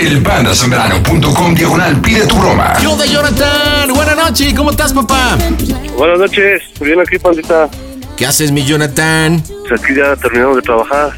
El 0.00 0.22
pandasambrano.com 0.22 1.54
diagonal 1.54 2.00
pide 2.00 2.26
tu 2.26 2.34
broma. 2.36 2.72
¿Qué 2.80 2.86
onda, 2.86 3.04
Jonathan? 3.04 3.92
Buenas 3.92 4.16
noches, 4.16 4.54
¿cómo 4.54 4.70
estás, 4.70 4.94
papá? 4.94 5.36
Buenas 5.94 6.18
noches, 6.18 6.62
bien 6.80 6.98
aquí, 7.00 7.18
pandita. 7.18 7.68
¿Qué 8.16 8.24
haces, 8.24 8.50
mi 8.50 8.64
Jonathan? 8.64 9.42
Pues 9.68 9.78
aquí 9.78 9.94
ya 9.94 10.16
terminamos 10.16 10.56
de 10.56 10.62
trabajar. 10.62 11.12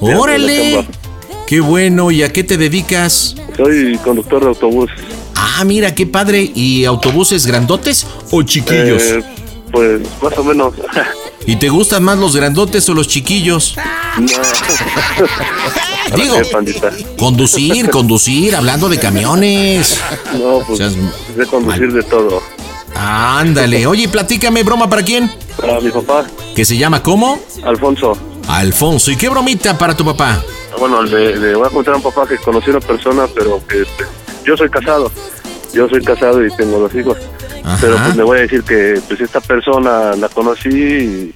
¡Órale! 0.00 0.86
Qué 1.46 1.60
bueno, 1.60 2.10
¿y 2.10 2.22
a 2.22 2.30
qué 2.30 2.44
te 2.44 2.58
dedicas? 2.58 3.36
Soy 3.56 3.96
conductor 4.04 4.42
de 4.42 4.48
autobús. 4.48 4.90
Ah, 5.34 5.64
mira, 5.64 5.94
qué 5.94 6.06
padre. 6.06 6.50
¿Y 6.54 6.84
autobuses 6.84 7.46
grandotes 7.46 8.06
o 8.30 8.42
chiquillos? 8.42 9.02
Eh, 9.02 9.24
pues 9.76 10.00
más 10.22 10.38
o 10.38 10.42
menos. 10.42 10.72
¿Y 11.44 11.56
te 11.56 11.68
gustan 11.68 12.02
más 12.02 12.16
los 12.16 12.34
grandotes 12.34 12.88
o 12.88 12.94
los 12.94 13.08
chiquillos? 13.08 13.76
no. 14.18 14.26
Digo, 16.16 16.36
conducir, 17.18 17.90
conducir, 17.90 18.56
hablando 18.56 18.88
de 18.88 18.98
camiones. 18.98 20.00
No, 20.32 20.60
pues 20.66 20.78
Seas 20.78 20.94
de 21.36 21.46
conducir 21.46 21.92
de 21.92 22.02
todo. 22.04 22.40
Ándale. 22.94 23.86
Oye, 23.86 24.08
platícame, 24.08 24.62
broma 24.62 24.88
para 24.88 25.02
quién? 25.02 25.30
Para 25.60 25.78
mi 25.80 25.90
papá, 25.90 26.24
¿Que 26.54 26.64
se 26.64 26.78
llama 26.78 27.02
cómo? 27.02 27.38
Alfonso. 27.62 28.16
Alfonso. 28.48 29.10
¿Y 29.10 29.16
qué 29.16 29.28
bromita 29.28 29.76
para 29.76 29.94
tu 29.94 30.06
papá? 30.06 30.42
Bueno, 30.78 31.02
le, 31.02 31.36
le 31.36 31.54
voy 31.54 31.66
a 31.66 31.70
contar 31.70 31.94
a 31.94 31.96
un 31.98 32.02
papá 32.02 32.26
que 32.26 32.38
conocí 32.38 32.68
a 32.70 32.76
una 32.76 32.80
persona, 32.80 33.26
pero 33.34 33.60
que 33.66 33.82
este, 33.82 34.06
yo 34.42 34.56
soy 34.56 34.70
casado. 34.70 35.12
Yo 35.74 35.86
soy 35.86 36.02
casado 36.02 36.46
y 36.46 36.50
tengo 36.56 36.78
dos 36.78 36.94
hijos. 36.94 37.18
Ajá. 37.66 37.78
Pero 37.80 37.96
pues 37.96 38.16
le 38.16 38.22
voy 38.22 38.38
a 38.38 38.40
decir 38.42 38.62
que 38.62 39.00
pues 39.08 39.20
esta 39.20 39.40
persona 39.40 40.14
la 40.14 40.28
conocí 40.28 40.68
y 40.68 41.34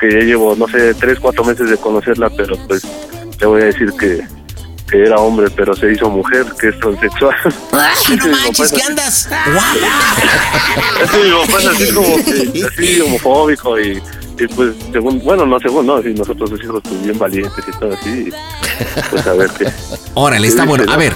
que 0.00 0.10
ya 0.10 0.18
llevo, 0.18 0.56
no 0.56 0.66
sé, 0.66 0.94
tres, 0.94 1.20
cuatro 1.20 1.44
meses 1.44 1.70
de 1.70 1.76
conocerla, 1.76 2.28
pero 2.30 2.56
pues 2.66 2.82
le 3.38 3.46
voy 3.46 3.62
a 3.62 3.66
decir 3.66 3.92
que, 3.92 4.26
que 4.90 5.02
era 5.02 5.18
hombre, 5.18 5.48
pero 5.54 5.76
se 5.76 5.92
hizo 5.92 6.10
mujer, 6.10 6.44
que 6.58 6.70
es 6.70 6.80
transexual. 6.80 7.36
¡Ay, 7.72 8.16
no 8.16 8.28
manches! 8.28 8.72
¿Qué 8.72 8.82
andas? 8.82 9.28
Es 11.02 11.10
que 11.10 11.18
mi 11.18 11.30
papá 11.30 11.58
es 11.60 11.66
así 11.68 11.94
como 11.94 12.16
que, 12.16 12.66
así 12.66 13.00
homofóbico 13.02 13.78
y, 13.78 14.02
y 14.38 14.46
pues 14.48 14.74
según, 14.90 15.22
bueno, 15.22 15.46
no 15.46 15.60
según, 15.60 15.86
no, 15.86 16.02
si 16.02 16.08
nosotros 16.14 16.50
los 16.50 16.64
hijos 16.64 16.80
pues 16.82 17.00
bien 17.04 17.16
valientes 17.16 17.64
y 17.64 17.78
todo 17.78 17.92
así, 17.92 18.30
pues 19.10 19.24
a 19.24 19.34
ver 19.34 19.50
qué. 19.56 19.66
Órale, 20.14 20.48
está 20.48 20.64
bueno. 20.64 20.82
A 20.88 20.94
¿no? 20.94 20.98
ver. 20.98 21.14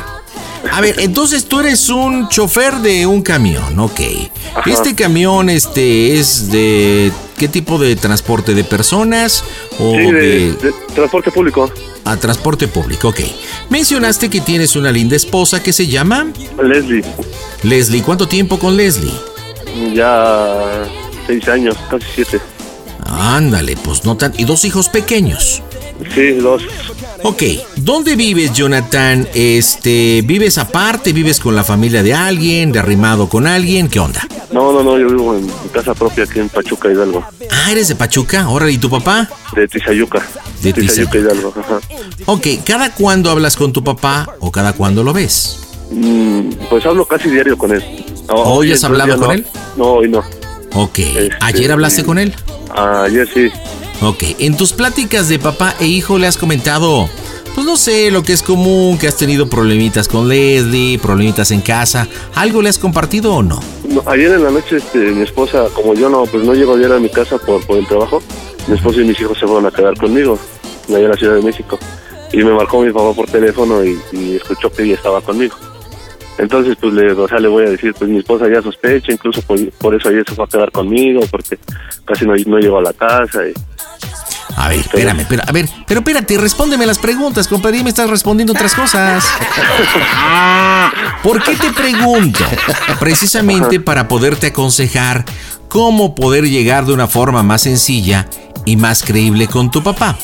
A 0.72 0.80
ver, 0.80 0.96
entonces 1.00 1.44
tú 1.46 1.60
eres 1.60 1.88
un 1.88 2.28
chofer 2.28 2.74
de 2.76 3.06
un 3.06 3.22
camión, 3.22 3.78
ok. 3.78 4.00
Ajá. 4.54 4.70
Este 4.70 4.94
camión, 4.94 5.48
este, 5.50 6.18
es 6.18 6.50
de 6.50 7.12
qué 7.36 7.48
tipo 7.48 7.78
de 7.78 7.96
transporte, 7.96 8.54
de 8.54 8.64
personas 8.64 9.44
o 9.78 9.92
Sí, 9.92 9.98
de, 9.98 10.12
de, 10.12 10.52
de 10.54 10.72
transporte 10.94 11.30
público. 11.30 11.70
a 12.04 12.16
transporte 12.16 12.66
público, 12.68 13.08
ok. 13.08 13.20
Mencionaste 13.70 14.28
que 14.30 14.40
tienes 14.40 14.74
una 14.76 14.90
linda 14.90 15.16
esposa 15.16 15.62
que 15.62 15.72
se 15.72 15.86
llama 15.86 16.26
Leslie, 16.62 17.04
Leslie. 17.62 18.02
¿Cuánto 18.02 18.26
tiempo 18.28 18.58
con 18.58 18.76
Leslie? 18.76 19.12
ya 19.94 20.84
seis 21.26 21.46
años, 21.48 21.76
casi 21.90 22.06
siete. 22.14 22.40
Ándale, 23.06 23.76
pues 23.76 24.04
no 24.04 24.16
tan. 24.16 24.32
Y 24.38 24.44
dos 24.44 24.64
hijos 24.64 24.88
pequeños. 24.88 25.62
Sí, 26.14 26.32
dos. 26.32 26.62
Ok, 27.22 27.42
¿dónde 27.76 28.16
vives, 28.16 28.52
Jonathan? 28.52 29.26
Este, 29.32 30.22
¿vives 30.24 30.58
aparte? 30.58 31.12
¿Vives 31.12 31.38
con 31.40 31.54
la 31.54 31.64
familia 31.64 32.02
de 32.02 32.12
alguien? 32.12 32.72
¿De 32.72 32.78
arrimado 32.80 33.28
con 33.28 33.46
alguien? 33.46 33.88
¿Qué 33.88 34.00
onda? 34.00 34.26
No, 34.52 34.72
no, 34.72 34.82
no, 34.82 34.98
yo 34.98 35.06
vivo 35.08 35.34
en 35.34 35.46
mi 35.46 35.52
casa 35.72 35.94
propia 35.94 36.24
aquí 36.24 36.40
en 36.40 36.48
Pachuca, 36.48 36.90
Hidalgo, 36.90 37.24
Ah, 37.50 37.70
eres 37.72 37.88
de 37.88 37.96
Pachuca. 37.96 38.48
Órale, 38.48 38.72
¿y 38.72 38.78
tu 38.78 38.90
papá? 38.90 39.28
de 39.54 39.68
Tizayuca. 39.68 40.20
De 40.62 40.72
Tizayuca, 40.72 41.18
Hidalgo, 41.18 41.54
ajá. 41.58 41.78
Ok, 42.26 42.46
¿cada 42.64 42.92
cuándo 42.92 43.30
hablas 43.30 43.56
con 43.56 43.72
tu 43.72 43.82
papá 43.84 44.28
o 44.40 44.50
cada 44.52 44.72
cuándo 44.74 45.02
lo 45.04 45.12
ves? 45.12 45.60
Mm, 45.90 46.50
pues 46.68 46.84
hablo 46.86 47.06
casi 47.06 47.30
diario 47.30 47.56
con 47.56 47.72
él. 47.72 47.82
No, 48.28 48.34
¿Hoy 48.34 48.72
has 48.72 48.82
hablado 48.84 49.16
con 49.16 49.28
no. 49.28 49.32
él? 49.32 49.46
No, 49.76 49.84
hoy 49.94 50.08
no. 50.08 50.22
Ok, 50.74 50.98
Este, 50.98 51.30
¿ayer 51.40 51.70
hablaste 51.72 52.04
con 52.04 52.18
él? 52.18 52.34
Ayer 52.76 53.28
sí. 53.32 53.48
Ok, 54.02 54.22
en 54.38 54.56
tus 54.56 54.72
pláticas 54.72 55.28
de 55.28 55.38
papá 55.38 55.74
e 55.80 55.86
hijo 55.86 56.18
le 56.18 56.26
has 56.26 56.36
comentado, 56.36 57.08
pues 57.54 57.66
no 57.66 57.76
sé, 57.76 58.10
lo 58.10 58.22
que 58.22 58.32
es 58.32 58.42
común, 58.42 58.98
que 58.98 59.06
has 59.06 59.16
tenido 59.16 59.48
problemitas 59.48 60.08
con 60.08 60.28
Leslie, 60.28 60.98
problemitas 60.98 61.50
en 61.52 61.60
casa, 61.60 62.08
¿algo 62.34 62.60
le 62.60 62.68
has 62.68 62.78
compartido 62.78 63.34
o 63.34 63.42
no? 63.42 63.60
No, 63.88 64.02
ayer 64.06 64.32
en 64.32 64.44
la 64.44 64.50
noche 64.50 64.76
este, 64.76 64.98
mi 64.98 65.22
esposa, 65.22 65.68
como 65.72 65.94
yo 65.94 66.08
no, 66.08 66.24
pues 66.24 66.44
no 66.44 66.54
llego 66.54 66.74
ayer 66.74 66.92
a 66.92 66.98
mi 66.98 67.08
casa 67.08 67.38
por, 67.38 67.64
por 67.66 67.78
el 67.78 67.86
trabajo, 67.86 68.22
mi 68.66 68.74
esposa 68.74 69.00
y 69.00 69.04
mis 69.04 69.20
hijos 69.20 69.38
se 69.38 69.46
fueron 69.46 69.66
a 69.66 69.70
quedar 69.70 69.96
conmigo, 69.96 70.38
allá 70.88 70.98
en 70.98 71.10
la 71.10 71.16
Ciudad 71.16 71.36
de 71.36 71.42
México. 71.42 71.78
Y 72.32 72.38
me 72.38 72.52
marcó 72.52 72.82
mi 72.82 72.92
papá 72.92 73.14
por 73.14 73.26
teléfono 73.26 73.84
y, 73.84 73.96
y 74.10 74.36
escuchó 74.36 74.70
que 74.72 74.82
ella 74.82 74.94
estaba 74.94 75.20
conmigo. 75.20 75.54
Entonces, 76.36 76.76
pues 76.80 76.92
le, 76.94 77.12
o 77.12 77.28
sea, 77.28 77.38
le 77.38 77.46
voy 77.46 77.64
a 77.64 77.70
decir, 77.70 77.94
pues 77.94 78.10
mi 78.10 78.18
esposa 78.18 78.48
ya 78.52 78.60
sospecha, 78.60 79.12
incluso 79.12 79.40
por, 79.42 79.70
por 79.74 79.94
eso 79.94 80.08
ayer 80.08 80.24
se 80.28 80.34
fue 80.34 80.44
a 80.44 80.48
quedar 80.48 80.72
conmigo, 80.72 81.20
porque 81.30 81.58
casi 82.04 82.26
no, 82.26 82.34
no 82.46 82.58
llegó 82.58 82.78
a 82.78 82.82
la 82.82 82.92
casa. 82.92 83.46
Y, 83.46 83.54
A 84.56 84.68
ver, 84.68 84.80
espérame, 84.80 85.20
espera, 85.20 85.44
a 85.46 85.52
ver, 85.52 85.68
pero 85.86 86.00
espérate, 86.00 86.38
respóndeme 86.38 86.86
las 86.86 86.98
preguntas, 86.98 87.48
compadre, 87.48 87.82
me 87.82 87.90
estás 87.90 88.08
respondiendo 88.08 88.52
otras 88.52 88.74
cosas. 88.74 89.24
¿Por 91.22 91.42
qué 91.42 91.56
te 91.56 91.72
pregunto? 91.72 92.44
Precisamente 93.00 93.80
para 93.80 94.08
poderte 94.08 94.48
aconsejar 94.48 95.24
cómo 95.68 96.14
poder 96.14 96.48
llegar 96.48 96.86
de 96.86 96.92
una 96.92 97.08
forma 97.08 97.42
más 97.42 97.62
sencilla 97.62 98.28
y 98.64 98.76
más 98.76 99.02
creíble 99.02 99.48
con 99.48 99.70
tu 99.70 99.82
papá. 99.82 100.16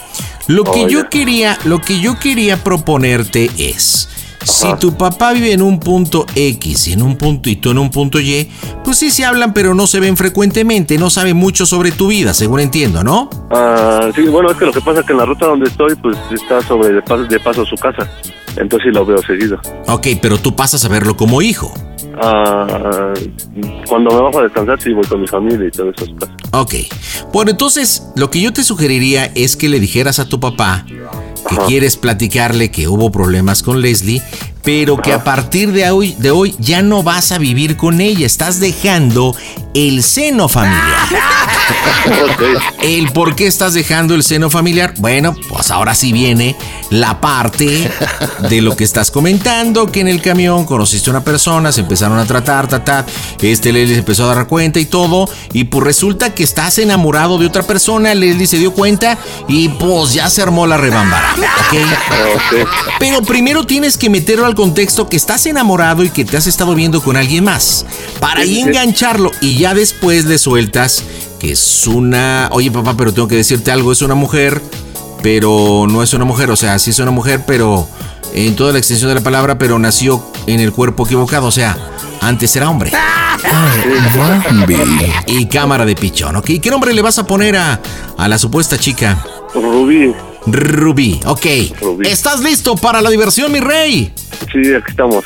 Lo 0.46 0.64
que 0.64 0.84
Oh, 0.84 0.88
yo 0.88 1.08
quería, 1.10 1.58
lo 1.64 1.80
que 1.80 2.00
yo 2.00 2.18
quería 2.18 2.56
proponerte 2.62 3.50
es 3.56 4.08
si 4.44 4.72
tu 4.76 4.96
papá 4.96 5.32
vive 5.32 5.52
en 5.52 5.62
un 5.62 5.80
punto 5.80 6.26
X 6.34 6.88
y 6.88 6.92
en 6.92 7.02
un 7.02 7.16
punto 7.16 7.50
y 7.50 7.56
tú 7.56 7.70
en 7.70 7.78
un 7.78 7.90
punto 7.90 8.20
Y, 8.20 8.50
pues 8.84 8.98
sí 8.98 9.10
se 9.10 9.24
hablan, 9.24 9.52
pero 9.52 9.74
no 9.74 9.86
se 9.86 10.00
ven 10.00 10.16
frecuentemente, 10.16 10.98
no 10.98 11.10
saben 11.10 11.36
mucho 11.36 11.66
sobre 11.66 11.92
tu 11.92 12.08
vida, 12.08 12.34
según 12.34 12.60
entiendo, 12.60 13.04
¿no? 13.04 13.30
Ah, 13.50 14.10
sí, 14.14 14.22
bueno, 14.22 14.50
es 14.50 14.56
que 14.56 14.66
lo 14.66 14.72
que 14.72 14.80
pasa 14.80 15.00
es 15.00 15.06
que 15.06 15.12
en 15.12 15.18
la 15.18 15.26
ruta 15.26 15.46
donde 15.46 15.68
estoy, 15.68 15.94
pues 15.96 16.16
está 16.32 16.60
sobre 16.62 16.92
de 16.92 17.02
paso, 17.02 17.24
de 17.24 17.40
paso 17.40 17.64
su 17.64 17.76
casa. 17.76 18.08
Entonces 18.56 18.88
sí 18.88 18.94
lo 18.94 19.06
veo 19.06 19.22
seguido. 19.22 19.60
Ok, 19.86 20.08
pero 20.20 20.38
tú 20.38 20.56
pasas 20.56 20.84
a 20.84 20.88
verlo 20.88 21.16
como 21.16 21.40
hijo. 21.40 21.72
Ah, 22.20 23.12
cuando 23.88 24.10
me 24.10 24.20
bajo 24.20 24.40
a 24.40 24.42
descansar, 24.42 24.80
sí 24.80 24.92
voy 24.92 25.04
con 25.04 25.20
mi 25.20 25.26
familia 25.26 25.68
y 25.68 25.70
todo 25.70 25.90
eso. 25.90 26.04
Ok. 26.52 26.74
Bueno, 27.32 27.52
entonces 27.52 28.08
lo 28.16 28.30
que 28.30 28.40
yo 28.40 28.52
te 28.52 28.64
sugeriría 28.64 29.30
es 29.34 29.56
que 29.56 29.68
le 29.68 29.78
dijeras 29.78 30.18
a 30.18 30.28
tu 30.28 30.40
papá 30.40 30.84
que 31.50 31.56
quieres 31.66 31.96
platicarle 31.96 32.70
que 32.70 32.86
hubo 32.86 33.10
problemas 33.10 33.62
con 33.64 33.80
Leslie, 33.82 34.22
pero 34.62 34.96
que 34.96 35.12
a 35.12 35.24
partir 35.24 35.72
de 35.72 35.88
hoy, 35.90 36.14
de 36.18 36.30
hoy 36.30 36.54
ya 36.58 36.82
no 36.82 37.02
vas 37.02 37.32
a 37.32 37.38
vivir 37.38 37.76
con 37.76 38.00
ella. 38.00 38.26
Estás 38.26 38.60
dejando 38.60 39.34
el 39.74 40.02
seno 40.02 40.48
familiar. 40.48 41.08
El 42.82 43.12
por 43.12 43.36
qué 43.36 43.46
estás 43.46 43.74
dejando 43.74 44.14
el 44.14 44.22
seno 44.22 44.50
familiar. 44.50 44.94
Bueno, 44.98 45.36
pues 45.48 45.70
ahora 45.70 45.94
sí 45.94 46.12
viene 46.12 46.56
la 46.90 47.20
parte 47.20 47.90
de 48.48 48.62
lo 48.62 48.76
que 48.76 48.84
estás 48.84 49.10
comentando, 49.10 49.90
que 49.90 50.00
en 50.00 50.08
el 50.08 50.20
camión 50.20 50.64
conociste 50.64 51.10
a 51.10 51.12
una 51.12 51.24
persona, 51.24 51.70
se 51.70 51.82
empezaron 51.82 52.18
a 52.18 52.24
tratar, 52.24 52.66
ta, 52.66 53.06
este 53.40 53.72
Leslie 53.72 53.94
se 53.94 54.00
empezó 54.00 54.28
a 54.28 54.34
dar 54.34 54.46
cuenta 54.48 54.80
y 54.80 54.86
todo, 54.86 55.28
y 55.52 55.64
pues 55.64 55.84
resulta 55.84 56.34
que 56.34 56.42
estás 56.42 56.78
enamorado 56.78 57.38
de 57.38 57.46
otra 57.46 57.62
persona, 57.62 58.14
Leslie 58.14 58.46
se 58.46 58.58
dio 58.58 58.72
cuenta 58.72 59.18
y 59.46 59.68
pues 59.68 60.14
ya 60.14 60.28
se 60.28 60.42
armó 60.42 60.66
la 60.66 60.76
rebambara, 60.76 61.34
¿ok? 61.36 62.66
Pero 62.98 63.22
primero 63.22 63.64
tienes 63.64 63.96
que 63.96 64.10
meterlo 64.10 64.46
al 64.50 64.56
contexto 64.56 65.08
que 65.08 65.16
estás 65.16 65.46
enamorado 65.46 66.04
y 66.04 66.10
que 66.10 66.24
te 66.24 66.36
has 66.36 66.46
estado 66.46 66.74
viendo 66.74 67.02
con 67.02 67.16
alguien 67.16 67.44
más, 67.44 67.86
para 68.18 68.40
ahí 68.40 68.60
engancharlo 68.60 69.30
y 69.40 69.56
ya 69.56 69.74
después 69.74 70.24
le 70.26 70.38
sueltas 70.38 71.04
que 71.38 71.52
es 71.52 71.86
una, 71.86 72.48
oye 72.52 72.70
papá, 72.70 72.94
pero 72.96 73.14
tengo 73.14 73.26
que 73.26 73.36
decirte 73.36 73.70
algo, 73.70 73.92
es 73.92 74.02
una 74.02 74.14
mujer, 74.14 74.60
pero 75.22 75.86
no 75.88 76.02
es 76.02 76.12
una 76.12 76.24
mujer, 76.24 76.50
o 76.50 76.56
sea, 76.56 76.78
sí 76.78 76.90
es 76.90 76.98
una 76.98 77.10
mujer, 77.10 77.44
pero 77.46 77.88
en 78.34 78.54
toda 78.56 78.72
la 78.72 78.78
extensión 78.78 79.08
de 79.08 79.14
la 79.14 79.20
palabra, 79.22 79.56
pero 79.56 79.78
nació 79.78 80.22
en 80.46 80.60
el 80.60 80.72
cuerpo 80.72 81.06
equivocado, 81.06 81.46
o 81.46 81.52
sea, 81.52 81.78
antes 82.20 82.54
era 82.56 82.68
hombre. 82.68 82.92
y 85.26 85.46
cámara 85.46 85.86
de 85.86 85.94
pichón, 85.94 86.36
¿ok? 86.36 86.50
¿Qué 86.60 86.70
nombre 86.70 86.92
le 86.92 87.02
vas 87.02 87.18
a 87.18 87.26
poner 87.26 87.56
a, 87.56 87.80
a 88.18 88.28
la 88.28 88.36
supuesta 88.36 88.76
chica? 88.76 89.24
Rubí. 89.54 90.12
Rubí, 90.46 91.20
ok. 91.26 91.46
¿Estás 92.04 92.40
listo 92.40 92.76
para 92.76 93.02
la 93.02 93.10
diversión, 93.10 93.52
mi 93.52 93.60
rey? 93.60 94.12
Sí, 94.52 94.74
aquí 94.74 94.90
estamos. 94.90 95.24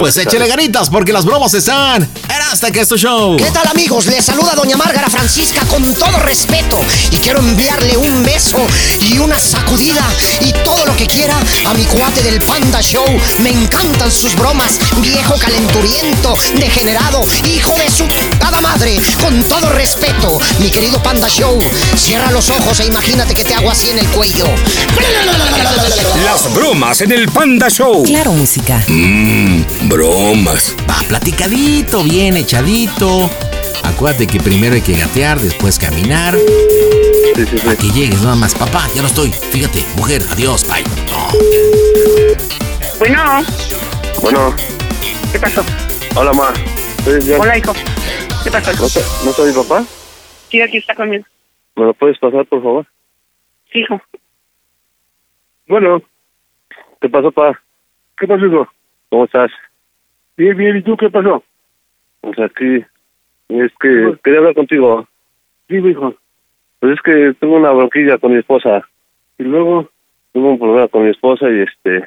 Pues 0.00 0.16
échale 0.16 0.48
ganitas 0.48 0.90
porque 0.90 1.12
las 1.12 1.24
bromas 1.24 1.54
están 1.54 2.08
hasta 2.50 2.70
que 2.70 2.80
es 2.80 2.88
tu 2.88 2.96
show. 2.96 3.36
¿Qué 3.36 3.50
tal 3.50 3.66
amigos? 3.66 4.06
Les 4.06 4.24
saluda 4.24 4.54
doña 4.54 4.76
Márgara 4.76 5.10
Francisca 5.10 5.60
con 5.66 5.82
todo 5.94 6.18
respeto 6.20 6.78
y 7.10 7.16
quiero 7.16 7.40
enviarle 7.40 7.96
un 7.96 8.22
beso 8.24 8.58
y 9.02 9.18
una 9.18 9.38
sacudida 9.38 10.02
y 10.40 10.52
todo 10.64 10.86
lo 10.86 10.96
que 10.96 11.06
quiera 11.06 11.36
a 11.66 11.74
mi 11.74 11.84
cuate 11.84 12.22
del 12.22 12.40
Panda 12.42 12.80
Show. 12.80 13.04
Me 13.40 13.50
encantan 13.50 14.10
sus 14.10 14.34
bromas, 14.34 14.78
viejo 15.02 15.38
calenturiento, 15.38 16.34
degenerado, 16.58 17.22
hijo 17.46 17.74
de 17.76 17.90
su 17.90 18.06
cada 18.38 18.60
madre. 18.62 18.98
Con 19.20 19.42
todo 19.44 19.68
respeto, 19.74 20.38
mi 20.60 20.70
querido 20.70 21.02
Panda 21.02 21.28
Show, 21.28 21.60
cierra 21.96 22.30
los 22.30 22.48
ojos 22.48 22.80
e 22.80 22.86
imagínate 22.86 23.34
que 23.34 23.44
te 23.44 23.54
hago 23.54 23.70
así 23.70 23.90
en 23.90 23.98
el 23.98 24.08
cuello. 24.08 24.37
Las 26.24 26.54
bromas 26.54 27.00
en 27.00 27.10
el 27.12 27.26
Panda 27.28 27.68
Show. 27.68 28.04
Claro, 28.04 28.32
música. 28.32 28.80
Mmm, 28.88 29.62
bromas. 29.88 30.76
Va 30.88 30.96
platicadito, 31.08 32.04
bien 32.04 32.36
echadito. 32.36 33.28
Acuérdate 33.82 34.26
que 34.28 34.38
primero 34.38 34.74
hay 34.76 34.80
que 34.82 34.94
gatear, 34.96 35.40
después 35.40 35.78
caminar. 35.78 36.36
Sí, 37.34 37.44
sí, 37.50 37.56
Para 37.64 37.76
que 37.76 37.88
llegues 37.90 38.22
nada 38.22 38.36
más. 38.36 38.54
Papá, 38.54 38.88
ya 38.94 39.02
no 39.02 39.08
estoy. 39.08 39.30
Fíjate, 39.32 39.84
mujer, 39.96 40.22
adiós, 40.30 40.64
bye. 40.68 40.84
Bueno, 43.00 43.44
Bueno, 44.22 44.54
¿qué 45.32 45.38
pasó? 45.40 45.64
hola, 46.14 46.32
ma. 46.32 46.52
Hola, 47.38 47.58
hijo. 47.58 47.72
¿Qué 48.44 48.50
pasó? 48.50 48.72
¿No, 48.72 48.86
está- 48.86 49.00
¿No 49.24 49.30
está 49.30 49.42
mi 49.44 49.52
papá? 49.52 49.84
Sí, 50.50 50.60
aquí 50.60 50.78
está 50.78 50.94
conmigo. 50.94 51.24
¿Me 51.76 51.84
lo 51.86 51.94
puedes 51.94 52.18
pasar, 52.18 52.44
por 52.46 52.62
favor? 52.62 52.86
Sí, 53.72 53.80
hijo. 53.80 54.00
Bueno. 55.68 56.02
¿Qué 57.00 57.08
pasó, 57.08 57.30
pa? 57.30 57.60
¿Qué 58.18 58.26
pasó, 58.26 58.46
hijo? 58.46 58.68
¿Cómo 59.10 59.24
estás? 59.24 59.50
Bien, 60.36 60.56
bien. 60.56 60.76
¿Y 60.78 60.82
tú 60.82 60.96
qué 60.96 61.10
pasó? 61.10 61.44
Pues 62.20 62.38
aquí... 62.38 62.84
Es 63.48 63.72
que 63.80 64.18
quería 64.22 64.40
hablar 64.40 64.54
contigo. 64.54 65.06
Sí, 65.68 65.76
hijo. 65.76 66.14
Pues 66.80 66.92
es 66.94 67.02
que 67.02 67.34
tuve 67.40 67.56
una 67.56 67.70
bronquilla 67.70 68.18
con 68.18 68.32
mi 68.32 68.38
esposa. 68.38 68.86
Y 69.38 69.44
luego 69.44 69.88
tuve 70.32 70.48
un 70.48 70.58
problema 70.58 70.88
con 70.88 71.04
mi 71.04 71.10
esposa 71.10 71.48
y 71.48 71.60
este... 71.60 72.06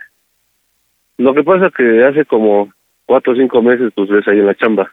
Lo 1.18 1.34
que 1.34 1.44
pasa 1.44 1.72
que 1.76 2.04
hace 2.04 2.26
como 2.26 2.72
cuatro 3.06 3.34
o 3.34 3.36
cinco 3.36 3.62
meses, 3.62 3.92
pues 3.96 4.10
ves 4.10 4.28
ahí 4.28 4.40
en 4.40 4.48
la 4.48 4.56
chamba. 4.56 4.92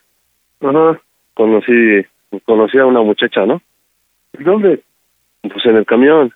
Ajá. 0.61 1.01
Conocí, 1.35 2.05
conocí 2.45 2.79
a 2.79 2.87
una 2.87 3.01
muchacha, 3.01 3.47
¿no? 3.47 3.63
¿Dónde? 4.39 4.83
Pues 5.43 5.65
en 5.67 5.77
el 5.77 5.87
camión. 5.87 6.33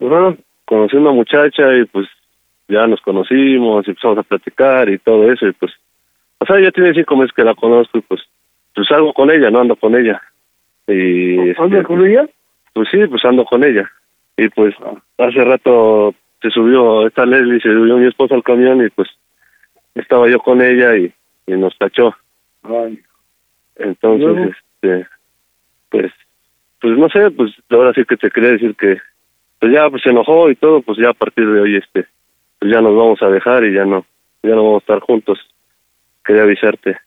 Ajá. 0.00 0.36
Conocí 0.66 0.96
una 0.96 1.12
muchacha 1.12 1.74
y 1.74 1.84
pues 1.86 2.06
ya 2.68 2.86
nos 2.86 3.00
conocimos 3.00 3.86
y 3.86 3.90
empezamos 3.90 4.18
a 4.18 4.22
platicar 4.22 4.88
y 4.88 4.98
todo 4.98 5.30
eso 5.32 5.46
y 5.46 5.52
pues... 5.52 5.72
O 6.38 6.44
sea, 6.44 6.60
ya 6.60 6.70
tiene 6.70 6.92
cinco 6.92 7.16
meses 7.16 7.32
que 7.34 7.44
la 7.44 7.54
conozco 7.54 7.98
y 7.98 8.02
pues... 8.02 8.20
Pues 8.74 8.88
salgo 8.88 9.14
con 9.14 9.30
ella, 9.30 9.50
no 9.50 9.60
ando 9.60 9.76
con 9.76 9.94
ella. 9.94 10.20
Y... 10.86 11.58
¿Ando 11.58 11.82
con 11.84 12.06
ella? 12.06 12.28
Pues 12.74 12.88
sí, 12.90 12.98
pues 13.06 13.24
ando 13.24 13.46
con 13.46 13.64
ella. 13.64 13.90
Y 14.36 14.48
pues 14.50 14.74
hace 15.16 15.44
rato 15.44 16.14
se 16.42 16.50
subió 16.50 17.06
esta 17.06 17.24
Leslie, 17.24 17.60
se 17.60 17.72
subió 17.72 17.96
mi 17.96 18.06
esposa 18.06 18.34
al 18.34 18.42
camión 18.42 18.84
y 18.84 18.90
pues 18.90 19.08
estaba 19.94 20.28
yo 20.28 20.38
con 20.40 20.60
ella 20.60 20.96
y, 20.96 21.12
y 21.46 21.52
nos 21.52 21.76
tachó. 21.78 22.14
Entonces, 23.76 24.54
este, 24.82 25.06
pues, 25.90 26.12
pues 26.80 26.98
no 26.98 27.08
sé, 27.08 27.30
pues 27.30 27.52
ahora 27.70 27.92
sí 27.94 28.04
que 28.04 28.16
te 28.16 28.30
quería 28.30 28.52
decir 28.52 28.74
que, 28.76 28.98
pues 29.58 29.72
ya 29.72 29.88
pues 29.88 30.02
se 30.02 30.10
enojó 30.10 30.50
y 30.50 30.56
todo, 30.56 30.82
pues 30.82 30.98
ya 30.98 31.10
a 31.10 31.14
partir 31.14 31.48
de 31.48 31.60
hoy, 31.60 31.76
este, 31.76 32.06
pues 32.58 32.72
ya 32.72 32.80
nos 32.80 32.94
vamos 32.96 33.22
a 33.22 33.28
dejar 33.28 33.64
y 33.64 33.74
ya 33.74 33.84
no, 33.84 34.04
ya 34.42 34.50
no 34.50 34.64
vamos 34.64 34.82
a 34.82 34.84
estar 34.84 35.00
juntos. 35.00 35.38
Quería 36.24 36.42
avisarte. 36.42 36.98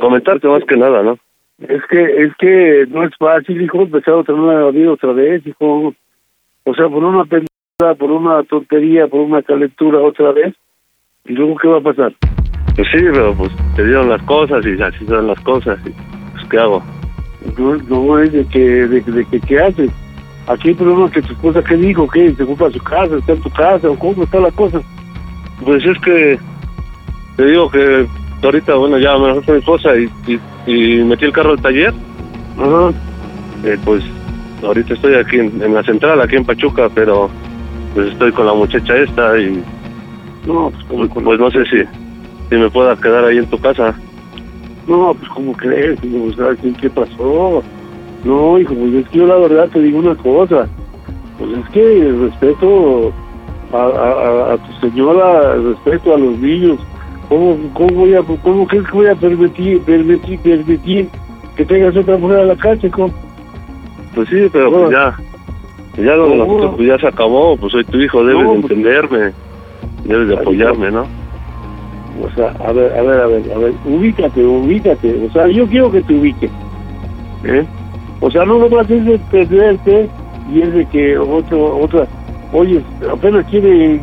Comentarte 0.00 0.48
más 0.48 0.64
que 0.64 0.76
nada, 0.76 1.02
¿no? 1.02 1.18
Es 1.58 1.82
que, 1.90 2.22
es 2.22 2.34
que 2.36 2.86
no 2.88 3.02
es 3.04 3.10
fácil, 3.18 3.60
hijo, 3.60 3.82
empezar 3.82 4.14
otra 4.14 4.34
nueva 4.34 4.70
vida 4.70 4.92
otra 4.92 5.12
vez, 5.12 5.46
hijo. 5.46 5.94
O 6.64 6.74
sea, 6.74 6.88
por 6.88 7.04
una 7.04 7.24
pendejada, 7.24 7.94
por 7.98 8.10
una 8.10 8.42
tontería, 8.44 9.08
por 9.08 9.20
una 9.20 9.42
calentura 9.42 10.00
otra 10.00 10.32
vez. 10.32 10.54
¿Y 11.24 11.32
luego 11.32 11.56
qué 11.56 11.68
va 11.68 11.78
a 11.78 11.82
pasar? 11.82 12.14
Pues 12.76 12.88
sí, 12.92 13.04
pero 13.12 13.34
pues 13.34 13.50
te 13.74 13.84
dieron 13.84 14.08
las 14.08 14.22
cosas 14.22 14.64
y 14.64 14.80
así 14.80 15.04
son 15.06 15.26
las 15.26 15.40
cosas. 15.40 15.78
Y, 15.84 15.90
pues, 16.32 16.48
¿qué 16.48 16.58
hago? 16.58 16.82
No, 17.58 17.76
no 17.76 18.18
es 18.20 18.32
de 18.32 18.46
que, 18.46 18.60
de, 18.60 19.00
de 19.00 19.24
que, 19.26 19.40
¿qué 19.40 19.58
haces? 19.58 19.90
Aquí 20.48 20.70
el 20.70 20.76
problema 20.76 21.06
es 21.06 21.12
que 21.12 21.22
tu 21.22 21.32
esposa, 21.34 21.62
¿qué 21.62 21.76
dijo? 21.76 22.08
¿Qué? 22.08 22.34
¿Se 22.34 22.42
ocupa 22.42 22.70
su 22.70 22.78
casa? 22.80 23.16
¿Está 23.16 23.32
en 23.32 23.40
tu 23.42 23.50
casa? 23.50 23.90
¿O 23.90 23.98
cómo 23.98 24.24
está 24.24 24.40
la 24.40 24.50
cosa? 24.50 24.80
Pues 25.62 25.84
es 25.84 25.98
que 26.00 26.38
te 27.36 27.44
digo 27.44 27.70
que 27.70 28.06
ahorita, 28.42 28.74
bueno, 28.76 28.98
ya 28.98 29.18
me 29.18 29.34
con 29.34 29.54
mi 29.54 29.58
esposa 29.60 29.90
y, 29.94 30.08
y, 30.26 30.40
y 30.66 31.04
metí 31.04 31.26
el 31.26 31.32
carro 31.32 31.50
al 31.50 31.60
taller. 31.60 31.92
Ajá. 32.58 32.90
Eh, 33.64 33.76
pues 33.84 34.02
ahorita 34.62 34.94
estoy 34.94 35.14
aquí 35.16 35.36
en, 35.36 35.62
en 35.62 35.74
la 35.74 35.82
central, 35.82 36.20
aquí 36.22 36.36
en 36.36 36.46
Pachuca, 36.46 36.88
pero 36.94 37.28
pues 37.94 38.08
estoy 38.12 38.32
con 38.32 38.46
la 38.46 38.54
muchacha 38.54 38.96
esta 38.96 39.38
y 39.38 39.62
No, 40.46 40.70
pues, 40.70 40.84
¿cómo 40.88 41.06
pues, 41.08 41.24
pues 41.24 41.40
no 41.40 41.50
sé 41.50 41.64
si, 41.66 41.82
si 42.48 42.56
me 42.56 42.70
pueda 42.70 42.96
quedar 42.96 43.24
ahí 43.26 43.36
en 43.36 43.50
tu 43.50 43.58
casa. 43.58 43.94
No, 44.86 45.12
pues 45.12 45.30
¿cómo 45.30 45.52
crees? 45.52 46.00
qué 46.80 46.88
pasó? 46.88 47.62
No, 48.24 48.58
hijo, 48.58 48.74
pues 48.74 48.94
es 48.94 49.08
que 49.10 49.18
yo 49.18 49.26
la 49.26 49.36
verdad 49.36 49.68
te 49.72 49.80
digo 49.80 49.98
una 49.98 50.14
cosa. 50.16 50.68
Pues 51.38 51.50
es 51.58 51.68
que 51.70 51.98
el 52.00 52.20
respeto 52.22 53.12
a, 53.72 53.76
a, 53.76 54.10
a- 54.10 54.52
a 54.54 54.58
tu 54.58 54.72
señora, 54.88 55.54
el 55.54 55.74
respeto 55.74 56.14
a 56.14 56.18
los 56.18 56.38
niños. 56.38 56.78
¿Cómo, 57.28 57.56
cómo, 57.74 57.88
voy 57.90 58.14
a, 58.14 58.22
¿Cómo 58.22 58.66
crees 58.66 58.86
que 58.86 58.92
voy 58.96 59.06
a 59.06 59.14
permitir, 59.14 59.82
permitir, 59.82 60.38
permitir 60.40 61.08
que 61.56 61.64
tengas 61.64 61.94
otra 61.96 62.16
mujer 62.16 62.38
a 62.38 62.44
la 62.46 62.56
casa, 62.56 62.86
hijo? 62.86 63.10
Pues 64.14 64.28
sí, 64.30 64.36
pero 64.50 64.70
pues 64.72 64.90
ya, 64.90 65.16
ya 65.98 66.16
lo 66.16 66.28
de 66.30 66.36
nosotros 66.38 66.74
pues 66.76 66.88
ya 66.88 66.98
se 66.98 67.06
acabó, 67.06 67.56
pues 67.56 67.70
soy 67.72 67.84
tu 67.84 67.98
hijo, 67.98 68.24
debes 68.24 68.42
No, 68.44 68.54
de 68.54 68.60
pues- 68.60 68.70
entenderme, 68.72 69.32
debes 70.04 70.28
de 70.28 70.34
apoyarme, 70.38 70.90
¿no? 70.90 71.02
O 72.24 72.30
sea, 72.34 72.52
a 72.66 72.72
ver, 72.72 72.92
a 72.98 73.02
ver, 73.02 73.20
a 73.20 73.26
ver, 73.26 73.52
a 73.54 73.58
ver, 73.58 73.74
ubícate, 73.84 74.44
ubícate. 74.44 75.26
O 75.26 75.30
sea, 75.30 75.46
yo 75.48 75.68
quiero 75.68 75.92
que 75.92 76.02
te 76.02 76.14
ubiques. 76.14 76.50
¿Eh? 77.44 77.64
O 78.20 78.30
sea, 78.30 78.44
no 78.44 78.58
a 78.78 78.82
hacer 78.82 79.02
de 79.04 79.18
perderte 79.30 80.08
y 80.52 80.62
es 80.62 80.72
de 80.72 80.86
que 80.86 81.18
otro, 81.18 81.78
otra, 81.78 82.06
oye, 82.52 82.82
apenas 83.10 83.46
quiere, 83.46 84.00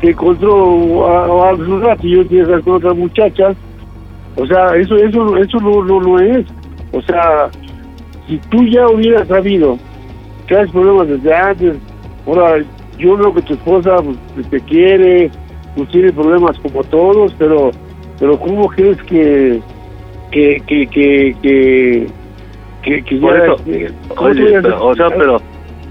que 0.00 0.10
encontró 0.10 1.06
a, 1.06 1.50
a 1.50 1.52
rato 1.52 2.06
y 2.06 2.16
yo 2.16 2.22
estar 2.22 2.62
con 2.62 2.74
otra 2.74 2.94
muchacha. 2.94 3.54
O 4.36 4.46
sea, 4.46 4.74
eso, 4.76 4.96
eso, 4.96 5.36
eso 5.36 5.58
no, 5.60 5.84
no, 5.84 6.00
no 6.00 6.18
es. 6.18 6.46
O 6.92 7.00
sea, 7.02 7.50
si 8.26 8.38
tú 8.50 8.64
ya 8.64 8.88
hubieras 8.88 9.28
sabido 9.28 9.78
hay 10.54 10.66
problemas 10.68 11.08
desde 11.08 11.34
antes, 11.34 11.76
ahora 12.26 12.62
yo 12.98 13.16
creo 13.16 13.34
que 13.34 13.42
tu 13.42 13.54
esposa 13.54 13.96
pues, 14.34 14.48
te 14.50 14.60
quiere, 14.60 15.30
pues 15.76 15.88
tiene 15.90 16.12
problemas 16.12 16.58
como 16.58 16.82
todos, 16.84 17.34
pero 17.38 17.70
pero 18.18 18.38
¿cómo 18.38 18.68
crees 18.68 19.00
que 19.04 19.60
que 20.30 20.62
que 20.66 20.86
que 20.86 22.06
que, 22.84 23.02
que 23.02 23.16
Por 23.16 23.36
ya- 23.36 23.44
eso, 23.44 23.64
que- 23.64 23.90
¿cómo 24.14 24.30
oye, 24.30 24.60
pero, 24.62 24.86
o 24.86 24.94
sea, 24.94 25.08
pero 25.10 25.40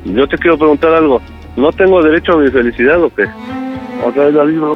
yo 0.06 0.28
te 0.28 0.38
quiero 0.38 0.58
preguntar 0.58 0.94
algo, 0.94 1.20
¿no 1.58 1.72
tengo 1.72 2.02
derecho 2.04 2.34
a 2.34 2.38
mi 2.38 2.50
felicidad 2.50 3.02
o 3.04 3.10
qué? 3.10 3.26
otra 4.06 4.26
vez 4.26 4.34
la 4.34 4.44
misma 4.44 4.74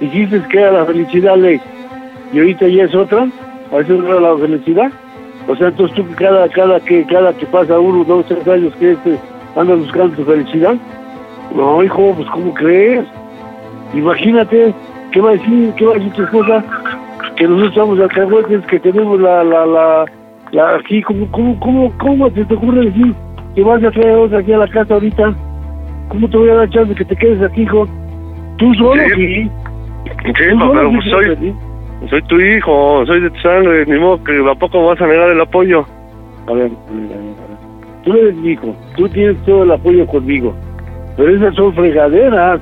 dijiste 0.00 0.42
que 0.50 0.58
era 0.60 0.72
la 0.72 0.84
felicidad 0.84 1.36
ley 1.36 1.60
y 2.32 2.38
ahorita 2.38 2.66
ya 2.68 2.84
es 2.84 2.94
otra 2.94 3.26
¿A 3.72 3.78
eso 3.78 3.94
no 3.94 4.06
era 4.08 4.20
la 4.20 4.36
felicidad? 4.38 4.92
O 5.48 5.56
sea, 5.56 5.68
entonces 5.68 5.96
tú 5.96 6.04
cada, 6.16 6.48
cada, 6.50 6.78
que, 6.80 7.04
cada 7.06 7.32
que 7.32 7.44
pasa 7.46 7.78
uno, 7.78 8.04
dos, 8.04 8.24
tres 8.26 8.46
años 8.46 8.72
que 8.76 8.92
este, 8.92 9.18
andas 9.56 9.78
buscando 9.78 10.14
tu 10.16 10.24
felicidad. 10.24 10.76
No, 11.54 11.82
hijo, 11.82 12.14
pues 12.14 12.28
¿cómo 12.30 12.54
crees? 12.54 13.04
Imagínate, 13.94 14.72
¿qué 15.12 15.20
va 15.20 15.30
a 15.30 15.32
decir, 15.32 15.72
qué 15.76 15.86
va 15.86 15.92
a 15.92 15.94
decir 15.94 16.12
tu 16.12 16.22
esposa? 16.22 16.64
Que 17.36 17.44
nosotros 17.48 17.70
estamos 17.70 17.98
alcahuetes, 18.00 18.66
que 18.66 18.78
tenemos 18.80 19.20
la, 19.20 19.42
la, 19.42 19.66
la 19.66 20.04
aquí, 20.78 21.02
¿cómo, 21.02 21.30
cómo, 21.30 21.58
cómo, 21.60 21.92
cómo 21.98 22.30
se 22.30 22.44
te 22.44 22.54
ocurre 22.54 22.86
decir 22.86 23.14
que 23.54 23.62
vas 23.62 23.82
a 23.82 23.90
traer 23.90 24.16
otra 24.18 24.38
aquí 24.38 24.52
a 24.52 24.58
la 24.58 24.68
casa 24.68 24.94
ahorita? 24.94 25.34
¿Cómo 26.08 26.28
te 26.28 26.36
voy 26.36 26.50
a 26.50 26.54
dar 26.54 26.70
chance 26.70 26.88
de 26.90 26.94
que 26.94 27.04
te 27.04 27.16
quedes 27.16 27.42
aquí, 27.42 27.62
hijo? 27.62 27.86
¿Tú 28.58 28.72
solo? 28.74 29.02
Sí. 29.16 29.44
Sí. 29.44 29.50
Sí, 30.04 30.32
¿Tú 30.50 30.58
papá, 30.58 30.66
solo? 30.66 30.72
pero 30.74 30.90
Sí, 30.90 30.96
pues 30.96 31.10
soy, 31.10 31.36
sí. 31.36 31.54
soy 32.10 32.22
tu 32.22 32.40
hijo, 32.40 33.06
soy 33.06 33.20
de 33.20 33.30
tu 33.30 33.40
sangre, 33.40 33.86
ni 33.86 33.98
modo 33.98 34.22
que 34.22 34.32
a 34.50 34.54
poco 34.54 34.86
vas 34.86 35.00
a 35.00 35.06
negar 35.06 35.30
el 35.30 35.40
apoyo. 35.40 35.84
A 36.46 36.52
ver, 36.52 36.70
mira, 36.92 37.16
mira. 37.16 38.02
tú 38.04 38.12
eres 38.12 38.34
mi 38.36 38.50
hijo, 38.50 38.74
tú 38.96 39.08
tienes 39.08 39.36
todo 39.44 39.62
el 39.64 39.72
apoyo 39.72 40.06
conmigo, 40.06 40.54
pero 41.16 41.34
esas 41.34 41.54
son 41.54 41.72
fregaderas. 41.74 42.60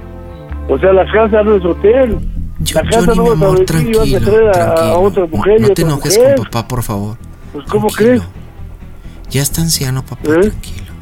O 0.68 0.78
sea, 0.78 0.92
la 0.92 1.04
casa 1.12 1.42
no 1.42 1.56
es 1.56 1.64
hotel. 1.64 2.16
Yo- 2.60 2.80
la 2.80 2.88
casa 2.88 3.12
Johnny, 3.12 3.16
no 3.16 3.22
mi 3.24 3.28
vas 3.30 3.42
a 3.42 3.44
amor, 3.44 3.66
venir 3.74 3.90
y 3.92 3.98
vas 3.98 4.14
a 4.22 4.24
traer 4.30 4.46
a, 4.46 4.50
a 4.50 4.52
tranquilo. 4.74 5.00
otra 5.00 5.26
mujer 5.26 5.54
y 5.58 5.62
No 5.62 5.66
te 5.66 5.72
otra 5.72 5.84
enojes 5.84 6.18
mujer. 6.18 6.36
con 6.36 6.44
papá, 6.46 6.68
por 6.68 6.82
favor. 6.84 7.16
Pues, 7.52 7.66
¿cómo 7.66 7.88
Tranquilo. 7.88 8.22
crees? 8.22 9.30
Ya 9.30 9.42
está 9.42 9.60
anciano, 9.62 10.02
papá, 10.02 10.22
¿Eh? 10.30 10.40
tranquilo. 10.40 10.92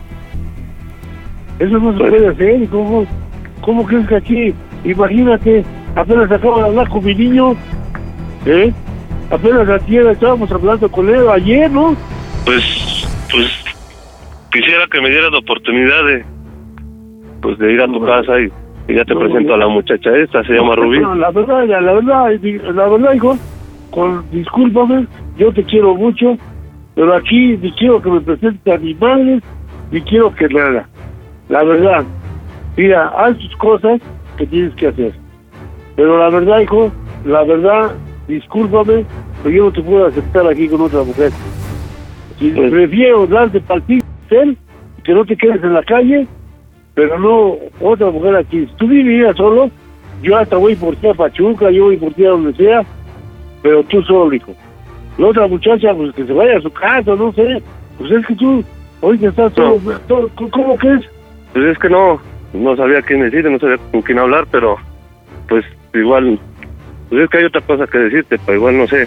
Eso 1.58 1.78
no 1.78 1.92
se 1.92 1.98
puede 1.98 2.28
hacer. 2.28 2.68
¿Cómo, 2.68 3.06
¿Cómo 3.60 3.84
crees 3.84 4.06
que 4.08 4.16
aquí? 4.16 4.54
Imagínate, 4.84 5.64
apenas 5.94 6.30
acabo 6.30 6.58
de 6.58 6.64
hablar 6.64 6.88
con 6.88 7.04
mi 7.04 7.14
niño. 7.14 7.52
¿Eh? 8.46 8.72
Apenas 9.30 9.68
ayer 9.68 10.06
estábamos 10.06 10.50
hablando 10.50 10.90
con 10.90 11.08
él, 11.08 11.28
ayer, 11.28 11.70
¿no? 11.70 11.94
Pues, 12.46 12.64
pues, 13.30 13.46
quisiera 14.50 14.86
que 14.90 15.00
me 15.00 15.10
dieras 15.10 15.30
la 15.30 15.38
oportunidad 15.38 16.04
de, 16.06 16.24
pues, 17.42 17.58
de 17.58 17.72
ir 17.74 17.80
a 17.82 17.86
tu 17.86 18.00
casa 18.04 18.40
y, 18.40 18.50
y 18.90 18.96
ya 18.96 19.04
te 19.04 19.14
No, 19.14 19.20
presento 19.20 19.48
no. 19.48 19.54
a 19.54 19.58
la 19.58 19.68
muchacha 19.68 20.10
esta, 20.16 20.42
se 20.44 20.54
llama 20.54 20.74
Rubí. 20.74 20.98
No, 21.00 21.14
la 21.14 21.30
verdad, 21.30 21.64
la, 21.66 21.80
la 21.82 21.92
verdad, 21.92 22.30
la 22.74 22.88
verdad, 22.88 23.12
hijo, 23.14 23.38
con, 23.90 24.24
discúlpame, 24.30 25.06
yo 25.36 25.52
te 25.52 25.64
quiero 25.64 25.94
mucho, 25.94 26.36
pero 26.94 27.14
aquí 27.14 27.56
ni 27.56 27.70
quiero 27.72 28.00
que 28.00 28.10
me 28.10 28.20
presentes 28.20 28.72
a 28.72 28.78
mi 28.78 28.94
madre, 28.94 29.40
ni 29.90 30.00
quiero 30.02 30.34
que 30.34 30.48
nada. 30.48 30.88
La 31.48 31.64
verdad, 31.64 32.04
mira, 32.76 33.08
haz 33.08 33.36
tus 33.38 33.56
cosas 33.56 34.00
que 34.36 34.46
tienes 34.46 34.74
que 34.74 34.88
hacer. 34.88 35.12
Pero 35.96 36.18
la 36.18 36.30
verdad, 36.30 36.60
hijo, 36.60 36.92
la 37.24 37.42
verdad, 37.44 37.92
discúlpame, 38.28 39.04
pero 39.42 39.54
yo 39.54 39.64
no 39.64 39.72
te 39.72 39.82
puedo 39.82 40.06
aceptar 40.06 40.46
aquí 40.46 40.68
con 40.68 40.80
otra 40.82 41.02
mujer. 41.02 41.32
Si 42.38 42.50
Pues- 42.50 42.70
prefiero 42.70 43.26
darte 43.26 43.60
partido 43.60 44.04
que 45.02 45.12
no 45.12 45.24
te 45.24 45.36
quedes 45.36 45.62
en 45.62 45.74
la 45.74 45.82
calle, 45.82 46.26
pero 46.94 47.18
no 47.18 47.56
otra 47.80 48.10
mujer 48.10 48.36
aquí. 48.36 48.66
Si 48.66 48.72
tú 48.76 48.86
vivías 48.86 49.36
solo, 49.36 49.70
yo 50.22 50.36
hasta 50.36 50.56
voy 50.56 50.74
por 50.74 50.94
ti 50.96 51.08
a 51.08 51.14
Pachuca, 51.14 51.70
yo 51.70 51.84
voy 51.84 51.96
por 51.96 52.12
ti 52.12 52.24
a 52.24 52.30
donde 52.30 52.52
sea, 52.54 52.84
pero 53.62 53.82
tú 53.84 54.02
solo, 54.02 54.32
hijo. 54.34 54.54
La 55.18 55.26
otra 55.28 55.46
muchacha, 55.46 55.92
pues 55.94 56.14
que 56.14 56.24
se 56.26 56.32
vaya 56.32 56.56
a 56.58 56.60
su 56.62 56.70
casa, 56.70 57.14
no 57.14 57.32
sé. 57.32 57.62
Pues 57.98 58.10
es 58.10 58.26
que 58.26 58.34
tú, 58.36 58.64
ahorita 59.02 59.28
estás 59.28 59.52
todo, 59.54 59.78
todo- 60.08 60.30
¿cómo 60.50 60.76
crees? 60.76 61.02
Pues 61.52 61.64
es 61.66 61.78
que 61.78 61.90
no, 61.90 62.20
no 62.54 62.76
sabía 62.76 63.02
quién 63.02 63.20
decirte, 63.22 63.50
no 63.50 63.58
sabía 63.58 63.76
con 63.90 64.02
quién 64.02 64.18
hablar, 64.18 64.46
pero, 64.50 64.76
pues, 65.48 65.64
igual, 65.94 66.38
pues 67.08 67.22
es 67.24 67.30
que 67.30 67.38
hay 67.38 67.44
otra 67.44 67.60
cosa 67.62 67.86
que 67.86 67.98
decirte, 67.98 68.38
pero 68.46 68.58
igual 68.58 68.78
no 68.78 68.86
sé 68.86 69.06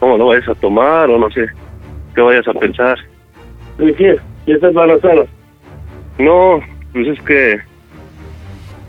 cómo 0.00 0.18
lo 0.18 0.26
vayas 0.26 0.48
a 0.48 0.54
tomar 0.56 1.08
o 1.08 1.18
no 1.18 1.30
sé 1.30 1.46
qué 2.14 2.20
vayas 2.20 2.46
a 2.48 2.52
pensar. 2.52 2.98
¿De 3.78 3.94
qué? 3.94 4.16
¿Ya 4.46 4.54
estás 4.54 4.70
embarazada? 4.70 5.24
No, 6.18 6.60
pues 6.92 7.06
es 7.08 7.20
que, 7.22 7.58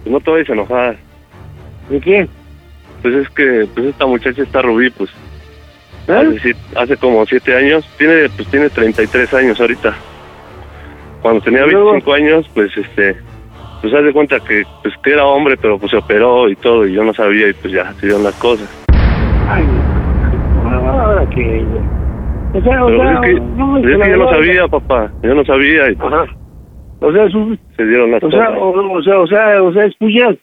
pues 0.03 0.11
no 0.13 0.19
te 0.19 0.31
vayas 0.31 0.49
a 0.49 0.53
enojar. 0.53 0.95
¿De 1.89 1.99
qué? 2.01 2.27
Pues 3.05 3.17
es 3.17 3.29
que, 3.35 3.67
pues 3.75 3.85
esta 3.85 4.07
muchacha 4.07 4.41
está 4.41 4.63
Rubí, 4.63 4.89
pues, 4.89 5.11
¿Eh? 6.07 6.11
hace, 6.11 6.39
siete- 6.39 6.59
hace 6.75 6.97
como 6.97 7.23
siete 7.27 7.55
años, 7.55 7.87
tiene, 7.99 8.27
pues 8.35 8.47
tiene 8.49 8.67
33 8.67 9.31
años 9.35 9.61
ahorita. 9.61 9.93
Cuando 11.21 11.39
tenía 11.41 11.67
¿Y 11.67 11.69
luego? 11.69 11.91
25 11.91 12.13
años, 12.15 12.49
pues 12.55 12.75
este, 12.75 13.15
pues 13.83 13.93
haz 13.93 14.05
de 14.05 14.11
cuenta 14.11 14.39
que, 14.39 14.63
pues 14.81 14.95
que 15.03 15.11
era 15.11 15.23
hombre, 15.23 15.55
pero 15.55 15.77
pues 15.77 15.91
se 15.91 15.97
operó 15.97 16.49
y 16.49 16.55
todo, 16.55 16.87
y 16.87 16.93
yo 16.93 17.03
no 17.03 17.13
sabía, 17.13 17.47
y 17.47 17.53
pues 17.53 17.71
ya 17.75 17.93
se 17.93 18.07
dieron 18.07 18.23
las 18.23 18.33
cosas. 18.39 18.67
Ay, 19.47 19.63
ahora 20.65 21.29
que... 21.29 21.63
O 22.55 22.61
sea, 22.63 22.85
o 22.85 22.89
sea, 22.89 23.13
es 23.13 23.19
que, 23.19 23.33
no, 23.39 23.77
es 23.77 23.85
la 23.85 24.05
que 24.05 24.11
yo 24.11 24.17
no 24.17 24.29
sabía, 24.31 24.67
papá, 24.67 25.11
yo 25.21 25.35
no 25.35 25.45
sabía, 25.45 25.91
y 25.91 25.95
pues 25.95 26.11
Ajá. 26.11 26.25
O 27.01 27.11
sea, 27.11 27.27
se 27.77 27.85
dieron 27.85 28.09
las 28.09 28.23
o 28.23 28.31
sea, 28.31 28.47
cosas. 28.47 28.59
o, 28.59 28.93
o 28.93 29.03
sea, 29.03 29.19
o 29.19 29.27
sea, 29.27 29.61
o 29.61 29.73
sea, 29.73 29.85
es 29.85 29.95
puñal. 29.97 30.39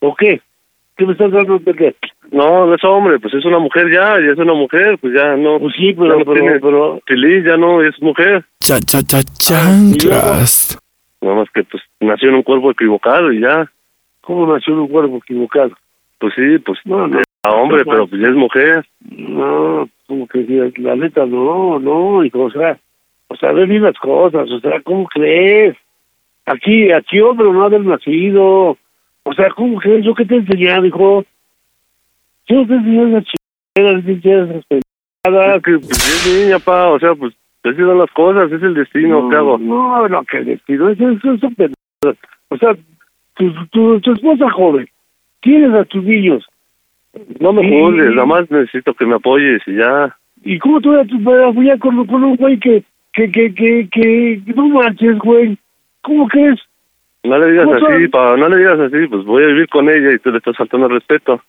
¿O 0.00 0.14
qué? 0.14 0.40
¿Qué 1.02 1.06
me 1.06 1.12
estás 1.14 1.32
dando 1.32 1.54
a 1.54 1.56
entender? 1.56 1.96
No, 2.30 2.64
no 2.64 2.74
es 2.76 2.84
hombre, 2.84 3.18
pues 3.18 3.34
es 3.34 3.44
una 3.44 3.58
mujer 3.58 3.90
ya, 3.90 4.20
ya 4.20 4.30
es 4.34 4.38
una 4.38 4.54
mujer, 4.54 4.96
pues 5.00 5.12
ya 5.12 5.34
no. 5.34 5.58
Pues 5.58 5.74
sí, 5.76 5.92
ya 5.92 5.98
pero, 6.00 6.18
no 6.20 6.24
pero, 6.24 6.32
tiene 6.32 6.60
pero, 6.60 7.00
feliz, 7.04 7.44
ya 7.44 7.56
no 7.56 7.82
es 7.82 8.00
mujer. 8.00 8.44
Cha 8.60 8.78
cha 8.78 9.02
cha 9.02 9.20
chanclas. 9.36 10.78
Nada 11.20 11.34
más 11.34 11.50
que 11.52 11.64
pues 11.64 11.82
nació 11.98 12.28
en 12.28 12.36
un 12.36 12.42
cuerpo 12.44 12.70
equivocado 12.70 13.32
y 13.32 13.40
ya. 13.40 13.68
¿cómo 14.20 14.46
nació 14.46 14.74
en 14.74 14.78
un 14.78 14.86
cuerpo 14.86 15.16
equivocado? 15.16 15.72
Pues 16.20 16.34
sí, 16.36 16.56
pues 16.64 16.78
No, 16.84 17.08
no. 17.08 17.18
era 17.18 17.52
hombre, 17.56 17.84
pero 17.84 18.06
pues 18.06 18.22
ya 18.22 18.28
es 18.28 18.36
mujer. 18.36 18.86
No, 19.10 19.88
como 20.06 20.28
que 20.28 20.72
la 20.76 20.94
neta, 20.94 21.26
no, 21.26 21.80
no, 21.80 22.24
hijo, 22.24 22.44
o 22.44 22.50
sea, 22.52 22.78
o 23.26 23.34
sea, 23.34 23.50
ve 23.50 23.66
bien 23.66 23.82
las 23.82 23.98
cosas, 23.98 24.48
o 24.48 24.60
sea, 24.60 24.80
¿cómo 24.82 25.08
crees? 25.08 25.76
Aquí, 26.46 26.92
aquí, 26.92 27.18
hombre, 27.18 27.50
no 27.50 27.64
haber 27.64 27.80
nacido, 27.80 28.78
o 29.24 29.34
sea, 29.34 29.50
¿cómo 29.50 29.78
crees? 29.78 30.04
¿Yo 30.04 30.14
qué 30.14 30.24
te 30.24 30.36
enseñaba, 30.36 30.86
hijo? 30.86 31.24
Yo 32.48 32.66
te 32.66 32.74
enseñé 32.74 33.18
esas 33.18 33.24
enseñé 33.76 34.42
esas 34.42 34.64
pendejadas. 34.66 35.56
Es 35.56 35.62
que 35.62 35.78
pues 35.78 36.26
es 36.26 36.44
niña, 36.44 36.58
pa, 36.58 36.88
o 36.88 36.98
sea, 36.98 37.14
pues 37.14 37.34
así 37.64 37.76
son 37.76 37.98
las 37.98 38.10
cosas, 38.10 38.50
es 38.50 38.62
el 38.62 38.74
destino, 38.74 39.28
¿qué 39.28 39.36
hago? 39.36 39.58
No, 39.58 40.08
no, 40.08 40.24
que 40.24 40.42
destino, 40.42 40.88
eso, 40.88 41.10
eso 41.10 41.38
son 41.38 41.54
pendejadas. 41.54 42.18
O 42.48 42.56
sea, 42.58 42.76
tu, 43.34 43.52
tu, 43.66 44.00
tu 44.00 44.12
esposa 44.12 44.50
joven, 44.50 44.88
tienes 45.40 45.72
a 45.74 45.84
tus 45.84 46.02
niños, 46.04 46.44
No 47.40 47.52
me 47.52 47.68
juzgues, 47.68 48.10
nada 48.10 48.26
más 48.26 48.50
necesito 48.50 48.94
que 48.94 49.06
me 49.06 49.14
apoyes 49.14 49.62
y 49.66 49.76
ya. 49.76 50.16
¿Y 50.44 50.58
cómo 50.58 50.80
tú 50.80 50.90
vas 50.90 51.06
a 51.40 51.48
apoyar 51.48 51.78
con, 51.78 52.04
con 52.06 52.24
un 52.24 52.36
güey 52.36 52.58
que, 52.58 52.82
que, 53.12 53.30
que, 53.30 53.54
que, 53.54 53.88
que, 53.90 54.42
no 54.54 54.68
manches, 54.68 55.18
güey? 55.18 55.56
¿Cómo 56.02 56.26
crees? 56.26 56.58
No 57.24 57.38
le 57.38 57.52
digas 57.52 57.66
¿Cómo 57.66 57.76
así, 57.86 58.08
pa, 58.08 58.36
no 58.36 58.48
le 58.48 58.56
digas 58.58 58.80
así, 58.80 59.06
pues 59.08 59.24
voy 59.24 59.44
a 59.44 59.46
vivir 59.46 59.68
con 59.68 59.88
ella 59.88 60.12
y 60.12 60.18
tú 60.18 60.30
le 60.32 60.38
estás 60.38 60.56
faltando 60.56 60.86
el 60.86 60.94
respeto. 60.94 61.40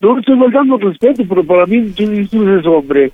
No 0.00 0.14
le 0.14 0.20
estoy 0.20 0.38
faltando 0.38 0.76
respeto, 0.78 1.22
pero 1.28 1.42
para 1.44 1.64
mí 1.66 1.90
tú, 1.96 2.04
tú 2.30 2.42
eres 2.46 2.66
hombre. 2.66 3.12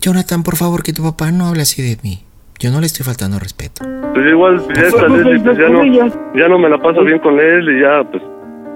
Jonathan, 0.00 0.42
por 0.42 0.56
favor, 0.56 0.82
que 0.82 0.92
tu 0.92 1.02
papá 1.02 1.30
no 1.30 1.46
hable 1.46 1.62
así 1.62 1.80
de 1.82 1.96
mí. 2.02 2.18
Yo 2.58 2.70
no 2.72 2.80
le 2.80 2.86
estoy 2.86 3.06
faltando 3.06 3.38
respeto. 3.38 3.84
Pues 4.14 4.26
igual, 4.26 4.56
pues, 4.56 4.66
ya 4.68 4.74
Pues, 4.74 4.94
esta 4.94 5.08
no 5.08 5.14
pues 5.44 5.58
ya 5.58 5.68
no, 5.68 5.82
ella. 5.82 6.06
ya 6.34 6.48
no 6.48 6.58
me 6.58 6.68
la 6.68 6.78
paso 6.78 7.04
bien 7.04 7.20
con 7.20 7.38
él 7.38 7.68
y 7.70 7.82
ya, 7.82 8.02
pues, 8.10 8.22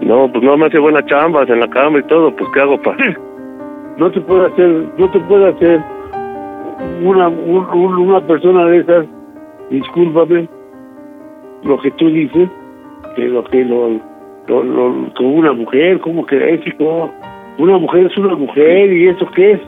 no, 0.03 0.31
pues 0.31 0.45
no 0.45 0.57
me 0.57 0.67
hace 0.67 0.79
buenas 0.79 1.05
chambas 1.07 1.49
en 1.49 1.59
la 1.59 1.69
cama 1.69 1.99
y 1.99 2.03
todo, 2.05 2.35
pues 2.37 2.49
¿qué 2.55 2.61
hago, 2.61 2.81
pa? 2.81 2.97
No 3.99 4.11
te 4.11 4.21
puede 4.21 4.47
hacer, 4.47 4.89
no 4.99 5.11
te 5.11 5.21
puede 5.21 5.49
hacer 5.51 5.81
una, 7.03 7.29
un- 7.29 7.67
un- 7.75 7.95
una 8.09 8.21
persona 8.27 8.67
de 8.67 8.79
esas, 8.79 9.07
discúlpame, 9.71 10.49
lo 11.65 11.79
que 11.81 11.91
tú 11.93 12.09
dices, 12.09 12.49
que 13.17 13.23
lo 13.29 13.45
que 13.45 13.65
lo, 13.65 13.91
lo, 14.49 14.63
lo- 14.65 15.15
con 15.15 15.27
una 15.27 15.53
mujer, 15.53 16.01
¿cómo 16.01 16.25
crees, 16.27 16.67
hijo? 16.67 17.11
Una 17.59 17.79
mujer 17.79 18.07
es 18.07 18.17
una 18.17 18.35
mujer, 18.35 18.93
¿y 18.93 19.09
eso 19.09 19.27
qué 19.35 19.53
es? 19.53 19.61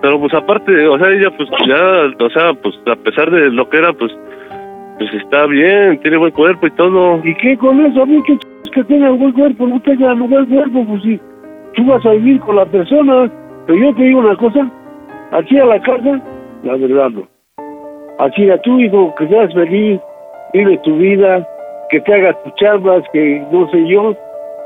Pero 0.00 0.18
pues 0.18 0.32
aparte, 0.34 0.86
o 0.88 0.98
sea, 0.98 1.08
ella 1.10 1.30
pues 1.36 1.48
ya, 1.68 2.24
o 2.24 2.30
sea, 2.30 2.54
pues 2.54 2.74
a 2.86 2.96
pesar 2.96 3.30
de 3.30 3.50
lo 3.50 3.68
que 3.68 3.78
era, 3.78 3.92
pues, 3.92 4.12
pues 4.98 5.12
está 5.14 5.46
bien, 5.46 5.98
tiene 6.00 6.16
buen 6.16 6.32
cuerpo 6.32 6.66
y 6.66 6.70
todo. 6.72 7.20
¿Y 7.24 7.34
qué 7.36 7.56
con 7.56 7.80
eso? 7.84 8.02
A 8.02 8.06
mí 8.06 8.20
que, 8.26 8.36
que 8.72 8.84
tenga 8.84 9.10
buen 9.10 9.32
cuerpo, 9.32 9.66
no 9.66 9.80
tenga 9.82 10.14
buen 10.14 10.46
cuerpo, 10.46 10.84
pues 10.86 11.02
si 11.02 11.20
tú 11.74 11.84
vas 11.86 12.04
a 12.06 12.10
vivir 12.12 12.40
con 12.40 12.56
la 12.56 12.66
persona, 12.66 13.30
pero 13.66 13.78
yo 13.78 13.94
te 13.94 14.02
digo 14.02 14.20
una 14.20 14.36
cosa, 14.36 14.68
aquí 15.32 15.58
a 15.58 15.66
la 15.66 15.80
casa, 15.82 16.20
la 16.64 16.76
verdad 16.76 17.10
no. 17.10 17.28
Aquí 18.18 18.50
a 18.50 18.60
tu 18.62 18.78
hijo, 18.80 19.14
que 19.18 19.26
seas 19.28 19.52
feliz, 19.54 20.00
vive 20.52 20.78
tu 20.78 20.96
vida, 20.96 21.46
que 21.90 22.00
te 22.00 22.14
hagas 22.14 22.36
tus 22.42 22.54
chambas, 22.56 23.02
que 23.12 23.44
no 23.50 23.70
sé 23.70 23.86
yo, 23.88 24.14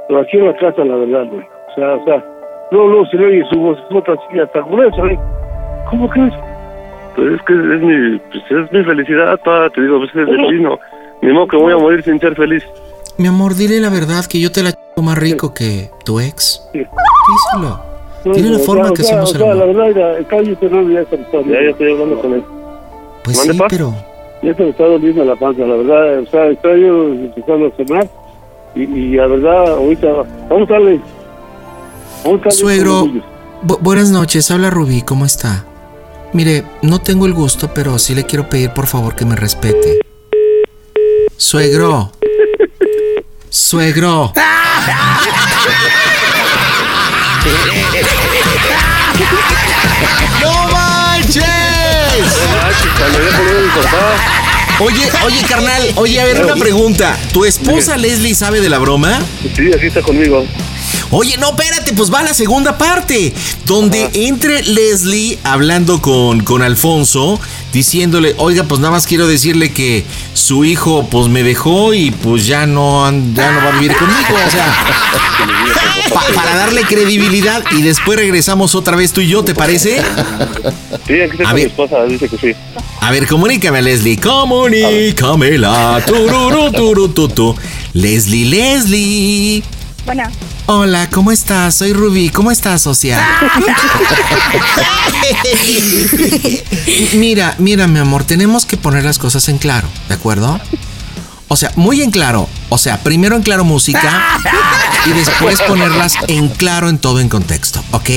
pero 0.09 0.21
aquí 0.21 0.39
a 0.39 0.45
la 0.45 0.57
casa, 0.57 0.85
la 0.85 0.97
verdad 0.97 1.25
no. 1.25 1.39
O 1.39 1.75
sea, 1.75 1.95
o 1.95 2.05
sea, 2.05 2.25
no, 2.73 2.89
no 2.89 3.07
se 3.07 3.17
le 3.17 3.27
oye 3.27 3.45
su 3.51 3.59
voz, 3.59 3.79
otra 3.95 4.15
así, 4.15 4.39
hasta 4.39 4.61
gruesa, 4.63 5.03
¿eh? 5.07 5.19
¿Cómo 5.91 6.09
crees? 6.09 6.33
Pues 7.15 7.33
es 7.33 7.43
que 7.43 7.53
es 7.53 7.81
mi, 7.81 8.19
pues 8.19 8.45
es 8.51 8.73
mi 8.73 8.85
felicidad, 8.85 9.39
pa, 9.45 9.71
te 9.71 9.81
digo, 9.81 9.99
pues 9.99 10.11
es 10.11 10.17
el 10.17 10.27
destino. 10.27 10.79
Ni 11.23 11.33
modo 11.33 11.47
que 11.47 11.57
voy 11.57 11.73
a 11.73 11.79
morir 11.79 12.03
sin 12.03 12.21
ser 12.21 12.35
feliz. 12.35 12.63
Mi 13.19 13.29
amor, 13.29 13.55
dile 13.55 13.81
la 13.81 13.89
verdad 13.89 14.25
que 14.29 14.39
yo 14.39 14.53
te 14.53 14.63
la 14.63 14.73
ch**o 14.73 15.03
más 15.03 15.17
rico 15.17 15.55
que 15.55 15.89
tu 16.05 16.21
ex. 16.21 16.69
Sí. 16.73 16.81
Díselo. 16.81 17.81
Tiene 18.35 18.51
la 18.51 18.57
O 18.59 18.61
forma 18.61 18.89
sea, 18.89 18.95
que 18.95 19.03
o 19.03 19.27
sea, 19.27 19.37
el 19.47 19.53
amor. 19.53 19.57
La 19.57 19.83
verdad, 19.83 20.19
ya, 20.19 20.29
cállate, 20.29 20.69
no, 20.69 20.91
ya 20.91 21.01
estoy 21.01 21.93
hablando 21.93 22.19
con 22.21 22.35
él. 22.35 22.45
Pues 23.25 23.39
¿Mande, 23.39 23.53
sí, 23.55 23.61
pero... 23.71 23.95
ya 24.43 24.55
se 24.55 24.63
me 24.63 24.71
está 24.71 24.85
doliendo 24.85 25.25
la 25.25 25.37
panza, 25.37 25.63
la 25.63 25.77
verdad, 25.77 26.21
o 26.21 26.27
sea, 26.31 26.47
estoy 26.49 26.81
yo 26.83 27.05
empezando 27.09 27.67
a 27.67 27.71
cenar 27.77 28.09
y, 28.75 28.83
y 28.83 29.17
la 29.17 29.27
verdad, 29.27 29.75
ahorita, 29.75 30.07
vamos 30.51 30.69
a 30.71 30.73
darle. 30.75 31.01
Vamos 32.25 32.41
a 32.41 32.45
darle 32.45 32.51
Suegro, 32.53 33.07
bu- 33.65 33.79
buenas 33.81 34.11
noches, 34.11 34.51
habla 34.51 34.71
Rubí, 34.71 35.03
¿cómo 35.03 35.25
está? 35.25 35.65
Mire, 36.33 36.65
no 36.83 37.01
tengo 37.01 37.25
el 37.27 37.33
gusto, 37.33 37.71
pero 37.73 37.99
sí 37.99 38.15
le 38.15 38.25
quiero 38.25 38.49
pedir 38.49 38.71
por 38.71 38.87
favor 38.87 39.15
que 39.15 39.25
me 39.25 39.37
respete. 39.37 40.01
Suegro. 41.37 42.11
Suegro. 43.49 44.33
¡No 50.43 50.69
manches! 50.73 51.76
Oye, 54.79 55.11
oye, 55.25 55.43
carnal, 55.49 55.83
oye, 55.97 56.21
a 56.21 56.25
ver, 56.25 56.45
una 56.45 56.55
pregunta. 56.55 57.19
¿Tu 57.33 57.45
esposa 57.47 57.97
Leslie 57.97 58.35
sabe 58.35 58.61
de 58.61 58.69
la 58.69 58.79
broma? 58.79 59.23
Sí, 59.55 59.71
aquí 59.75 59.87
está 59.87 60.03
conmigo. 60.03 60.45
Oye, 61.11 61.37
no, 61.39 61.51
espérate, 61.51 61.93
pues 61.93 62.13
va 62.13 62.23
la 62.23 62.35
segunda 62.35 62.77
parte, 62.79 63.33
donde 63.65 64.11
entre 64.15 64.63
Leslie 64.65 65.39
hablando 65.45 66.03
con, 66.03 66.41
con 66.43 66.63
Alfonso, 66.63 67.39
diciéndole, 67.73 68.35
oiga, 68.39 68.65
pues 68.65 68.81
nada 68.81 68.91
más 68.91 69.07
quiero 69.07 69.27
decirle 69.29 69.73
que 69.73 70.05
su 70.35 70.65
hijo 70.65 71.07
pues 71.09 71.29
me 71.29 71.43
dejó 71.45 71.95
y 71.95 72.11
pues 72.11 72.47
ya 72.47 72.67
no, 72.67 73.05
ya 73.35 73.53
no 73.53 73.59
va 73.65 73.69
a 73.69 73.79
vivir 73.79 73.97
conmigo, 73.97 74.19
o 74.47 74.51
sea, 74.51 74.75
pa- 76.13 76.25
para 76.35 76.57
darle 76.57 76.83
credibilidad 76.83 77.63
y 77.71 77.83
después 77.83 78.19
regresamos 78.19 78.75
otra 78.75 78.97
vez 78.97 79.13
tú 79.13 79.21
y 79.21 79.29
yo, 79.29 79.45
¿te 79.45 79.55
parece? 79.55 80.03
Sí, 81.07 81.21
aquí 81.21 81.37
está 81.39 81.51
A 81.51 81.55
mi 81.55 81.61
ver. 81.61 81.69
esposa, 81.71 82.03
dice 82.05 82.29
que 82.29 82.37
sí. 82.37 82.53
A 83.01 83.13
ver, 83.13 83.29
comunícame, 83.29 83.81
Leslie, 83.81 84.19
comunícamela, 84.19 86.03
tururu, 86.05 86.73
turu, 86.73 87.09
tu, 87.11 87.29
tu. 87.29 87.55
Leslie, 87.93 88.45
Leslie. 88.47 89.63
Bueno, 90.07 90.23
Hola, 90.67 91.11
¿cómo 91.11 91.33
estás? 91.33 91.75
Soy 91.75 91.93
Rubí. 91.93 92.29
¿Cómo 92.29 92.53
estás, 92.53 92.81
social? 92.81 93.21
mira, 97.15 97.57
mira, 97.59 97.89
mi 97.89 97.99
amor, 97.99 98.23
tenemos 98.23 98.67
que 98.67 98.77
poner 98.77 99.05
las 99.05 99.19
cosas 99.19 99.49
en 99.49 99.59
claro, 99.59 99.89
¿de 100.09 100.15
acuerdo? 100.15 100.61
O 101.49 101.57
sea, 101.57 101.73
muy 101.75 102.03
en 102.03 102.13
claro. 102.13 102.49
O 102.69 102.79
sea, 102.79 102.99
primero 103.03 103.35
en 103.35 103.43
claro 103.43 103.65
música 103.65 104.39
y 105.07 105.11
después 105.11 105.61
ponerlas 105.63 106.15
en 106.29 106.49
claro 106.49 106.89
en 106.89 106.99
todo 106.99 107.19
en 107.19 107.29
contexto, 107.29 107.83
¿ok? 107.91 108.11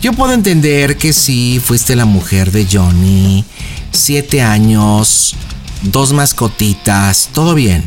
Yo 0.00 0.14
puedo 0.14 0.32
entender 0.32 0.96
que 0.96 1.12
sí, 1.12 1.60
fuiste 1.62 1.96
la 1.96 2.06
mujer 2.06 2.50
de 2.50 2.66
Johnny, 2.70 3.44
siete 3.90 4.40
años, 4.40 5.36
dos 5.82 6.14
mascotitas, 6.14 7.28
todo 7.32 7.54
bien. 7.54 7.84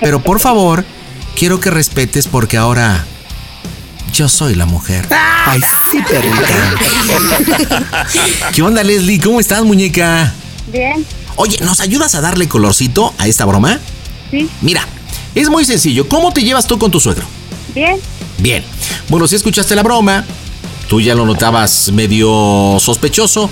Pero 0.00 0.20
por 0.22 0.40
favor, 0.40 0.84
quiero 1.36 1.60
que 1.60 1.70
respetes 1.70 2.26
porque 2.28 2.56
ahora 2.56 3.04
yo 4.12 4.28
soy 4.28 4.54
la 4.54 4.66
mujer. 4.66 5.06
Ay, 5.46 5.60
sí, 5.90 5.98
perrita. 6.08 6.74
¿Qué 8.54 8.62
onda, 8.62 8.82
Leslie? 8.84 9.20
¿Cómo 9.20 9.40
estás, 9.40 9.62
muñeca? 9.64 10.32
bien, 10.68 11.04
Oye, 11.36 11.58
¿nos 11.62 11.80
ayudas 11.80 12.14
a 12.14 12.20
darle 12.20 12.46
colorcito 12.48 13.14
a 13.18 13.26
esta 13.26 13.44
broma? 13.44 13.78
sí, 14.30 14.48
Mira, 14.60 14.86
es 15.34 15.48
muy 15.48 15.64
sencillo. 15.64 16.08
¿Cómo 16.08 16.32
te 16.32 16.42
llevas 16.42 16.66
tú 16.66 16.78
con 16.78 16.90
tu 16.90 17.00
suegro? 17.00 17.24
bien. 17.74 17.96
Bien. 18.38 18.64
Bueno, 19.08 19.28
si 19.28 19.36
escuchaste 19.36 19.74
la 19.76 19.82
broma, 19.84 20.24
tú 20.88 21.00
ya 21.00 21.14
lo 21.14 21.24
notabas 21.26 21.90
medio 21.92 22.76
sospechoso. 22.80 23.48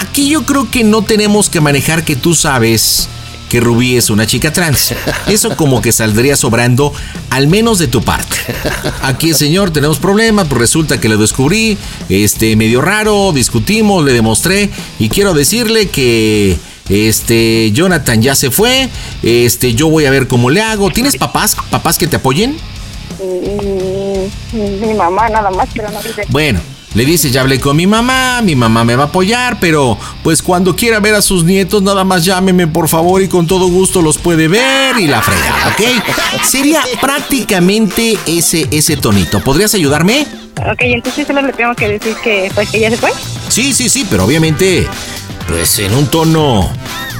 Aquí 0.00 0.28
yo 0.28 0.44
creo 0.44 0.68
que 0.70 0.82
no 0.82 1.02
tenemos 1.02 1.48
que 1.48 1.60
manejar 1.60 2.04
que 2.04 2.16
tú 2.16 2.34
sabes 2.34 3.08
que 3.48 3.60
Rubí 3.60 3.96
es 3.96 4.10
una 4.10 4.26
chica 4.26 4.52
trans. 4.52 4.94
Eso 5.26 5.56
como 5.56 5.80
que 5.80 5.92
saldría 5.92 6.36
sobrando, 6.36 6.92
al 7.30 7.46
menos 7.46 7.78
de 7.78 7.88
tu 7.88 8.02
parte. 8.02 8.36
Aquí, 9.02 9.34
señor, 9.34 9.70
tenemos 9.70 9.98
problemas, 9.98 10.46
pues 10.48 10.60
resulta 10.60 11.00
que 11.00 11.08
lo 11.08 11.16
descubrí, 11.16 11.78
este, 12.08 12.56
medio 12.56 12.80
raro, 12.80 13.32
discutimos, 13.32 14.04
le 14.04 14.12
demostré, 14.12 14.70
y 14.98 15.08
quiero 15.08 15.34
decirle 15.34 15.88
que 15.88 16.56
este 16.88 17.70
Jonathan 17.72 18.22
ya 18.22 18.34
se 18.34 18.50
fue, 18.50 18.88
este, 19.22 19.74
yo 19.74 19.88
voy 19.88 20.06
a 20.06 20.10
ver 20.10 20.26
cómo 20.28 20.50
le 20.50 20.62
hago. 20.62 20.90
¿Tienes 20.90 21.16
papás, 21.16 21.56
papás 21.70 21.98
que 21.98 22.06
te 22.06 22.16
apoyen? 22.16 22.56
Mi 24.52 24.94
mamá 24.94 25.28
nada 25.28 25.50
más, 25.50 25.68
pero 25.74 25.90
no 25.90 26.00
dice. 26.02 26.24
Bueno, 26.28 26.60
le 26.94 27.04
dice, 27.04 27.30
ya 27.30 27.42
hablé 27.42 27.60
con 27.60 27.76
mi 27.76 27.86
mamá, 27.86 28.40
mi 28.42 28.56
mamá 28.56 28.82
me 28.84 28.96
va 28.96 29.04
a 29.04 29.06
apoyar, 29.08 29.58
pero 29.60 29.96
pues 30.24 30.42
cuando 30.42 30.74
quiera 30.74 31.00
ver 31.00 31.14
a 31.14 31.22
sus 31.22 31.44
nietos, 31.44 31.82
nada 31.82 32.02
más 32.04 32.24
llámeme 32.24 32.66
por 32.66 32.88
favor 32.88 33.22
y 33.22 33.28
con 33.28 33.46
todo 33.46 33.68
gusto 33.68 34.00
los 34.02 34.18
puede 34.18 34.48
ver 34.48 34.98
y 34.98 35.06
la 35.06 35.20
fregada, 35.22 35.68
¿ok? 35.68 36.44
Sería 36.44 36.82
prácticamente 37.00 38.18
ese, 38.26 38.66
ese 38.70 38.96
tonito. 38.96 39.40
¿Podrías 39.40 39.74
ayudarme? 39.74 40.26
Ok, 40.56 40.78
entonces 40.80 41.26
solo 41.26 41.42
le 41.42 41.52
tengo 41.52 41.74
que 41.74 41.88
decir 41.88 42.16
que 42.22 42.50
pues 42.54 42.68
que 42.70 42.80
ya 42.80 42.90
se 42.90 42.96
fue. 42.96 43.12
Sí, 43.48 43.72
sí, 43.72 43.88
sí, 43.88 44.06
pero 44.10 44.24
obviamente, 44.24 44.86
pues 45.46 45.78
en 45.78 45.94
un 45.94 46.06
tono, 46.08 46.68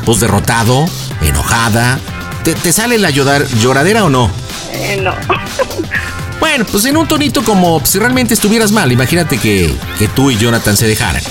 pues 0.05 0.19
derrotado, 0.21 0.87
enojada. 1.23 2.01
¿Te, 2.43 2.55
te 2.55 2.73
sale 2.73 2.99
la 2.99 3.11
llorar- 3.11 3.47
lloradera 3.61 4.05
o 4.05 4.11
no? 4.11 4.31
Eh, 4.73 5.01
no. 5.03 5.15
Bueno, 6.41 6.65
pues 6.71 6.85
en 6.85 6.97
un 6.97 7.07
tonito 7.09 7.43
como 7.45 7.85
si 7.85 7.99
realmente 7.99 8.35
estuvieras 8.35 8.73
mal. 8.73 8.93
Imagínate 8.93 9.39
que, 9.39 9.75
que 9.99 10.09
tú 10.09 10.31
y 10.31 10.37
Jonathan 10.37 10.77
se 10.77 10.87
dejaran. 10.87 11.23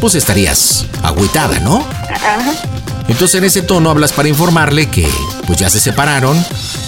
Pues 0.00 0.14
estarías 0.14 0.86
agüitada, 1.02 1.58
¿no? 1.60 1.86
Entonces 3.08 3.36
en 3.36 3.44
ese 3.44 3.62
tono 3.62 3.90
hablas 3.90 4.12
para 4.12 4.28
informarle 4.28 4.88
que 4.88 5.08
pues 5.46 5.58
ya 5.58 5.70
se 5.70 5.80
separaron, 5.80 6.36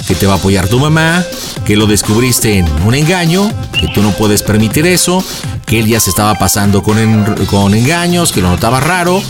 que 0.06 0.14
te 0.14 0.26
va 0.26 0.34
a 0.34 0.36
apoyar 0.36 0.68
tu 0.68 0.78
mamá, 0.78 1.24
que 1.64 1.76
lo 1.76 1.86
descubriste 1.86 2.58
en 2.58 2.66
un 2.82 2.94
engaño, 2.94 3.50
que 3.72 3.88
tú 3.88 4.02
no 4.02 4.10
puedes 4.12 4.42
permitir 4.42 4.86
eso, 4.86 5.24
que 5.64 5.78
él 5.78 5.86
ya 5.86 6.00
se 6.00 6.10
estaba 6.10 6.34
pasando 6.34 6.82
con, 6.82 6.96
con 7.46 7.74
engaños, 7.74 8.32
que 8.32 8.40
lo 8.40 8.48
notaba 8.48 8.80
raro, 8.80 9.22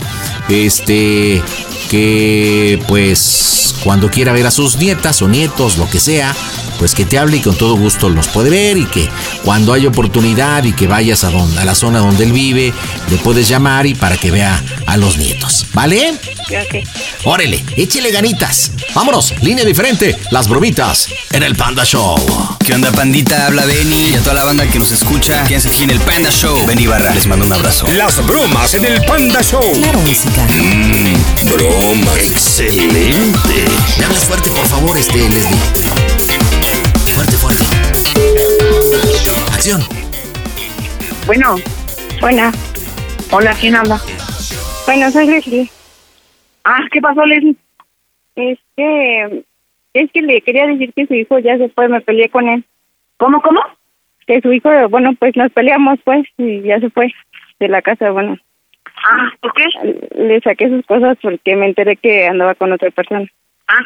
este, 0.49 1.43
que 1.89 2.83
pues 2.87 3.75
cuando 3.83 4.09
quiera 4.09 4.31
ver 4.31 4.47
a 4.47 4.51
sus 4.51 4.77
nietas 4.77 5.21
o 5.21 5.27
nietos, 5.27 5.77
lo 5.77 5.89
que 5.89 5.99
sea, 5.99 6.35
pues 6.79 6.95
que 6.95 7.05
te 7.05 7.19
hable 7.19 7.37
y 7.37 7.39
con 7.41 7.55
todo 7.55 7.75
gusto 7.75 8.09
los 8.09 8.29
puede 8.29 8.49
ver 8.49 8.77
y 8.77 8.85
que 8.85 9.09
cuando 9.43 9.73
hay 9.73 9.85
oportunidad 9.85 10.63
y 10.63 10.71
que 10.71 10.87
vayas 10.87 11.25
a, 11.25 11.29
donde, 11.29 11.59
a 11.59 11.65
la 11.65 11.75
zona 11.75 11.99
donde 11.99 12.23
él 12.23 12.31
vive, 12.31 12.73
le 13.09 13.17
puedes 13.17 13.49
llamar 13.49 13.85
y 13.85 13.95
para 13.95 14.15
que 14.15 14.31
vea 14.31 14.63
a 14.85 14.95
los 14.95 15.17
nietos, 15.17 15.65
¿vale? 15.79 16.11
Ok. 16.11 16.85
Órale, 17.23 17.63
échele 17.77 18.11
ganitas. 18.11 18.73
Vámonos, 18.93 19.33
línea 19.41 19.63
diferente, 19.63 20.17
las 20.29 20.49
bromitas 20.49 21.07
en 21.31 21.41
el 21.41 21.55
Panda 21.55 21.85
Show. 21.85 22.17
¿Qué 22.65 22.73
onda, 22.73 22.91
pandita? 22.91 23.45
Habla 23.45 23.63
Benny 23.65 24.09
y 24.09 24.15
a 24.15 24.19
toda 24.19 24.33
la 24.33 24.43
banda 24.43 24.67
que 24.67 24.77
nos 24.77 24.91
escucha. 24.91 25.45
Quédense 25.45 25.69
aquí 25.69 25.83
en 25.83 25.91
el 25.91 26.01
Panda 26.01 26.31
Show. 26.31 26.65
Benny 26.65 26.85
Barra, 26.85 27.13
les 27.13 27.27
mando 27.27 27.45
un 27.45 27.53
abrazo. 27.53 27.87
Las 27.93 28.17
bromas 28.27 28.73
en 28.73 28.85
el 28.87 29.05
Panda 29.05 29.41
Show. 29.41 29.61
Claro, 29.71 29.99
música. 30.01 30.45
Broma. 31.45 32.11
Excelente. 32.17 33.65
Me 33.97 34.03
hablas 34.03 34.25
fuerte, 34.25 34.49
por 34.49 34.67
favor, 34.67 34.97
este 34.97 35.29
Leslie. 35.29 35.59
Fuerte, 37.15 37.37
fuerte. 37.37 37.63
Acción. 39.53 39.87
Bueno. 41.25 41.55
Buena. 42.19 42.51
Hola, 43.31 43.53
¿quién 43.53 43.75
habla? 43.77 44.01
Bueno, 44.89 45.11
soy 45.11 45.27
Leslie. 45.27 45.69
Ah, 46.63 46.81
¿qué 46.91 46.99
pasó, 46.99 47.23
Leslie? 47.23 47.55
Es 48.35 48.57
que... 48.75 49.43
Es 49.93 50.11
que 50.11 50.23
le 50.23 50.41
quería 50.41 50.65
decir 50.65 50.91
que 50.95 51.05
su 51.05 51.13
hijo 51.13 51.37
ya 51.37 51.59
se 51.59 51.69
fue, 51.69 51.87
me 51.87 52.01
peleé 52.01 52.29
con 52.29 52.49
él. 52.49 52.63
¿Cómo, 53.17 53.39
cómo? 53.39 53.61
Que 54.25 54.41
su 54.41 54.51
hijo, 54.51 54.89
bueno, 54.89 55.11
pues 55.19 55.35
nos 55.35 55.51
peleamos, 55.51 55.99
pues, 56.03 56.25
y 56.37 56.63
ya 56.63 56.79
se 56.79 56.89
fue 56.89 57.13
de 57.59 57.67
la 57.67 57.83
casa, 57.83 58.09
bueno. 58.09 58.35
Ah, 59.07 59.31
¿por 59.39 59.53
qué? 59.53 59.65
Le 60.15 60.41
saqué 60.41 60.69
sus 60.69 60.83
cosas 60.87 61.19
porque 61.21 61.55
me 61.55 61.67
enteré 61.67 61.95
que 61.95 62.25
andaba 62.25 62.55
con 62.55 62.71
otra 62.71 62.89
persona. 62.89 63.27
Ah. 63.67 63.85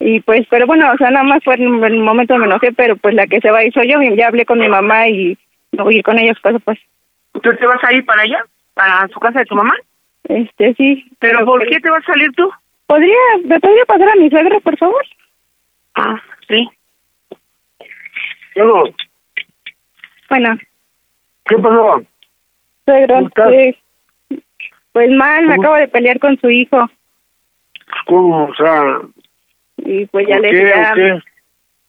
Y 0.00 0.18
pues, 0.18 0.48
pero 0.50 0.66
bueno, 0.66 0.90
o 0.92 0.96
sea, 0.96 1.10
nada 1.10 1.24
más 1.24 1.44
fue 1.44 1.54
en 1.54 1.84
el 1.84 2.00
momento 2.00 2.36
me 2.38 2.46
enojé, 2.46 2.72
pero 2.72 2.96
pues 2.96 3.14
la 3.14 3.28
que 3.28 3.40
se 3.40 3.52
va 3.52 3.58
a 3.58 3.64
ir 3.64 3.72
soy 3.72 3.88
yo, 3.88 4.02
ya 4.16 4.26
hablé 4.26 4.44
con 4.44 4.58
mi 4.58 4.68
mamá 4.68 5.06
y 5.06 5.38
no 5.70 5.84
voy 5.84 5.94
a 5.94 5.98
ir 5.98 6.02
con 6.02 6.18
su 6.18 6.42
casa, 6.42 6.58
pues. 6.58 6.80
¿Tú 7.34 7.54
te 7.54 7.66
vas 7.68 7.84
a 7.84 7.92
ir 7.92 8.04
para 8.04 8.22
allá? 8.22 8.44
¿Para 8.74 9.06
su 9.06 9.20
casa 9.20 9.38
de 9.38 9.46
tu 9.46 9.54
mamá? 9.54 9.74
Este, 10.28 10.74
sí. 10.74 11.04
¿Pero 11.18 11.44
por 11.44 11.66
qué 11.66 11.80
te 11.80 11.90
vas 11.90 12.02
a 12.08 12.12
salir 12.12 12.32
tú? 12.32 12.50
¿Podría, 12.86 13.16
me 13.44 13.58
podría 13.60 13.84
pasar 13.86 14.08
a 14.08 14.14
mi 14.16 14.30
suegra, 14.30 14.60
por 14.60 14.76
favor? 14.78 15.04
Ah, 15.94 16.20
sí. 16.48 16.68
Luego, 18.56 18.84
Bueno, 20.30 20.58
¿qué 21.46 21.56
pasó? 21.58 22.02
suegro, 22.84 23.30
pues, 23.34 23.76
pues 24.92 25.10
mal, 25.10 25.46
me 25.46 25.54
acabo 25.54 25.74
de 25.76 25.88
pelear 25.88 26.18
con 26.18 26.38
su 26.40 26.50
hijo. 26.50 26.88
¿Cómo? 28.06 28.44
O 28.46 28.54
sea, 28.54 29.00
Y 29.78 30.06
pues 30.06 30.26
ya 30.28 30.36
¿por 30.36 30.42
le 30.44 30.50
qué? 30.50 31.10
¿Eh? 31.10 31.20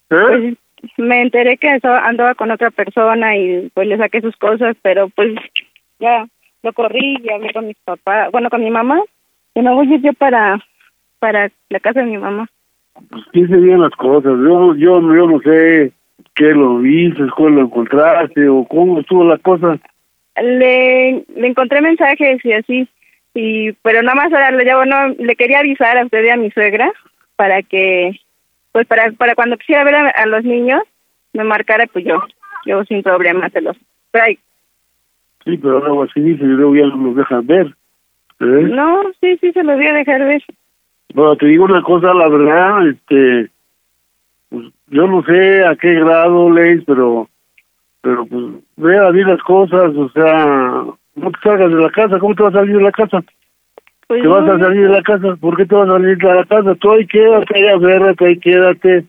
pues, 0.09 0.53
me 0.97 1.21
enteré 1.21 1.57
que 1.57 1.69
andaba 1.83 2.35
con 2.35 2.51
otra 2.51 2.69
persona 2.71 3.35
y 3.35 3.69
pues 3.73 3.87
le 3.87 3.97
saqué 3.97 4.21
sus 4.21 4.35
cosas, 4.37 4.75
pero 4.81 5.09
pues 5.09 5.33
ya 5.99 6.27
lo 6.65 6.73
corrí 6.73 7.17
y 7.23 7.29
hablé 7.29 7.53
con 7.53 7.67
mis 7.67 7.77
papás, 7.85 8.31
bueno, 8.31 8.49
con 8.49 8.63
mi 8.63 8.71
mamá, 8.71 8.99
y 9.53 9.61
me 9.61 9.71
voy 9.71 9.87
a 9.87 9.95
ir 9.95 10.01
yo 10.01 10.13
para, 10.13 10.59
para 11.19 11.49
la 11.69 11.79
casa 11.79 12.01
de 12.01 12.07
mi 12.07 12.17
mamá. 12.17 12.47
Pues 13.09 13.23
piense 13.31 13.55
bien 13.55 13.81
las 13.81 13.91
cosas. 13.91 14.31
Yo, 14.31 14.73
yo, 14.75 14.99
yo 14.99 15.27
no 15.27 15.39
sé 15.41 15.91
qué 16.33 16.45
lo 16.53 16.79
viste, 16.79 17.23
cuál 17.37 17.55
lo 17.55 17.61
encontraste 17.61 18.49
o 18.49 18.65
cómo 18.65 18.99
estuvo 18.99 19.23
la 19.23 19.37
cosa. 19.37 19.77
Le, 20.41 21.23
le 21.35 21.47
encontré 21.47 21.81
mensajes 21.81 22.43
y 22.43 22.51
así, 22.51 22.89
y 23.33 23.71
pero 23.83 24.01
nada 24.01 24.15
más 24.15 24.33
ahora 24.33 24.51
le, 24.51 24.75
bueno, 24.75 25.09
le 25.19 25.35
quería 25.35 25.59
avisar 25.59 25.97
a 25.97 26.03
usted 26.03 26.25
y 26.25 26.29
a 26.29 26.37
mi 26.37 26.49
suegra 26.51 26.91
para 27.35 27.61
que, 27.61 28.19
pues 28.71 28.87
para, 28.87 29.11
para 29.11 29.35
cuando 29.35 29.57
quisiera 29.57 29.83
ver 29.83 29.95
a, 29.95 30.09
a 30.09 30.25
los 30.25 30.43
niños, 30.43 30.81
me 31.31 31.43
marcara, 31.43 31.85
pues 31.87 32.03
yo, 32.05 32.21
yo 32.65 32.83
sin 32.85 33.03
problema 33.03 33.49
se 33.49 33.61
los 33.61 33.77
traigo. 34.11 34.41
Sí, 35.45 35.57
pero 35.57 35.79
luego 35.79 36.03
así 36.03 36.19
dice 36.19 36.43
y 36.43 36.47
luego 36.47 36.75
ya 36.75 36.87
no 36.87 36.97
nos 36.97 37.15
dejan 37.15 37.45
ver. 37.45 37.67
¿eh? 38.39 38.69
No, 38.71 39.03
sí, 39.21 39.37
sí, 39.37 39.51
se 39.51 39.63
los 39.63 39.75
voy 39.75 39.87
a 39.87 39.93
dejar 39.93 40.25
ver. 40.25 40.43
Bueno, 41.13 41.35
te 41.35 41.45
digo 41.45 41.65
una 41.65 41.81
cosa, 41.81 42.13
la 42.13 42.27
verdad, 42.27 42.87
este, 42.87 43.49
pues, 44.49 44.65
yo 44.87 45.07
no 45.07 45.23
sé 45.23 45.63
a 45.63 45.75
qué 45.75 45.93
grado 45.93 46.49
lees, 46.49 46.83
pero, 46.85 47.29
pero 48.01 48.25
pues, 48.25 48.43
ve 48.77 48.97
a 48.97 49.11
ver 49.11 49.27
las 49.27 49.41
cosas, 49.43 49.95
o 49.95 50.09
sea, 50.09 50.83
no 51.15 51.31
te 51.31 51.39
salgas 51.43 51.69
de 51.69 51.81
la 51.81 51.89
casa, 51.91 52.19
¿cómo 52.19 52.35
te 52.35 52.43
vas 52.43 52.55
a 52.55 52.59
salir 52.59 52.77
de 52.77 52.83
la 52.83 52.91
casa? 52.91 53.23
Pues 54.07 54.21
¿Te 54.21 54.27
vas 54.27 54.49
a 54.49 54.59
salir 54.59 54.81
de 54.81 54.93
la 54.93 55.01
casa? 55.01 55.35
¿Por 55.39 55.57
qué 55.57 55.65
te 55.65 55.75
vas 55.75 55.89
a 55.89 55.93
salir 55.93 56.17
de 56.17 56.35
la 56.35 56.45
casa? 56.45 56.75
Tú 56.75 56.91
ahí 56.91 57.07
quédate, 57.07 57.55
ahí 57.55 57.67
aférrate, 57.67 58.25
ahí 58.25 58.39
quédate, 58.39 59.05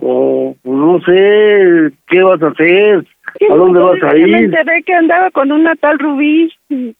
o 0.00 0.56
pues, 0.62 0.76
no 0.76 1.00
sé, 1.00 1.92
¿qué 2.08 2.22
vas 2.22 2.42
a 2.42 2.48
hacer? 2.48 3.06
¿A 3.50 3.54
dónde 3.54 3.80
vas 3.80 4.02
a 4.02 4.12
Me 4.14 4.20
ir? 4.20 4.34
enteré 4.34 4.82
que 4.82 4.94
andaba 4.94 5.30
con 5.30 5.52
una 5.52 5.74
tal 5.76 5.98
Rubí 5.98 6.52
y, 6.68 6.96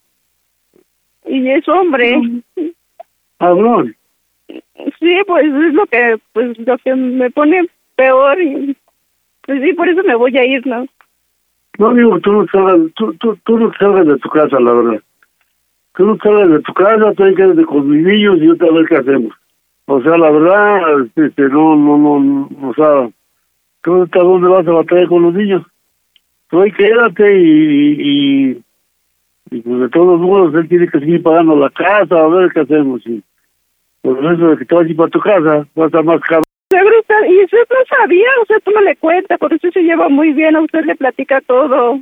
y 1.26 1.50
es 1.50 1.68
hombre. 1.68 2.20
Cabrón. 3.38 3.94
Sí, 4.48 5.16
pues 5.26 5.44
es 5.44 5.74
lo 5.74 5.86
que, 5.86 6.18
pues 6.32 6.58
lo 6.58 6.78
que 6.78 6.94
me 6.94 7.30
pone 7.30 7.68
peor 7.96 8.40
y 8.40 8.76
pues 9.42 9.62
sí, 9.62 9.72
por 9.72 9.88
eso 9.88 10.02
me 10.04 10.14
voy 10.14 10.36
a 10.36 10.44
ir, 10.44 10.66
¿no? 10.66 10.86
No 11.78 11.94
digo, 11.94 12.18
tú 12.20 12.32
no 12.32 12.46
salgas, 12.48 12.92
tú, 12.96 13.14
tú, 13.14 13.36
tú 13.44 13.58
no 13.58 13.72
salgas 13.78 14.06
de 14.06 14.18
tu 14.18 14.28
casa, 14.28 14.58
la 14.60 14.72
verdad. 14.72 15.00
Tú 15.94 16.06
no 16.06 16.16
salgas 16.22 16.50
de 16.50 16.60
tu 16.60 16.74
casa, 16.74 17.12
tú 17.14 17.22
hay 17.24 17.30
que 17.30 17.42
quedarte 17.42 17.64
con 17.64 17.88
mis 17.88 18.04
niños 18.04 18.38
y 18.40 18.48
otra 18.48 18.70
vez 18.72 18.88
qué 18.88 18.96
hacemos. 18.96 19.32
O 19.90 20.02
sea, 20.02 20.18
la 20.18 20.30
verdad, 20.30 21.06
este, 21.16 21.48
no, 21.48 21.74
no, 21.74 21.96
no, 21.96 22.50
o 22.62 22.74
sea, 22.74 23.08
¿tú 23.82 24.02
hasta 24.02 24.20
dónde 24.20 24.46
vas 24.46 24.66
a 24.68 24.72
batallar 24.72 25.08
con 25.08 25.22
los 25.22 25.32
niños? 25.32 25.62
Tú 26.50 26.60
ahí 26.60 26.70
quédate 26.72 27.40
y, 27.40 27.96
y, 27.98 28.62
y 29.50 29.60
pues 29.62 29.80
de 29.80 29.88
todos 29.88 30.20
modos 30.20 30.54
él 30.56 30.68
tiene 30.68 30.88
que 30.88 31.00
seguir 31.00 31.22
pagando 31.22 31.56
la 31.56 31.70
casa, 31.70 32.18
a 32.18 32.28
ver 32.28 32.50
qué 32.52 32.60
hacemos. 32.60 33.00
Y 33.06 33.22
por 34.02 34.18
eso 34.18 34.48
de 34.48 34.58
que 34.58 34.66
te 34.66 34.74
vas 34.74 34.84
a 34.84 34.88
ir 34.90 34.96
para 34.96 35.08
tu 35.08 35.20
casa, 35.20 35.66
va 35.78 35.84
a 35.84 35.86
estar 35.86 36.04
más 36.04 36.20
caro. 36.20 36.42
Y 36.70 37.44
usted 37.44 37.58
no 37.70 37.96
sabía, 37.96 38.28
usted 38.42 38.62
no 38.74 38.82
le 38.82 38.94
cuenta, 38.96 39.38
por 39.38 39.54
usted 39.54 39.70
se 39.70 39.80
lleva 39.80 40.10
muy 40.10 40.34
bien, 40.34 40.54
a 40.54 40.60
usted 40.60 40.84
le 40.84 40.96
platica 40.96 41.40
todo. 41.46 41.98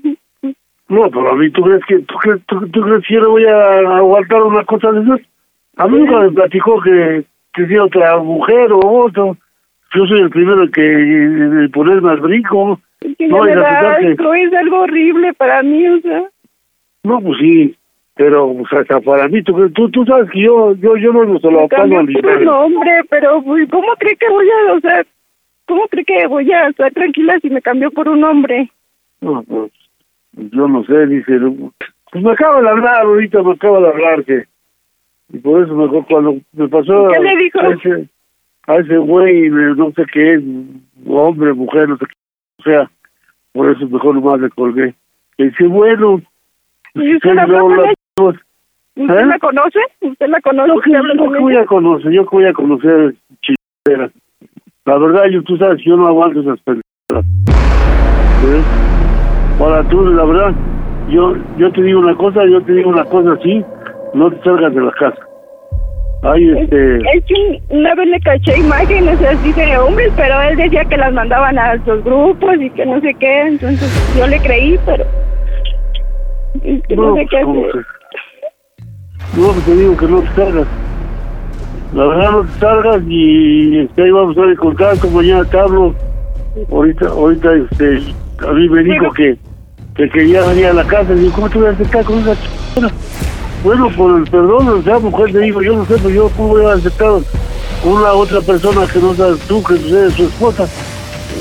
No, 0.88 1.08
pero 1.08 1.30
a 1.30 1.36
mí, 1.36 1.50
¿tú 1.50 1.62
crees 1.62 1.84
que, 1.86 2.00
tú 2.00 2.16
crees, 2.16 2.42
tú, 2.46 2.68
tú 2.68 2.80
crees 2.80 3.06
que 3.06 3.14
yo 3.14 3.20
le 3.20 3.28
voy 3.28 3.44
a 3.44 3.96
aguantar 3.98 4.42
una 4.42 4.64
cosa 4.64 4.90
de 4.90 5.02
esas? 5.02 5.20
A 5.76 5.86
mí 5.86 5.98
nunca 5.98 6.18
me 6.18 6.32
platicó 6.32 6.80
que, 6.80 7.24
que 7.56 7.66
sea 7.66 7.84
otra 7.84 8.18
mujer 8.18 8.72
o 8.72 8.78
otro. 8.80 9.36
Yo 9.94 10.06
soy 10.06 10.20
el 10.20 10.30
primero 10.30 10.70
que 10.70 10.82
de 10.82 11.68
ponerme 11.70 12.10
al 12.10 12.20
brinco. 12.20 12.80
Que 13.00 13.26
No, 13.28 13.46
ya 13.46 13.54
me 13.54 13.60
da 13.62 13.98
que- 13.98 14.12
es 14.12 14.52
algo 14.54 14.80
horrible 14.80 15.32
para 15.34 15.62
mí, 15.62 15.86
o 15.88 16.00
sea. 16.00 16.24
No, 17.04 17.20
pues 17.20 17.38
sí, 17.38 17.74
pero 18.14 18.48
o 18.48 18.66
sea, 18.68 18.80
hasta 18.80 19.00
para 19.00 19.28
mí, 19.28 19.42
tú, 19.42 19.70
tú, 19.70 19.88
tú 19.90 20.04
sabes 20.04 20.30
que 20.30 20.42
yo, 20.42 20.74
yo, 20.74 20.96
yo 20.96 21.12
no 21.12 21.38
se 21.38 21.50
lo 21.50 21.62
Me 21.62 21.68
pago 21.68 21.82
cambió 21.82 22.00
al 22.00 22.06
puro 22.06 22.28
dinero. 22.30 22.44
nombre, 22.44 22.90
pero 23.08 23.42
pues, 23.42 23.68
¿cómo 23.70 23.88
cree 23.98 24.16
que 24.16 24.28
voy 24.28 24.46
a, 24.50 24.72
o 24.72 24.80
sea, 24.80 25.04
cómo 25.66 25.86
cree 25.88 26.04
que 26.04 26.26
voy 26.26 26.50
a 26.52 26.68
estar 26.68 26.92
tranquila 26.92 27.38
si 27.40 27.48
me 27.50 27.62
cambió 27.62 27.90
por 27.90 28.08
un 28.08 28.24
hombre? 28.24 28.70
No, 29.20 29.42
pues, 29.44 29.70
yo 30.34 30.66
no 30.68 30.84
sé, 30.84 31.06
dice, 31.06 31.38
pues 32.10 32.24
me 32.24 32.32
acaba 32.32 32.60
de 32.60 32.68
hablar 32.68 33.02
ahorita, 33.02 33.42
me 33.42 33.52
acaba 33.52 33.80
de 33.80 33.88
hablar 33.88 34.24
que, 34.24 34.44
y 35.32 35.38
por 35.38 35.62
eso 35.62 35.74
mejor 35.74 36.06
cuando 36.06 36.36
me 36.52 36.68
pasó 36.68 37.08
¿Qué 37.08 37.20
le 37.20 37.36
dijo? 37.36 37.60
a 37.60 37.68
ese, 37.68 38.08
a 38.66 38.76
ese 38.76 38.96
güey, 38.98 39.50
no 39.50 39.90
sé 39.92 40.04
qué 40.12 40.34
es, 40.34 40.42
hombre, 41.06 41.52
mujer, 41.52 41.88
no 41.88 41.96
sé 41.96 42.06
qué, 42.06 42.14
o 42.58 42.62
sea, 42.62 42.90
por 43.52 43.70
eso 43.70 43.88
mejor 43.88 44.14
nomás 44.14 44.40
le 44.40 44.50
colgué. 44.50 44.94
Y 45.38 45.44
dice, 45.44 45.66
bueno, 45.66 46.22
¿Y 46.94 47.16
usted 47.16 47.34
la-? 47.34 47.46
¿Usted 48.96 49.14
¿Eh? 49.14 49.26
la 49.26 49.38
conoce? 49.38 49.78
¿Usted 50.00 50.28
la 50.28 50.40
conoce? 50.40 50.68
Yo 50.68 50.74
¿Usted 50.76 50.92
que, 50.92 51.18
yo 51.18 51.40
voy 51.40 51.56
a 51.56 51.66
conocer, 51.66 52.12
yo 52.12 52.24
que 52.24 52.36
voy 52.36 52.46
a 52.46 52.52
conocer 52.54 53.14
chingadera. 53.42 54.10
La 54.86 54.98
verdad, 54.98 55.24
yo, 55.30 55.42
tú 55.42 55.56
sabes, 55.58 55.82
yo 55.84 55.96
no 55.96 56.06
aguanto 56.06 56.40
esas 56.40 56.58
pendejadas. 56.60 57.26
¿Eh? 58.46 58.62
Ahora 59.60 59.82
tú, 59.88 60.06
la 60.06 60.24
verdad, 60.24 60.54
yo, 61.10 61.34
yo 61.58 61.70
te 61.72 61.82
digo 61.82 62.00
una 62.00 62.14
cosa, 62.14 62.46
yo 62.46 62.62
te 62.62 62.72
digo 62.72 62.88
una 62.88 63.04
cosa 63.04 63.32
así, 63.32 63.62
no 64.16 64.30
te 64.30 64.42
salgas 64.42 64.74
de 64.74 64.80
la 64.80 64.92
casa. 64.92 65.18
Ay, 66.22 66.50
este, 66.58 66.96
Es 66.96 67.24
que 67.26 67.62
una 67.68 67.94
vez 67.94 68.08
le 68.08 68.20
caché 68.20 68.58
imágenes 68.58 69.20
así 69.22 69.52
de 69.52 69.78
hombres, 69.78 70.12
pero 70.16 70.40
él 70.42 70.56
decía 70.56 70.84
que 70.86 70.96
las 70.96 71.12
mandaban 71.12 71.58
a 71.58 71.76
los 71.76 72.02
grupos 72.02 72.56
y 72.58 72.70
que 72.70 72.86
no 72.86 73.00
sé 73.00 73.14
qué, 73.14 73.42
entonces 73.42 74.16
yo 74.18 74.26
le 74.26 74.40
creí, 74.40 74.78
pero 74.84 75.04
es 76.64 76.82
que 76.86 76.96
no, 76.96 77.02
no, 77.02 77.16
sé 77.16 77.26
pues, 77.28 77.30
qué 77.30 77.42
¿cómo 77.42 77.60
hacer. 77.60 77.72
que? 77.74 79.40
No, 79.40 79.48
pues 79.48 79.64
te 79.66 79.76
digo 79.76 79.96
que 79.96 80.06
no 80.06 80.20
te 80.22 80.28
salgas. 80.28 80.66
La 81.94 82.06
verdad, 82.06 82.30
no 82.32 82.42
te 82.42 82.58
salgas 82.58 83.02
y 83.06 83.78
este, 83.80 84.02
ahí 84.02 84.10
vamos 84.10 84.28
a 84.28 84.32
estar 84.32 84.48
en 84.48 84.56
contacto, 84.56 85.10
mañana 85.10 85.44
te 85.44 85.58
hablo. 85.58 85.94
Ahorita, 86.72 87.08
ahorita, 87.08 87.52
este, 87.52 88.14
a 88.46 88.52
mí 88.52 88.68
me 88.68 88.82
dijo 88.82 89.12
que, 89.12 89.36
que 89.94 90.08
quería 90.08 90.42
venir 90.46 90.66
a 90.66 90.72
la 90.72 90.84
casa. 90.84 91.12
Y 91.12 91.18
digo, 91.18 91.32
¿cómo 91.34 91.50
te 91.50 91.58
voy 91.58 91.68
a 91.68 91.70
aceptar 91.70 92.04
con 92.04 92.18
esa 92.18 92.34
ch... 92.34 92.48
Bueno, 93.66 93.90
por 93.96 94.16
el 94.16 94.22
perdón, 94.30 94.68
o 94.68 94.82
sea, 94.82 95.00
mujer, 95.00 95.32
te 95.32 95.40
digo, 95.40 95.60
yo 95.60 95.72
no 95.78 95.84
sé, 95.86 95.96
pero 95.96 96.10
yo 96.10 96.30
cómo 96.36 96.50
voy 96.50 96.66
a 96.66 96.74
aceptar 96.74 97.10
una 97.84 98.12
otra 98.12 98.40
persona 98.40 98.86
que 98.86 99.00
no 99.00 99.12
sabes 99.12 99.40
tú, 99.48 99.60
que 99.64 99.74
eres 99.74 100.12
su 100.12 100.22
esposa. 100.22 100.68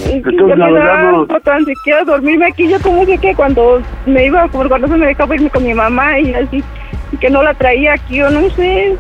Entonces, 0.06 0.58
la 0.58 0.72
verdad, 0.72 1.04
da 1.04 1.12
no- 1.12 1.40
tan 1.42 1.64
siquiera 1.66 2.04
dormirme 2.04 2.48
aquí. 2.48 2.68
Yo 2.68 2.80
como 2.82 3.06
sé 3.06 3.20
que 3.20 3.36
cuando 3.36 3.80
me 4.08 4.26
iba, 4.26 4.48
como 4.48 4.68
cuando 4.68 4.88
se 4.88 4.98
me 4.98 5.06
dejaba 5.06 5.36
irme 5.36 5.52
con 5.52 5.64
mi 5.66 5.76
mamá 5.76 6.20
y 6.20 6.34
así, 6.34 6.64
y 7.12 7.18
que 7.18 7.30
no 7.30 7.44
la 7.44 7.54
traía 7.54 7.94
aquí, 7.94 8.20
o 8.24 8.32
no 8.32 8.50
sé. 8.56 8.96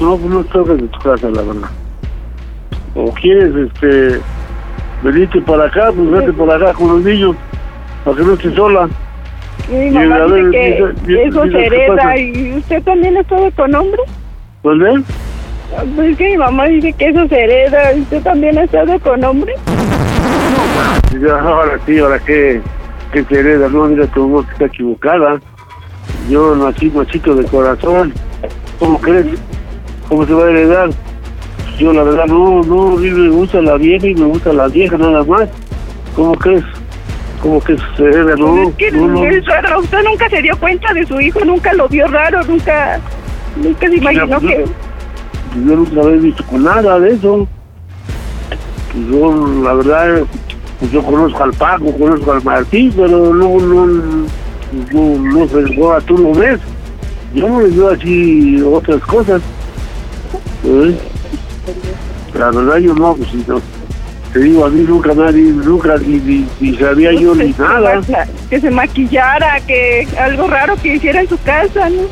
No, 0.00 0.16
pues 0.16 0.30
no 0.32 0.44
salgas 0.52 0.76
de 0.76 0.86
tu 0.86 0.98
casa, 1.00 1.28
la 1.30 1.42
verdad. 1.42 1.68
O 2.94 3.12
quieres, 3.14 3.52
este, 3.56 4.20
venirte 5.02 5.40
para 5.40 5.64
acá, 5.64 5.90
pues 5.92 6.08
vete 6.08 6.32
para 6.34 6.54
acá 6.54 6.72
con 6.74 6.86
los 6.86 7.02
niños, 7.02 7.34
para 8.04 8.16
que 8.16 8.22
no 8.22 8.34
estés 8.34 8.54
sola. 8.54 8.88
Y 9.68 9.72
mi 9.74 9.86
Y, 9.86 9.90
mamá 10.08 10.24
dice 10.26 10.82
ver, 10.82 10.94
que 11.06 11.24
eso 11.24 11.44
se 11.44 11.50
¿qué 11.50 11.66
hereda. 11.66 12.16
¿Y 12.18 12.52
usted 12.58 12.82
también 12.82 13.16
estaba 13.16 13.50
con 13.52 13.74
hombres? 13.74 14.04
Pues 14.62 14.78
ven, 14.78 15.04
Pues 15.96 16.10
es 16.10 16.16
que 16.18 16.30
mi 16.30 16.36
mamá 16.36 16.66
dice 16.66 16.92
que 16.92 17.08
eso 17.08 17.26
se 17.28 17.40
hereda. 17.44 17.92
¿Usted 17.96 18.22
también 18.22 18.58
ha 18.58 18.64
estado 18.64 18.98
con 19.00 19.24
hombres? 19.24 19.56
y 21.14 21.20
ya, 21.24 21.38
ahora 21.40 21.78
sí, 21.86 21.98
ahora 21.98 22.18
que, 22.18 22.60
que 23.12 23.24
se 23.24 23.38
hereda, 23.40 23.68
no, 23.68 23.84
mira, 23.86 24.06
tu 24.08 24.28
voz 24.28 24.46
está 24.52 24.66
equivocada. 24.66 25.40
Yo 26.28 26.54
nací 26.56 26.90
machito 26.90 27.34
de 27.34 27.44
corazón. 27.44 28.12
¿Cómo 28.78 29.00
crees? 29.00 29.26
¿Cómo 30.08 30.26
se 30.26 30.32
va 30.34 30.44
a 30.46 30.50
heredar? 30.50 30.90
Yo 31.78 31.92
la 31.92 32.02
verdad 32.04 32.26
no, 32.26 32.62
no, 32.62 32.92
a 32.96 33.00
mí 33.00 33.10
me 33.10 33.28
gusta 33.30 33.60
la 33.62 33.76
vieja 33.76 34.06
y 34.06 34.14
me 34.14 34.26
gusta 34.26 34.52
la 34.52 34.68
vieja 34.68 34.96
nada 34.98 35.24
más. 35.24 35.48
¿Cómo 36.14 36.34
crees? 36.34 36.62
¿Cómo 37.44 37.60
que 37.60 37.76
se? 37.76 38.04
No, 38.38 38.54
Pues 38.54 38.68
es 38.68 38.74
que 38.76 38.90
no, 38.92 39.06
no. 39.06 39.24
es 39.26 39.44
raro. 39.44 39.80
Usted 39.80 39.98
nunca 40.02 40.30
se 40.30 40.40
dio 40.40 40.58
cuenta 40.58 40.94
de 40.94 41.04
su 41.04 41.20
hijo, 41.20 41.44
nunca 41.44 41.74
lo 41.74 41.86
vio 41.88 42.06
raro, 42.06 42.42
nunca, 42.44 42.98
nunca 43.62 43.86
se 43.86 43.96
imaginó 43.96 44.40
pues, 44.40 44.54
que... 44.54 44.64
yo 45.66 45.76
nunca 45.76 46.00
había 46.00 46.20
visto 46.22 46.42
con 46.44 46.64
nada 46.64 46.98
de 47.00 47.10
eso. 47.10 47.46
Pues 48.94 49.06
yo, 49.10 49.62
la 49.62 49.74
verdad, 49.74 50.22
pues 50.80 50.90
yo 50.90 51.02
conozco 51.02 51.44
al 51.44 51.52
Paco, 51.52 51.92
conozco 51.98 52.32
al 52.32 52.42
Martín, 52.44 52.90
pero 52.96 53.34
no, 53.34 53.58
no, 53.58 53.86
no, 54.92 55.18
no 55.18 55.46
sé, 55.46 55.82
ahora 55.82 56.00
tú 56.00 56.16
lo 56.16 56.32
ves. 56.32 56.58
Yo 57.34 57.46
no 57.46 57.60
les 57.60 57.76
veo 57.76 57.90
así 57.90 58.62
otras 58.62 59.02
cosas. 59.02 59.42
¿eh? 60.64 60.96
La 62.38 62.50
verdad 62.50 62.78
yo 62.78 62.94
no, 62.94 63.14
pues 63.14 63.34
no. 63.46 63.60
Te 64.34 64.40
digo, 64.40 64.64
a 64.66 64.68
mí 64.68 64.80
nunca 64.82 65.14
nadie, 65.14 65.42
nunca 65.44 65.96
ni, 65.98 66.16
ni, 66.16 66.46
ni 66.60 66.76
sabía 66.76 67.12
yo 67.12 67.34
ni 67.36 67.46
que 67.46 67.52
se 67.52 67.62
nada. 67.62 68.00
ma- 68.00 68.26
Que 68.50 68.60
se 68.60 68.68
maquillara, 68.70 69.60
que 69.60 70.06
algo 70.18 70.48
raro 70.48 70.74
que 70.82 70.96
hiciera 70.96 71.20
en 71.20 71.28
su 71.28 71.40
casa, 71.42 71.88
¿no? 71.88 72.02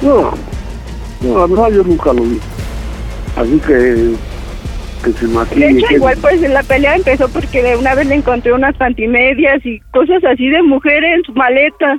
No, 0.00 0.32
no, 1.22 1.38
la 1.40 1.46
verdad 1.48 1.76
yo 1.76 1.82
nunca 1.82 2.12
lo 2.12 2.22
vi. 2.22 2.38
Así 3.36 3.58
que, 3.66 4.14
que 5.04 5.12
se 5.18 5.26
De 5.26 5.32
maquille. 5.34 5.70
hecho, 5.70 5.86
que- 5.88 5.94
igual 5.96 6.16
pues 6.20 6.40
la 6.40 6.62
pelea 6.62 6.94
empezó 6.94 7.28
porque 7.28 7.64
de 7.64 7.76
una 7.78 7.96
vez 7.96 8.06
le 8.06 8.14
encontré 8.14 8.52
unas 8.52 8.76
pantimedias 8.76 9.58
y 9.66 9.80
cosas 9.92 10.22
así 10.24 10.48
de 10.48 10.62
mujer 10.62 11.02
en 11.02 11.24
su 11.24 11.32
maleta. 11.32 11.98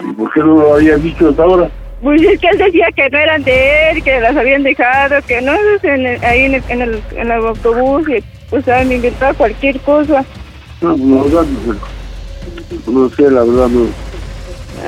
¿Y 0.00 0.12
¿Por 0.14 0.32
qué 0.32 0.40
no 0.40 0.46
lo 0.54 0.74
habías 0.76 1.02
dicho 1.02 1.28
hasta 1.28 1.42
ahora? 1.42 1.68
Pues 2.02 2.22
es 2.22 2.40
que 2.40 2.48
él 2.48 2.58
decía 2.58 2.86
que 2.94 3.08
no 3.10 3.18
eran 3.18 3.42
de 3.44 3.90
él, 3.90 4.02
que 4.02 4.18
las 4.20 4.34
habían 4.36 4.62
dejado, 4.62 5.16
que 5.28 5.42
no, 5.42 5.52
en 5.82 6.06
el- 6.06 6.24
ahí 6.24 6.44
en 6.46 6.54
el, 6.54 6.62
en, 6.70 6.80
el, 6.82 7.02
en 7.16 7.30
el 7.30 7.32
autobús, 7.32 8.08
y 8.08 8.22
pues 8.50 8.64
¿sabes? 8.64 8.86
me 8.86 8.94
inventaba 8.96 9.32
cualquier 9.34 9.80
cosa. 9.80 10.24
No, 10.80 10.96
la 10.96 11.22
verdad, 11.24 11.46
no, 12.86 12.92
no 12.92 13.10
sé, 13.10 13.22
la 13.30 13.42
verdad, 13.44 13.68
no. 13.68 13.86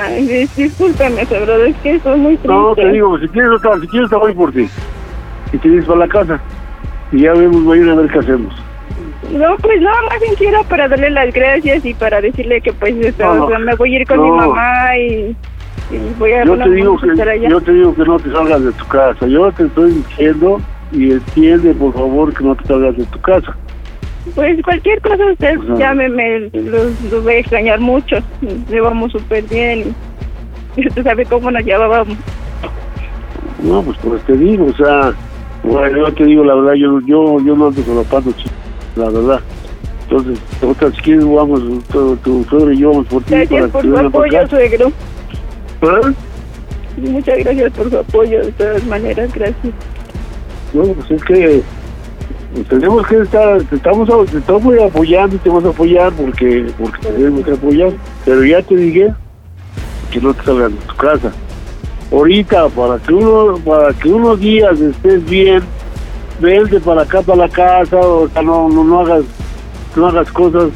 Ay, 0.02 0.26
dis- 0.26 0.54
discúlpeme, 0.54 1.24
pero 1.28 1.64
es 1.64 1.76
que 1.78 1.94
estoy 1.96 2.18
muy 2.20 2.36
triste. 2.36 2.48
No, 2.48 2.74
te 2.74 2.88
digo, 2.92 3.18
si 3.18 3.28
quieres, 3.28 3.50
otra- 3.52 3.80
si 3.80 3.86
quieres, 3.88 4.10
te 4.10 4.16
voy 4.16 4.34
por 4.34 4.52
ti. 4.52 4.68
Y 5.52 5.58
te 5.58 5.68
vienes 5.68 5.86
para 5.86 6.00
la 6.00 6.08
casa. 6.08 6.40
Y 7.12 7.22
ya 7.22 7.32
vemos 7.32 7.62
mañana 7.62 7.92
a 7.92 7.96
ver 7.96 8.10
qué 8.10 8.18
hacemos. 8.18 8.54
No, 9.32 9.56
pues 9.62 9.80
nada 9.80 9.96
más 10.10 10.20
bien 10.20 10.34
quiero 10.36 10.62
para 10.64 10.88
darle 10.88 11.10
las 11.10 11.32
gracias 11.32 11.84
y 11.84 11.94
para 11.94 12.20
decirle 12.20 12.60
que 12.60 12.72
pues 12.72 12.94
No, 13.18 13.34
no. 13.34 13.44
o 13.46 13.48
sea, 13.48 13.58
me 13.58 13.74
voy 13.76 13.94
a 13.96 14.00
ir 14.00 14.06
con 14.06 14.22
mi 14.22 14.28
No. 14.28 14.36
mamá 14.36 14.96
y, 14.98 15.36
y 15.90 15.98
voy 16.18 16.32
a 16.32 16.44
Yo 16.44 16.58
te 16.58 16.70
digo 16.70 16.94
a 16.96 17.00
que 17.00 17.48
yo 17.48 17.60
te 17.62 17.72
digo 17.72 17.94
que 17.94 18.04
no 18.04 18.18
te 18.18 18.30
salgas 18.30 18.62
de 18.62 18.72
tu 18.72 18.86
casa. 18.86 19.26
Yo 19.26 19.50
te 19.52 19.64
estoy 19.64 19.92
diciendo 19.92 20.60
y 20.92 21.12
entiende, 21.12 21.74
por 21.74 21.92
favor, 21.92 22.34
que 22.34 22.44
no 22.44 22.54
te 22.56 22.64
salgas 22.66 22.96
de 22.96 23.04
tu 23.04 23.20
casa. 23.20 23.56
Pues 24.34 24.62
cualquier 24.62 25.00
cosa 25.00 25.24
usted 25.32 25.58
Ajá. 25.58 25.74
llámeme, 25.78 26.50
los, 26.52 27.00
los 27.10 27.24
voy 27.24 27.34
a 27.34 27.38
extrañar 27.38 27.80
mucho. 27.80 28.16
Nos 28.40 28.68
llevamos 28.68 29.12
súper 29.12 29.44
bien 29.44 29.94
y 30.76 30.88
usted 30.88 31.02
sabe 31.02 31.24
cómo 31.24 31.50
nos 31.50 31.64
llevábamos. 31.64 32.16
No, 33.62 33.82
pues 33.82 33.98
pues 34.02 34.22
te 34.22 34.36
digo, 34.36 34.66
o 34.66 34.74
sea, 34.74 35.12
bueno, 35.64 35.98
yo 35.98 36.14
te 36.14 36.24
digo 36.24 36.44
la 36.44 36.54
verdad, 36.54 36.74
yo 36.74 37.00
yo 37.00 37.40
yo 37.40 37.56
no 37.56 37.68
ando 37.68 37.82
solapando, 37.82 38.32
la 38.96 39.10
verdad. 39.10 39.40
Entonces, 40.04 40.38
otra 40.62 40.90
si 40.92 41.00
quieres, 41.02 41.24
vamos, 41.24 41.60
tu, 41.88 42.16
tu 42.16 42.44
suegro 42.44 42.72
y 42.72 42.78
yo 42.78 42.90
vamos 42.90 43.06
por 43.08 43.22
ti. 43.24 43.34
Gracias 43.34 43.70
por 43.70 43.82
su 43.82 43.98
apoyo, 43.98 44.48
suegro. 44.48 44.92
¿Ah? 45.82 46.12
Muchas 46.96 47.38
gracias 47.38 47.72
por 47.72 47.90
su 47.90 47.98
apoyo, 47.98 48.44
de 48.44 48.52
todas 48.52 48.86
maneras, 48.86 49.30
gracias. 49.34 49.74
Bueno, 50.72 50.94
pues 50.94 51.10
es 51.10 51.24
que 51.24 51.62
tenemos 52.68 53.06
que 53.06 53.20
estar, 53.20 53.62
te 53.62 53.76
estamos, 53.76 54.30
te 54.30 54.38
estamos 54.38 54.74
apoyando 54.80 55.36
y 55.36 55.38
te 55.38 55.48
vamos 55.48 55.64
a 55.64 55.68
apoyar 55.68 56.12
porque, 56.12 56.66
porque 56.78 56.98
te 57.00 57.12
tenemos 57.12 57.44
que 57.44 57.52
apoyar. 57.52 57.92
Pero 58.24 58.44
ya 58.44 58.62
te 58.62 58.76
dije 58.76 59.14
que 60.10 60.20
no 60.20 60.34
te 60.34 60.44
salgas 60.44 60.72
de 60.72 60.78
tu 60.78 60.94
casa. 60.96 61.32
Ahorita, 62.10 62.68
para 62.70 62.98
que 62.98 63.12
uno, 63.12 63.58
para 63.58 63.92
que 63.92 64.08
unos 64.08 64.40
días 64.40 64.80
estés 64.80 65.24
bien, 65.28 65.62
vente 66.40 66.80
para 66.80 67.02
acá, 67.02 67.20
para 67.22 67.46
la 67.46 67.48
casa, 67.48 67.98
o 67.98 68.28
sea, 68.28 68.42
no, 68.42 68.68
no, 68.68 68.84
no 68.84 69.00
hagas, 69.00 69.24
no 69.94 70.06
hagas 70.06 70.30
cosas 70.32 70.70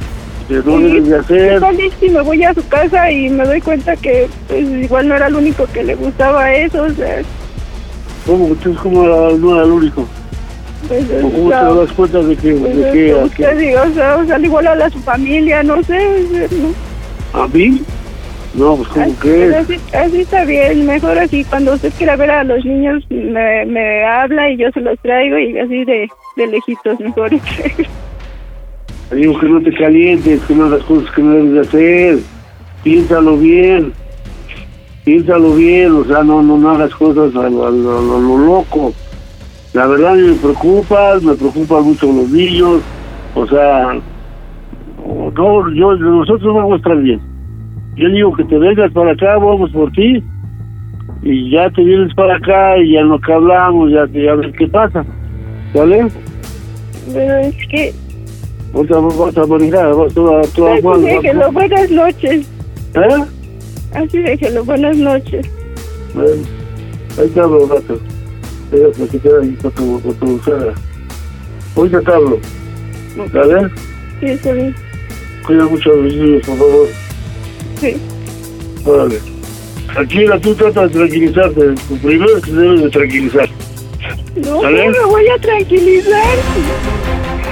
que 0.48 0.54
no 0.54 0.76
Sí, 0.76 0.82
debes 0.82 1.08
de 1.08 1.16
hacer. 1.18 1.62
Si 2.00 2.10
me 2.10 2.20
voy 2.20 2.44
a 2.44 2.52
su 2.52 2.66
casa 2.68 3.10
y 3.10 3.30
me 3.30 3.44
doy 3.44 3.60
cuenta 3.60 3.96
que 3.96 4.28
pues 4.48 4.68
igual 4.68 5.08
no 5.08 5.14
era 5.14 5.28
el 5.28 5.36
único 5.36 5.66
que 5.72 5.84
le 5.84 5.94
gustaba 5.94 6.52
eso, 6.52 6.82
o 6.82 6.90
sea, 6.90 7.22
¿Cómo? 8.26 8.46
Entonces, 8.48 8.80
¿cómo 8.82 9.04
era- 9.04 9.36
no 9.36 9.54
era 9.54 9.64
el 9.64 9.70
único? 9.72 10.06
pues 10.88 11.04
¿O 11.10 11.30
¿Cómo 11.30 11.48
te 11.50 11.54
das 11.54 11.92
cuenta 11.92 12.18
de 12.22 12.36
que, 12.36 12.52
pues, 12.54 12.76
de 12.76 12.92
que, 12.92 13.12
a, 13.12 13.24
usted 13.24 13.58
diga, 13.58 13.82
o 13.82 13.94
sea, 13.94 14.16
o 14.16 14.24
sea, 14.26 14.38
igual 14.38 14.66
a 14.66 14.74
la 14.74 14.90
su 14.90 14.98
familia, 15.00 15.62
no 15.62 15.82
sé, 15.82 16.48
no. 17.32 17.40
a 17.40 17.48
mí? 17.48 17.80
No, 18.54 18.76
pues 18.76 18.88
¿cómo 18.88 19.04
Así, 19.06 19.14
crees? 19.18 19.54
así, 19.54 19.76
así 19.94 20.20
está 20.20 20.44
bien, 20.44 20.84
mejor 20.84 21.18
así, 21.18 21.42
cuando 21.44 21.72
usted 21.74 21.90
quiera 21.96 22.16
ver 22.16 22.30
a 22.32 22.44
los 22.44 22.62
niños 22.66 23.02
me, 23.08 23.64
me 23.64 24.04
habla 24.04 24.50
y 24.50 24.58
yo 24.58 24.70
se 24.72 24.80
los 24.80 24.98
traigo 25.00 25.38
y 25.38 25.58
así 25.58 25.84
de, 25.84 26.06
de 26.36 26.46
lejitos 26.48 27.00
mejor. 27.00 27.30
Digo 29.10 29.38
que 29.38 29.46
no 29.48 29.62
te 29.62 29.72
calientes, 29.74 30.40
que 30.42 30.54
no 30.54 30.66
hagas 30.66 30.82
cosas 30.84 31.10
que 31.14 31.22
no 31.22 31.32
debes 31.34 31.52
de 31.52 31.60
hacer. 31.60 32.18
Piénsalo 32.82 33.36
bien. 33.36 33.92
Piénsalo 35.04 35.54
bien, 35.56 35.92
o 35.92 36.04
sea, 36.04 36.22
no 36.22 36.42
no, 36.42 36.56
no 36.58 36.70
hagas 36.70 36.94
cosas 36.94 37.34
a 37.34 37.48
lo, 37.50 37.66
a 37.66 37.70
lo- 37.70 37.98
a 37.98 38.00
lo- 38.02 38.16
a 38.16 38.20
lo 38.20 38.38
loco. 38.38 38.92
La 39.72 39.86
verdad 39.86 40.14
me 40.14 40.34
preocupa, 40.34 41.18
me 41.22 41.34
preocupan 41.34 41.82
mucho 41.84 42.06
los 42.12 42.28
niños. 42.30 42.80
O 43.34 43.46
sea, 43.46 43.94
no, 45.34 45.74
yo, 45.74 45.96
nosotros 45.96 46.54
vamos 46.54 46.74
a 46.74 46.76
estar 46.76 46.96
bien. 46.98 47.20
Yo 47.96 48.08
digo 48.10 48.32
que 48.34 48.44
te 48.44 48.58
vengas 48.58 48.92
para 48.92 49.12
acá, 49.12 49.36
vamos 49.38 49.70
por 49.72 49.90
ti. 49.92 50.22
Y 51.22 51.50
ya 51.50 51.70
te 51.70 51.82
vienes 51.82 52.12
para 52.14 52.36
acá 52.36 52.76
y 52.78 52.92
ya 52.92 53.02
lo 53.02 53.18
que 53.20 53.32
hablamos, 53.32 53.90
ya, 53.92 54.06
ya 54.12 54.34
ves 54.34 54.52
qué 54.58 54.66
pasa. 54.68 55.04
¿Vale? 55.74 56.08
Pero 57.12 57.36
es 57.38 57.66
que, 57.68 57.92
Vas 58.74 58.90
a, 58.90 58.98
vas 59.00 59.36
a 59.36 59.46
manejar, 59.46 59.94
vas 59.94 60.12
a... 60.12 60.14
tú 60.14 60.26
pues, 60.82 61.02
déjelo, 61.02 61.52
buenas 61.52 61.90
noches. 61.90 62.48
¿Eh? 62.94 63.24
Así 63.94 64.18
déjelo, 64.18 64.64
buenas 64.64 64.96
noches. 64.96 65.46
Bueno, 66.14 66.42
ahí 67.18 67.28
te 67.28 67.40
hablo 67.40 67.64
un 67.64 67.70
rato. 67.70 67.98
Voy 68.70 68.82
a 68.84 68.88
platicar 68.88 69.32
ahí 69.42 69.56
con 69.60 69.70
tu, 69.72 70.00
con 70.00 70.14
tu 70.14 70.38
suegra. 70.42 70.74
Te 71.74 72.12
hablo. 72.12 72.38
¿Vale? 73.32 73.70
Sí, 74.20 74.26
está 74.26 74.52
bien. 74.52 74.74
Cuida 75.46 75.64
mucho 75.66 75.92
a 75.92 75.96
los 75.96 76.14
niños, 76.14 76.46
por 76.46 76.56
favor. 76.56 76.88
Sí. 77.80 77.96
Órale. 78.84 79.18
Tranquila, 79.92 80.40
tú 80.40 80.54
trata 80.54 80.86
de 80.86 80.88
tranquilizarte. 80.88 81.60
Lo 81.66 81.96
primero 82.02 82.36
es 82.38 82.44
que 82.44 82.52
debes 82.52 82.82
de 82.82 82.90
tranquilizar. 82.90 83.48
No, 84.36 84.62
¿Sale? 84.62 84.86
no 84.86 84.92
me 84.92 85.04
voy 85.04 85.28
a 85.28 85.38
tranquilizar. 85.38 86.36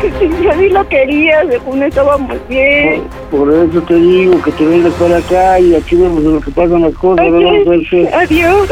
Yo 0.42 0.56
ni 0.56 0.68
lo 0.70 0.88
quería, 0.88 1.46
según 1.50 1.82
estábamos 1.82 2.36
bien. 2.48 3.02
Por 3.30 3.52
eso 3.52 3.80
te 3.82 3.94
digo 3.94 4.42
que 4.42 4.50
te 4.52 4.64
vengas 4.64 4.94
para 4.94 5.18
acá 5.18 5.60
y 5.60 5.76
aquí 5.76 5.94
vemos 5.94 6.22
lo 6.22 6.40
que 6.40 6.50
pasan 6.50 6.80
las 6.82 6.94
cosas. 6.94 7.26
Adiós. 7.26 7.68
Adiós. 8.12 8.68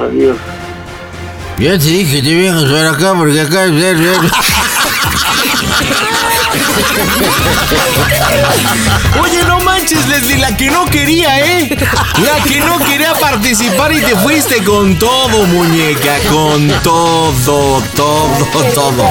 Adiós. 0.00 0.36
Ya 1.58 1.76
te 1.76 1.86
dije 1.86 2.16
que 2.16 2.22
te 2.22 2.34
vienes 2.34 2.70
para 2.70 2.92
acá 2.92 3.14
porque 3.16 3.40
acá 3.40 3.66
Oye, 9.22 9.44
no 9.44 9.60
manches, 9.60 10.06
Leslie, 10.08 10.38
la 10.38 10.56
que 10.56 10.70
no 10.70 10.86
quería, 10.86 11.40
¿eh? 11.40 11.76
La 12.24 12.42
que 12.44 12.60
no 12.60 12.78
quería 12.78 13.12
participar 13.14 13.92
y 13.92 14.00
te 14.00 14.16
fuiste 14.16 14.62
con 14.64 14.98
todo, 14.98 15.46
muñeca, 15.46 16.16
con 16.30 16.68
todo, 16.82 17.82
todo, 17.96 18.46
todo. 18.74 19.04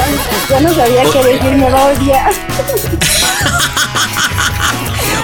Ya 0.50 0.60
no 0.62 0.74
sabía 0.74 1.04
qué 1.12 1.24
decir, 1.24 1.52
me 1.52 1.70
va 1.70 1.82
a 1.82 1.86
odiar. 1.88 2.32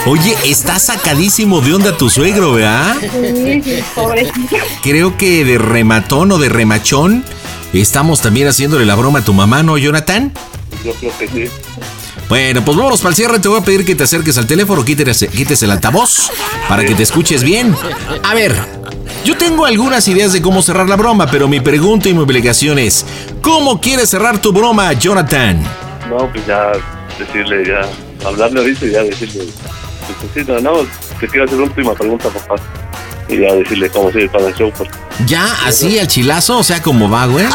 Oye, 0.06 0.36
está 0.44 0.80
sacadísimo 0.80 1.62
de 1.62 1.74
onda 1.74 1.96
tu 1.96 2.10
suegro, 2.10 2.52
¿verdad? 2.54 2.98
Sí, 3.00 3.62
sí, 3.64 3.82
pobrecito. 3.96 4.58
Creo 4.82 5.16
que 5.18 5.46
de 5.46 5.58
rematón 5.58 6.30
o 6.34 6.38
de 6.38 6.50
remachón 6.50 7.24
estamos 7.72 8.20
también 8.22 8.50
haciéndole 8.50 8.86
la 8.86 8.96
broma 8.96 9.20
a 9.20 9.24
tu 9.24 9.34
mamá, 9.34 9.64
¿no, 9.64 9.78
Jonathan? 9.78 10.34
Yo 10.84 10.92
creo 10.96 11.18
que 11.18 11.28
sí. 11.30 11.50
Bueno, 12.34 12.66
pues 12.66 12.76
vámonos 12.76 13.00
para 13.00 13.12
el 13.12 13.16
cierre. 13.16 13.38
Te 13.38 13.48
voy 13.48 13.60
a 13.60 13.64
pedir 13.64 13.86
que 13.86 13.94
te 13.94 14.02
acerques 14.02 14.40
al 14.40 14.48
teléfono, 14.48 14.84
quites, 14.84 15.62
el 15.62 15.70
altavoz 15.70 16.32
para 16.68 16.84
que 16.84 16.96
te 16.96 17.04
escuches 17.04 17.44
bien. 17.44 17.76
A 18.24 18.34
ver, 18.34 18.56
yo 19.24 19.38
tengo 19.38 19.68
algunas 19.68 20.08
ideas 20.08 20.34
de 20.34 20.42
cómo 20.42 20.64
cerrar 20.64 20.90
la 20.90 20.96
broma, 20.96 21.28
pero 21.28 21.48
mi 21.48 21.60
pregunta 21.60 22.10
y 22.10 22.16
mi 22.16 22.22
obligación 22.22 22.80
es: 22.80 23.06
¿cómo 23.40 23.80
quieres 23.80 24.10
cerrar 24.10 24.40
tu 24.40 24.52
broma, 24.52 24.92
Jonathan? 24.94 25.64
No, 26.10 26.28
pues 26.32 26.44
ya 26.48 26.72
decirle, 27.20 27.68
ya, 27.68 27.88
hablarle 28.28 28.62
ahorita 28.62 28.86
y 28.88 28.92
ya 28.94 29.04
decirle, 29.04 29.44
pues 30.20 30.32
sí, 30.34 30.52
no, 30.52 30.60
no, 30.60 30.88
te 31.20 31.28
quiero 31.28 31.46
hacer 31.46 31.58
una 31.58 31.68
última 31.68 31.94
pregunta, 31.94 32.30
papá. 32.30 32.56
Y 33.30 33.42
ya 33.42 33.54
decirle 33.54 33.92
cómo 33.92 34.12
sigue 34.12 34.28
para 34.30 34.48
el 34.48 34.56
show, 34.56 34.74
porque 34.76 34.98
¿Ya 35.26 35.46
así 35.66 36.00
al 36.00 36.08
chilazo? 36.08 36.58
O 36.58 36.64
sea, 36.64 36.82
¿cómo 36.82 37.10
va, 37.10 37.26
güey? 37.26 37.46
es 37.46 37.52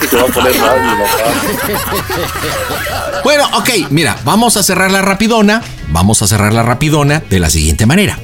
que 0.00 0.08
se 0.08 0.16
va 0.16 0.22
a 0.22 0.26
poner 0.26 0.58
mal, 0.58 0.80
mi 0.82 0.90
papá. 0.90 1.08
Bueno, 3.24 3.48
ok, 3.54 3.70
mira, 3.90 4.18
vamos 4.24 4.56
a 4.56 4.62
cerrar 4.62 4.90
la 4.90 5.02
rapidona. 5.02 5.62
Vamos 5.88 6.22
a 6.22 6.26
cerrar 6.26 6.52
la 6.52 6.62
rapidona 6.62 7.22
de 7.28 7.38
la 7.38 7.50
siguiente 7.50 7.86
manera. 7.86 8.18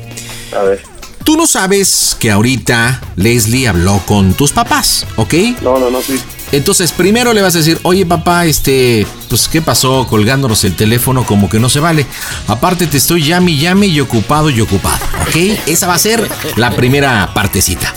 A 0.56 0.62
ver. 0.62 0.82
Tú 1.24 1.36
no 1.36 1.46
sabes 1.46 2.16
que 2.20 2.30
ahorita 2.30 3.00
Leslie 3.16 3.66
habló 3.66 4.00
con 4.06 4.34
tus 4.34 4.52
papás, 4.52 5.04
¿ok? 5.16 5.34
No, 5.60 5.78
no, 5.78 5.90
no, 5.90 6.00
sí. 6.00 6.20
Entonces, 6.52 6.92
primero 6.92 7.32
le 7.32 7.42
vas 7.42 7.56
a 7.56 7.58
decir, 7.58 7.80
oye 7.82 8.06
papá, 8.06 8.46
este, 8.46 9.04
pues 9.28 9.48
¿qué 9.48 9.60
pasó 9.60 10.06
colgándonos 10.08 10.62
el 10.62 10.76
teléfono? 10.76 11.24
Como 11.24 11.48
que 11.48 11.58
no 11.58 11.68
se 11.68 11.80
vale. 11.80 12.06
Aparte 12.46 12.86
te 12.86 12.98
estoy 12.98 13.24
llame 13.24 13.56
llame 13.56 13.88
y 13.88 13.98
ocupado 14.00 14.50
y 14.50 14.60
ocupado, 14.60 15.04
¿ok? 15.22 15.36
Esa 15.66 15.88
va 15.88 15.94
a 15.94 15.98
ser 15.98 16.28
la 16.54 16.70
primera 16.70 17.32
partecita. 17.34 17.92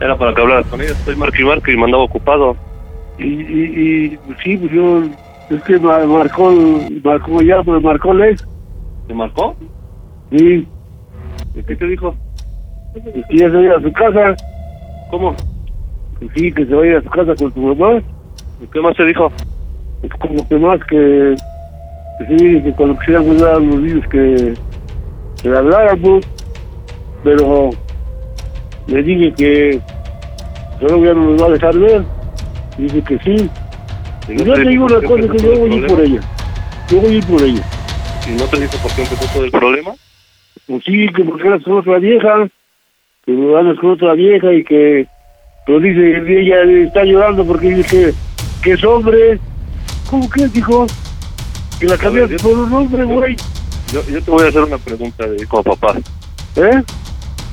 Era 0.00 0.16
para 0.16 0.34
que 0.34 0.40
hablaras 0.42 0.66
con 0.66 0.80
ella. 0.80 0.92
Estoy 0.92 1.16
marque 1.16 1.42
y 1.42 1.44
marque 1.44 1.72
y 1.72 1.76
me 1.76 1.84
andaba 1.84 2.04
ocupado. 2.04 2.56
Y, 3.18 3.24
y, 3.24 4.04
y 4.12 4.16
pues, 4.18 4.38
sí, 4.44 4.56
pues 4.56 4.72
yo, 4.72 5.02
es 5.50 5.62
que 5.64 5.78
ma- 5.78 6.04
marcó, 6.04 6.52
marcó 7.02 7.42
ya, 7.42 7.62
pues 7.62 7.82
marcó 7.82 8.14
Lex. 8.14 8.42
¿Te 9.08 9.14
marcó? 9.14 9.56
Sí, 10.30 10.66
¿Y 11.54 11.62
qué 11.62 11.76
te 11.76 11.86
dijo? 11.86 12.14
pues 12.92 13.04
que 13.28 13.36
ya 13.36 13.50
se 13.50 13.56
vaya 13.56 13.76
a 13.76 13.80
su 13.82 13.92
casa. 13.92 14.38
¿Cómo? 15.10 15.34
Pues 16.18 16.30
sí, 16.34 16.52
que 16.52 16.66
se 16.66 16.74
vaya 16.74 16.98
a 16.98 17.02
su 17.02 17.10
casa 17.10 17.34
con 17.36 17.50
tu 17.52 17.60
mamá. 17.74 18.00
¿Y 18.62 18.66
¿Qué 18.72 18.80
más 18.80 18.96
te 18.96 19.04
dijo? 19.04 19.30
Es 20.02 20.10
como 20.20 20.46
que 20.48 20.56
más 20.56 20.80
que 20.88 21.36
sí, 22.18 22.62
que 22.62 22.72
cuando 22.76 22.98
quisiéramos 22.98 23.40
dar 23.40 23.56
a 23.56 23.58
los 23.58 23.80
niños 23.80 24.06
que, 24.08 24.54
que 25.42 25.48
le 25.48 25.58
habláramos. 25.58 26.24
Pero 27.22 27.70
le 28.86 29.02
dije 29.02 29.32
que 29.32 29.80
solo 30.78 31.04
ya 31.04 31.14
no 31.14 31.30
nos 31.30 31.42
va 31.42 31.46
a 31.46 31.50
dejar 31.50 31.78
ver. 31.78 32.02
Dice 32.78 33.02
que 33.02 33.18
sí. 33.20 33.50
¿Y 34.28 34.44
yo 34.44 34.54
te 34.54 34.64
digo 34.68 34.86
una 34.86 35.00
cosa, 35.02 35.28
que 35.28 35.38
yo 35.38 35.58
voy 35.58 35.72
a 35.72 35.74
ir 35.76 35.86
por 35.86 36.00
ella. 36.00 36.20
Yo 36.90 37.00
voy 37.00 37.14
a 37.14 37.16
ir 37.16 37.26
por 37.26 37.42
ella. 37.42 37.62
¿Y 38.26 38.36
no 38.36 38.44
te 38.44 38.60
dijo 38.60 38.76
por 38.82 38.92
qué 38.94 39.02
empezó 39.02 39.32
todo 39.32 39.44
el 39.44 39.50
problema? 39.50 39.94
Pues 40.66 40.84
sí, 40.84 41.06
que 41.14 41.24
porque 41.24 41.46
andas 41.46 41.62
con 41.62 41.78
otra 41.78 41.98
vieja, 41.98 42.48
que 43.24 43.32
andas 43.32 43.78
con 43.78 43.90
otra 43.90 44.14
vieja 44.14 44.52
y 44.52 44.64
que, 44.64 45.06
pero 45.66 45.80
dice, 45.80 46.22
ella 46.26 46.62
está 46.62 47.04
llorando 47.04 47.44
porque 47.44 47.68
dice 47.70 47.88
que, 47.88 48.14
que 48.62 48.72
es 48.72 48.84
hombre. 48.84 49.38
¿Cómo 50.10 50.28
que 50.30 50.48
dijo? 50.48 50.86
La 51.86 51.98
cambiaste 51.98 52.36
por 52.38 52.58
un 52.58 52.72
hombre, 52.72 53.04
güey. 53.04 53.36
Yo, 53.92 54.00
yo 54.10 54.22
te 54.22 54.30
voy 54.30 54.42
a 54.44 54.48
hacer 54.48 54.62
una 54.62 54.78
pregunta 54.78 55.26
de 55.26 55.42
a 55.44 55.62
papá. 55.62 55.94
¿Eh? 56.56 56.82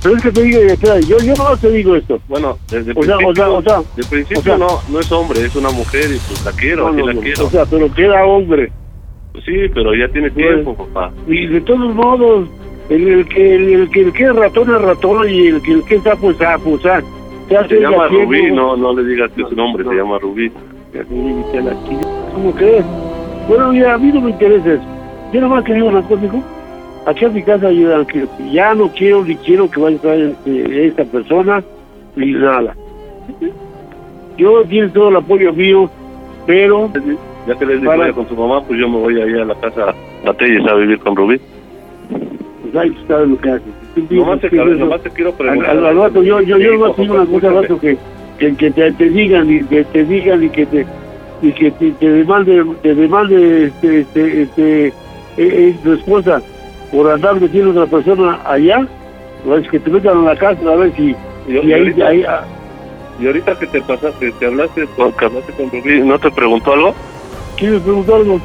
Pero 0.04 0.16
es 0.18 0.24
que 0.24 0.32
te 0.32 0.42
digo, 0.42 0.60
espera, 0.62 1.00
yo, 1.02 1.18
yo 1.20 1.34
no 1.36 1.56
te 1.58 1.70
digo 1.70 1.96
esto. 1.96 2.20
Bueno, 2.28 2.58
desde 2.70 2.92
O 2.96 3.04
sea, 3.04 3.18
principio, 3.18 3.28
o 3.28 3.36
sea, 3.36 3.50
o 3.50 3.62
sea, 3.84 3.92
de 3.96 4.04
principio 4.04 4.40
o 4.40 4.44
sea- 4.44 4.58
no, 4.58 4.80
no 4.90 5.00
es 5.00 5.12
hombre, 5.12 5.46
es 5.46 5.56
una 5.56 5.70
mujer 5.70 6.06
y 6.06 6.18
pues 6.28 6.44
la 6.44 6.52
quiero, 6.54 6.92
No, 6.92 7.06
la 7.06 7.14
no, 7.14 7.22
quiero. 7.22 7.46
O 7.46 7.50
sea, 7.50 7.66
pero 7.66 7.94
que 7.94 8.06
era 8.06 8.26
hombre. 8.26 8.72
Pues 9.34 9.44
sí, 9.46 9.54
pero 9.74 9.94
ya 9.94 10.08
tiene 10.12 10.32
tiempo, 10.32 10.76
papá. 10.76 11.12
Y 11.28 11.46
de 11.48 11.62
todos 11.62 11.94
modos, 11.94 12.50
el, 12.90 13.08
el 13.08 13.28
que 13.28 13.56
el, 13.56 13.74
el 13.74 13.90
que 13.92 14.02
el 14.02 14.14
que 14.14 14.24
es 14.24 14.36
ratón 14.36 14.74
es 14.76 14.82
ratón 14.82 15.30
y 15.30 15.48
el 15.48 15.62
que 15.62 15.72
el 15.74 15.84
que 15.84 15.96
es 15.96 16.04
sapo 16.04 16.32
es 16.32 16.38
sapo, 16.38 16.72
o 16.72 16.80
sea, 16.80 17.02
se 17.70 17.80
llama. 17.80 18.08
Rubí, 18.08 18.52
no, 18.52 18.76
no 18.76 18.94
le 18.96 19.04
digas 19.08 19.30
que 19.36 19.44
es 19.44 19.52
un 19.52 19.60
hombre, 19.60 19.84
se 19.84 19.94
llama 19.94 20.18
Rubí. 20.20 20.52
¿Cómo 22.34 22.52
crees? 22.56 22.86
Bueno, 23.48 23.72
mira, 23.72 23.94
a 23.94 23.98
mí 23.98 24.12
no 24.14 24.22
me 24.22 24.32
interesa 24.32 24.74
eso. 24.74 24.84
Yo 25.34 25.42
nomás 25.42 25.64
quería 25.64 25.84
una 25.84 26.02
cosa, 26.04 26.26
hijo. 26.26 26.42
Aquí 27.06 27.26
a 27.26 27.30
mi 27.30 27.42
casa 27.42 27.72
yo 27.72 27.90
ya 28.52 28.76
no 28.76 28.88
quiero 28.90 29.24
ni 29.26 29.36
quiero 29.38 29.70
que 29.70 29.80
vaya 29.80 29.96
a 29.96 29.98
estar 29.98 30.20
este, 30.20 30.88
esta 30.88 31.04
persona 31.06 31.64
ni 32.16 32.34
nada. 32.34 32.76
Yo 34.38 34.64
tienes 34.66 34.94
todo 34.94 35.10
el 35.10 35.16
apoyo 35.16 35.52
mío, 35.54 35.90
pero 36.46 36.90
Ya 37.48 37.56
que 37.58 37.66
les 37.66 37.84
vaya 37.84 38.14
con 38.14 38.28
su 38.30 38.36
mamá, 38.36 38.62
pues 38.64 38.80
yo 38.80 38.88
me 38.88 38.98
voy 38.98 39.20
ahí 39.20 39.34
a 39.34 39.46
la 39.46 39.56
casa 39.56 39.96
a 40.26 40.34
Telles 40.34 40.66
a 40.68 40.76
vivir 40.76 41.00
con 41.00 41.16
Rubí. 41.16 41.40
pues 42.62 42.76
ahí 42.76 42.92
tú 42.92 43.02
sabes 43.08 43.30
lo 43.30 43.38
que 43.40 43.50
haces. 43.50 44.12
Nomás 44.12 44.40
te, 44.40 44.50
nomás 44.52 45.02
quiero 45.16 45.34
preguntar. 45.34 45.72
al, 45.72 45.86
al 45.86 45.98
rato, 45.98 46.24
yo, 46.24 46.40
yo, 46.42 46.58
yo 46.58 46.58
te 46.58 46.72
digo 46.72 46.88
papá, 46.88 47.02
una 47.02 47.26
cosa 47.26 47.48
al 47.48 47.62
rato 47.64 47.80
que, 47.80 47.98
que, 48.38 48.56
que 48.56 48.72
te, 48.72 48.92
te 48.92 49.10
digan 49.10 49.52
y 49.52 49.64
que 49.64 49.84
te 49.86 50.06
digan 50.06 50.44
y 50.44 50.50
que 50.50 50.66
te 50.68 50.86
y 51.42 51.52
que 51.54 51.72
te, 51.72 51.92
te 51.92 52.10
demande 52.10 52.64
te 52.82 52.94
demande 52.96 53.66
este 53.66 54.02
este 54.02 54.42
este 54.44 54.88
eh, 54.88 54.94
eh, 55.38 55.76
tu 55.84 55.94
esposa 55.94 56.42
por 56.92 57.10
andar 57.10 57.40
metiendo 57.40 57.70
a 57.82 57.84
otra 57.86 57.98
persona 57.98 58.40
allá 58.46 58.86
o 59.48 59.56
es 59.56 59.68
que 59.70 59.80
te 59.80 59.90
metan 59.90 60.20
a 60.20 60.34
la 60.34 60.36
casa 60.38 60.60
a 60.72 60.76
ver 60.76 60.94
si 60.96 61.16
Y, 61.48 61.54
y 61.54 61.54
y 61.54 61.58
ahí, 61.58 61.74
ahorita, 61.74 62.08
ahí 62.08 62.24
ah, 62.28 62.44
y 63.20 63.28
ahorita 63.28 63.58
que 63.60 63.68
te 63.68 63.82
pasaste, 63.82 64.32
te 64.40 64.46
hablaste, 64.46 64.86
con- 64.96 65.12
que 65.14 65.26
hablaste 65.26 65.54
con 65.54 65.70
Rubí, 65.72 66.00
¿no 66.02 66.18
te 66.20 66.30
preguntó 66.32 66.74
algo? 66.74 66.96
¿quién 67.58 67.74
me 67.74 67.80
preguntó 67.80 68.16
algo? 68.16 68.40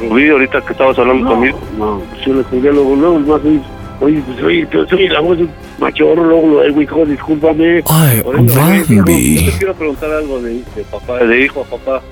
Rubí, 0.00 0.28
ahorita 0.28 0.60
que 0.62 0.72
estabas 0.72 0.98
hablando 0.98 1.24
No, 1.24 1.30
conmigo. 1.30 1.58
no, 1.78 2.02
pues 2.10 2.26
yo 2.26 2.34
le 2.34 2.42
jugué 2.44 2.72
luego, 2.72 2.96
luego, 2.96 3.18
más 3.20 3.40
oye, 3.44 3.60
oye, 4.00 4.22
pues 4.26 4.42
oye, 4.42 4.68
yo 4.72 4.86
soy 4.86 5.08
la 5.08 5.20
voz 5.20 5.38
de 5.38 5.44
un 5.44 5.50
machorro, 5.78 6.24
luego, 6.24 6.46
lo 6.48 6.62
digo, 6.64 6.82
hijo, 6.82 7.06
discúlpame. 7.06 7.82
Ay, 7.88 8.20
Por 8.22 8.34
eso, 8.36 8.44
Rubí, 8.44 8.96
Bambi. 8.96 9.44
Yo 9.44 9.50
te 9.52 9.58
quiero 9.58 9.74
preguntar 9.74 10.10
algo 10.12 10.40
de, 10.42 10.54
de 10.54 10.82
papá, 10.90 11.18
de 11.18 11.44
hijo 11.44 11.60
a 11.60 11.76
papá. 11.76 12.02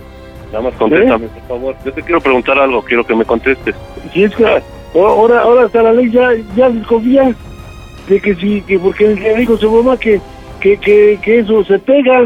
Nada 0.54 0.70
más 0.70 0.74
contéstame, 0.74 1.26
por 1.26 1.48
favor. 1.48 1.76
Yo 1.84 1.92
te 1.92 2.02
quiero 2.02 2.20
preguntar 2.20 2.56
algo, 2.56 2.80
quiero 2.82 3.04
que 3.04 3.16
me 3.16 3.24
contestes. 3.24 3.74
Si 4.12 4.22
es 4.22 4.36
que 4.36 4.46
ahora, 4.94 5.40
ahora 5.40 5.66
hasta 5.66 5.82
la 5.82 5.92
ley 5.92 6.08
ya, 6.12 6.28
ya 6.54 6.70
desconfía 6.70 7.34
de 8.08 8.20
que 8.20 8.36
sí, 8.36 8.62
que 8.64 8.78
porque 8.78 9.16
le 9.16 9.34
dijo 9.34 9.56
su 9.56 9.68
mamá 9.68 9.96
que, 9.96 10.20
que, 10.60 10.76
que, 10.76 11.18
que 11.20 11.40
eso 11.40 11.64
se 11.64 11.76
pega. 11.80 12.20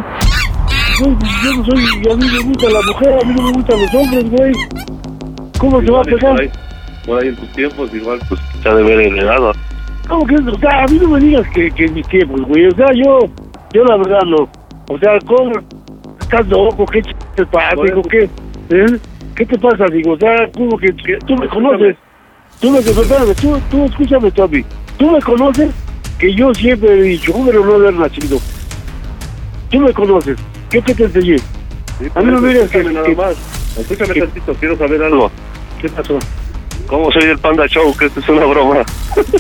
Yo, 1.01 1.07
yo 1.07 1.57
no 1.57 1.65
soy, 1.65 1.83
y 1.83 2.11
a 2.11 2.17
mí 2.17 2.27
me 2.31 2.41
gusta 2.41 2.69
la 2.69 2.83
mujer, 2.83 3.15
a 3.15 3.27
mí 3.27 3.35
no 3.35 3.43
me 3.45 3.53
gustan 3.53 3.81
los 3.81 3.95
hombres, 3.95 4.31
güey. 4.31 4.53
¿Cómo 5.59 5.81
se 5.81 5.91
va 5.91 6.01
a 6.01 6.05
pegar? 6.05 6.21
Por 6.21 6.41
ahí, 6.43 6.51
por 7.07 7.23
ahí 7.23 7.29
en 7.29 7.37
tus 7.37 7.53
tiempos, 7.53 7.95
igual, 7.95 8.21
pues 8.29 8.41
se 8.63 8.69
ha 8.69 8.75
de 8.75 8.83
ver 8.83 9.01
heredado. 9.01 9.53
¿Cómo 10.07 10.27
que 10.27 10.35
O 10.35 10.59
sea, 10.59 10.85
a 10.85 10.87
mí 10.87 10.99
no 11.01 11.09
me 11.09 11.21
digas 11.21 11.49
que, 11.55 11.71
que 11.71 11.87
en 11.87 11.95
mis 11.95 12.07
tiempos, 12.09 12.43
güey. 12.43 12.67
O 12.67 12.77
sea, 12.77 12.89
yo, 12.93 13.21
yo 13.73 13.85
la 13.85 13.97
verdad 13.97 14.21
no. 14.27 14.47
O 14.91 14.99
sea, 14.99 15.19
¿cómo? 15.27 15.53
¿Estás 16.31 16.47
loco? 16.49 16.85
¿Qué 16.85 17.01
ch... 17.03 17.15
te 17.37 17.47
pasa? 17.47 17.75
Digo, 17.83 18.03
¿qué? 18.03 18.29
¿Eh? 18.69 18.99
¿Qué 19.35 19.47
te 19.47 19.59
pasa? 19.59 19.87
Digo, 19.91 20.13
o 20.13 20.19
sea, 20.19 20.47
¿cómo 20.55 20.77
que, 20.77 20.89
que 20.95 21.17
tú 21.27 21.35
me 21.37 21.49
conoces? 21.49 21.97
Tú 22.61 22.71
me 22.71 22.81
espérame, 22.81 23.35
tú, 23.41 23.59
tú 23.71 23.85
escúchame, 23.87 24.31
Tommy. 24.33 24.63
Tú 24.99 25.11
me 25.11 25.23
conoces 25.23 25.71
que 26.19 26.35
yo 26.35 26.53
siempre 26.53 26.91
he 26.99 27.03
dicho, 27.03 27.33
hombre, 27.33 27.59
no 27.59 27.75
haber 27.77 27.95
nacido. 27.95 28.39
Tú 29.71 29.81
me 29.81 29.91
conoces. 29.95 30.37
¿Qué 30.69 30.83
te, 30.83 30.95
te 30.95 31.05
enseñé? 31.05 31.39
Sí, 31.39 32.09
A 32.15 32.21
mí 32.21 32.31
no 32.31 32.41
me 32.43 32.49
digas 32.53 32.69
que- 32.71 32.85
nada 32.85 33.07
que- 33.07 33.17
más. 33.17 33.35
Escúchame 33.79 34.13
que- 34.13 34.21
tantito, 34.21 34.55
quiero 34.55 34.77
saber 34.77 35.03
algo. 35.03 35.31
¿Qué 35.81 35.89
pasó? 35.89 36.19
¿Cómo 36.89 37.11
soy 37.11 37.23
el 37.23 37.39
Panda 37.39 37.67
Show? 37.69 37.97
Que 37.97 38.05
esto 38.07 38.21
es 38.21 38.29
una 38.29 38.45
broma. 38.45 38.81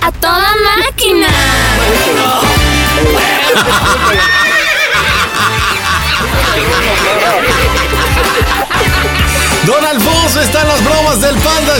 ¡A 0.00 0.12
toda 0.12 0.48
máquina! 0.86 1.26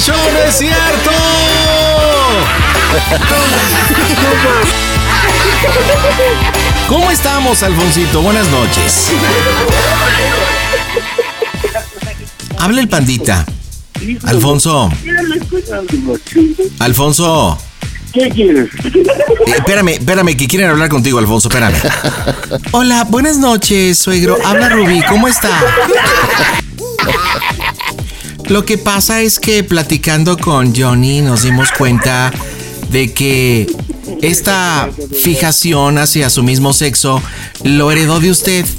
Show, 0.00 0.14
¿no 0.32 0.38
es 0.48 0.56
cierto? 0.56 1.10
¿Cómo 6.88 7.10
estamos, 7.10 7.62
Alfonsito? 7.64 8.22
Buenas 8.22 8.46
noches. 8.48 9.08
Habla 12.58 12.80
el 12.80 12.88
pandita. 12.88 13.44
Alfonso. 14.24 14.88
Alfonso. 16.78 17.58
¿Qué 18.12 18.30
quieres? 18.30 18.68
Eh, 18.84 19.52
espérame, 19.56 19.88
espérame, 19.88 20.36
que 20.36 20.46
quieren 20.46 20.70
hablar 20.70 20.88
contigo, 20.88 21.18
Alfonso, 21.18 21.48
espérame. 21.48 21.76
Hola, 22.70 23.04
buenas 23.04 23.38
noches, 23.38 23.98
suegro. 23.98 24.38
Habla 24.44 24.68
Rubí, 24.68 25.02
¿cómo 25.08 25.26
está? 25.26 25.50
Lo 28.48 28.64
que 28.64 28.78
pasa 28.78 29.20
es 29.20 29.38
que 29.38 29.62
platicando 29.62 30.38
con 30.38 30.74
Johnny 30.74 31.20
nos 31.20 31.42
dimos 31.42 31.70
cuenta 31.72 32.32
de 32.90 33.12
que 33.12 33.66
esta 34.22 34.88
fijación 35.22 35.98
hacia 35.98 36.30
su 36.30 36.42
mismo 36.42 36.72
sexo 36.72 37.22
lo 37.62 37.90
heredó 37.90 38.20
de 38.20 38.30
usted. 38.30 38.64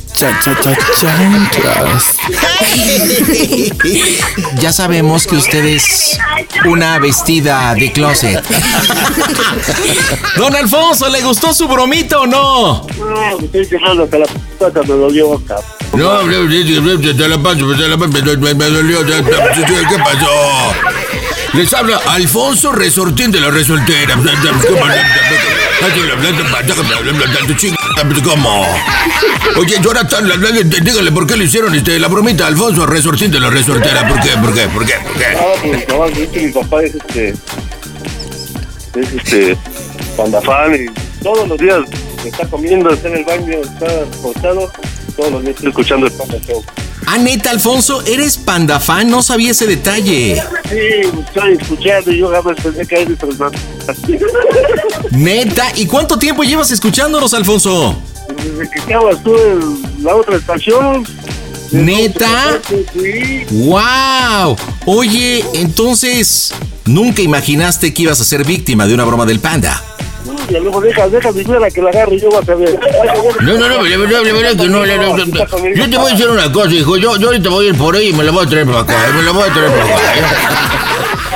Ya 4.59 4.73
sabemos 4.73 5.25
que 5.27 5.35
usted 5.37 5.63
es 5.63 6.19
una 6.65 6.99
vestida 6.99 7.73
de 7.75 7.91
closet. 7.91 8.43
Don 10.35 10.55
Alfonso, 10.55 11.07
¿le 11.09 11.21
gustó 11.21 11.53
su 11.53 11.67
bromita 11.67 12.19
o 12.19 12.27
no? 12.27 12.85
Me 13.39 13.45
estoy 13.45 13.67
quejando 13.67 14.03
hasta 14.03 14.17
la 14.17 14.25
pata 14.57 14.81
me 14.81 14.95
dolió 14.95 15.35
acá. 15.35 15.55
No, 15.95 16.19
te 16.21 17.27
la 17.27 17.37
paso, 17.37 17.65
me, 17.65 18.69
dolió. 18.69 19.05
¿Qué 19.05 19.97
pasó? 19.97 20.73
Les 21.53 21.73
habla 21.73 21.99
Alfonso 22.07 22.71
Resortín 22.71 23.31
de 23.31 23.39
la 23.39 23.49
Resoltera. 23.49 24.15
¿Cómo? 28.23 28.65
Oye, 29.57 29.75
Jonathan, 29.81 30.29
dígale 30.81 31.11
por 31.11 31.25
qué 31.25 31.37
le 31.37 31.45
hicieron 31.45 31.73
este, 31.73 31.97
la 31.99 32.07
bromita 32.07 32.45
Alfonso 32.47 32.85
Resortín 32.85 33.31
de 33.31 33.39
la 33.39 33.49
Resortera. 33.49 34.07
¿Por 34.07 34.19
qué? 34.21 34.29
¿Por 34.37 34.53
qué? 34.53 34.67
¿Por 34.67 34.85
qué? 34.85 34.93
¿Por 35.03 35.17
qué? 35.17 35.25
Ah, 35.37 36.05
pues 36.13 36.29
que 36.29 36.39
mi 36.41 36.51
papá 36.51 36.83
es 36.83 36.95
este. 36.95 37.29
Es 38.95 39.13
este. 39.13 39.57
Pandafán 40.15 40.75
y 40.75 41.23
todos 41.23 41.47
los 41.47 41.57
días 41.57 41.79
está 42.25 42.45
comiendo, 42.47 42.89
está 42.89 43.07
en 43.07 43.17
el 43.17 43.25
baño, 43.25 43.57
está 43.61 43.85
acostado. 44.17 44.71
Todos 45.19 45.33
los 45.33 45.41
días 45.41 45.55
estoy 45.55 45.69
escuchando 45.69 46.05
el 46.05 46.13
Panda 46.13 46.39
Show. 46.47 46.63
Ah, 47.05 47.17
neta, 47.17 47.49
Alfonso, 47.49 48.01
eres 48.05 48.37
panda 48.37 48.79
fan, 48.79 49.09
no 49.09 49.21
sabía 49.21 49.51
ese 49.51 49.67
detalle. 49.67 50.41
Sí, 50.69 50.77
estoy 51.19 51.57
escuchando 51.59 52.11
y 52.13 52.19
yo 52.19 52.29
veces 52.29 52.63
pensé 52.63 52.87
que 52.87 53.01
eres 53.01 53.17
personas. 53.17 53.51
Neta, 55.11 55.73
¿y 55.75 55.87
cuánto 55.87 56.17
tiempo 56.17 56.43
llevas 56.43 56.71
escuchándonos, 56.71 57.33
Alfonso? 57.33 58.01
Desde 58.37 58.71
que 58.71 58.79
estabas 58.79 59.21
tú 59.21 59.35
en 59.35 60.05
la 60.05 60.15
otra 60.15 60.37
estación. 60.37 61.05
¿Neta? 61.71 62.61
¡Wow! 63.51 64.55
Oye, 64.85 65.43
entonces, 65.53 66.53
¿nunca 66.85 67.21
imaginaste 67.21 67.93
que 67.93 68.03
ibas 68.03 68.21
a 68.21 68.23
ser 68.23 68.45
víctima 68.45 68.87
de 68.87 68.93
una 68.93 69.03
broma 69.03 69.25
del 69.25 69.41
panda? 69.41 69.83
Y 70.49 70.53
luego 70.53 70.81
deja, 70.81 71.07
deja 71.07 71.31
mi 71.31 71.43
suegra 71.43 71.69
que 71.69 71.81
la 71.81 71.89
agarre 71.89 72.15
y 72.15 72.19
yo 72.21 72.29
voy 72.29 72.41
a 72.41 72.45
saber. 72.45 72.79
No, 73.41 73.53
no, 73.57 73.67
no, 73.69 73.83
la 73.83 73.97
verdad, 73.97 74.21
la 74.23 74.33
verdad 74.33 74.61
que 74.63 74.67
no, 74.69 74.85
la- 74.85 74.95
Yo 75.75 75.89
te 75.89 75.97
voy 75.97 76.11
a 76.11 76.15
decir 76.15 76.27
una 76.29 76.51
cosa, 76.51 76.71
hijo. 76.71 76.97
Yo, 76.97 77.15
yo 77.17 77.27
ahorita 77.27 77.49
voy 77.49 77.67
a 77.67 77.69
ir 77.69 77.77
por 77.77 77.95
ahí 77.95 78.07
y 78.09 78.13
me 78.13 78.23
la 78.23 78.31
voy 78.31 78.45
a 78.45 78.49
traer 78.49 78.65
para 78.65 78.79
acá. 78.79 78.93
eh, 78.93 79.13
Me 79.15 79.23
la 79.23 79.31
voy 79.31 79.49
a 79.49 79.53
traer 79.53 79.71
para 79.71 79.83
acá. 79.83 80.13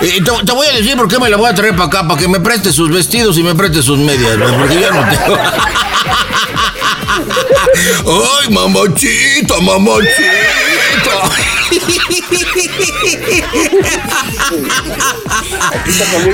eh. 0.01 0.07
Y 0.18 0.22
te, 0.22 0.32
te 0.45 0.51
voy 0.51 0.68
a 0.68 0.72
decir 0.74 0.97
por 0.97 1.07
qué 1.07 1.18
me 1.20 1.30
la 1.30 1.38
voy 1.38 1.49
a 1.49 1.55
traer 1.55 1.74
para 1.76 1.86
acá, 1.86 2.07
para 2.07 2.20
que 2.20 2.28
me 2.28 2.39
preste 2.39 2.72
sus 2.74 2.89
vestidos 2.91 3.38
y 3.38 3.43
me 3.43 3.55
preste 3.55 3.82
sus 3.82 3.97
medias, 3.99 4.38
¿no? 4.38 4.57
porque 4.57 4.80
yo 4.82 4.91
no 4.91 5.01
tengo. 5.09 5.38
¡Ay, 8.41 8.49
mamachita, 8.53 9.59
mamachita! 9.61 10.11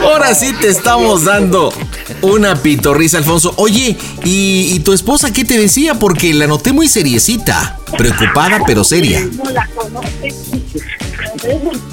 Ahora 0.04 0.34
sí 0.34 0.54
te 0.54 0.70
estamos 0.70 1.24
dando 1.26 1.74
una 2.22 2.56
pitorrisa, 2.56 3.18
Alfonso. 3.18 3.54
Oye, 3.58 3.96
¿y, 4.24 4.72
y 4.74 4.80
tu 4.80 4.94
esposa 4.94 5.32
qué 5.34 5.46
te 5.46 5.58
decía? 5.58 5.96
Porque 5.96 6.34
la 6.34 6.48
noté 6.48 6.74
muy 6.74 6.88
seriecita. 6.88 7.78
Preocupada, 7.98 8.62
pero 8.66 8.84
seria. 8.84 9.22
No 9.22 9.50
la 9.52 9.68
conoces. 9.76 10.36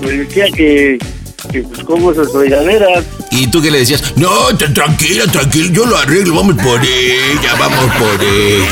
Me 0.00 0.10
decía 0.10 0.46
que, 0.54 0.98
que 1.50 1.62
pues 1.62 1.84
como 1.84 2.12
esas 2.12 2.30
fregaderas. 2.32 3.04
¿Y 3.30 3.46
tú 3.48 3.60
qué 3.62 3.70
le 3.70 3.78
decías? 3.78 4.02
No, 4.16 4.48
tra- 4.50 4.72
tranquila, 4.72 5.24
tranquila, 5.30 5.70
yo 5.72 5.86
lo 5.86 5.96
arreglo, 5.96 6.34
vamos 6.36 6.56
por 6.62 6.80
ella, 6.82 7.54
vamos 7.58 7.84
por 7.96 8.24
ella. 8.24 8.66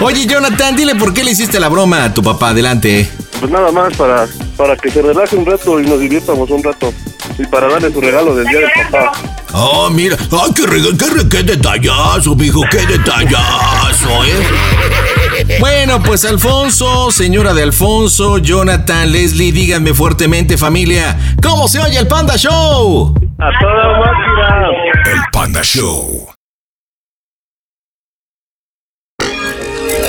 Oye, 0.00 0.26
Jonathan, 0.26 0.76
dile 0.76 0.94
por 0.94 1.12
qué 1.14 1.24
le 1.24 1.32
hiciste 1.32 1.58
la 1.60 1.68
broma 1.68 2.04
a 2.04 2.14
tu 2.14 2.22
papá. 2.22 2.50
Adelante. 2.50 3.08
Pues 3.40 3.50
nada 3.52 3.70
más 3.70 3.94
para, 3.96 4.26
para 4.56 4.76
que 4.76 4.90
se 4.90 5.00
relaje 5.00 5.36
un 5.36 5.46
rato 5.46 5.80
y 5.80 5.86
nos 5.86 6.00
divirtamos 6.00 6.50
un 6.50 6.62
rato. 6.62 6.92
Y 7.38 7.46
para 7.46 7.68
darle 7.68 7.92
su 7.92 8.00
regalo 8.00 8.34
del 8.34 8.46
día 8.48 8.60
del 8.60 8.70
papá. 8.90 9.12
Ah, 9.52 9.88
mira, 9.90 10.16
ah, 10.32 10.46
qué, 10.54 10.66
rega- 10.66 10.96
qué, 10.98 11.06
re- 11.10 11.28
qué 11.28 11.42
detallazo, 11.42 12.34
mijo, 12.36 12.60
qué 12.70 12.86
detallazo, 12.86 14.24
¿eh? 14.24 15.56
Bueno, 15.60 16.02
pues 16.02 16.24
Alfonso, 16.24 17.10
señora 17.10 17.54
de 17.54 17.62
Alfonso, 17.62 18.38
Jonathan, 18.38 19.10
Leslie, 19.10 19.52
díganme 19.52 19.94
fuertemente, 19.94 20.58
familia, 20.58 21.18
¿cómo 21.42 21.66
se 21.68 21.80
oye 21.80 21.98
el 21.98 22.06
Panda 22.08 22.36
Show? 22.36 23.14
A 23.38 23.50
toda 23.60 23.98
máquina. 23.98 25.12
El 25.12 25.20
Panda 25.32 25.62
Show. 25.62 26.27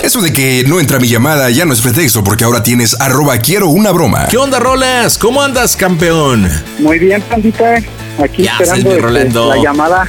Eso 0.09 0.21
de 0.21 0.33
que 0.33 0.63
no 0.67 0.79
entra 0.79 0.97
mi 0.97 1.07
llamada 1.07 1.51
ya 1.51 1.65
no 1.65 1.73
es 1.73 1.81
pretexto 1.81 2.23
porque 2.23 2.43
ahora 2.43 2.63
tienes 2.63 2.99
arroba 2.99 3.37
quiero 3.37 3.67
una 3.69 3.91
broma. 3.91 4.25
¿Qué 4.27 4.37
onda, 4.37 4.57
Rolas? 4.57 5.19
¿Cómo 5.19 5.39
andas, 5.39 5.75
campeón? 5.75 6.49
Muy 6.79 6.97
bien, 6.97 7.21
pandita. 7.21 7.75
Aquí 8.17 8.41
Ya, 8.41 8.53
esperando 8.53 8.89
este, 8.89 9.01
Rolando. 9.03 9.49
la 9.53 9.61
llamada. 9.61 10.07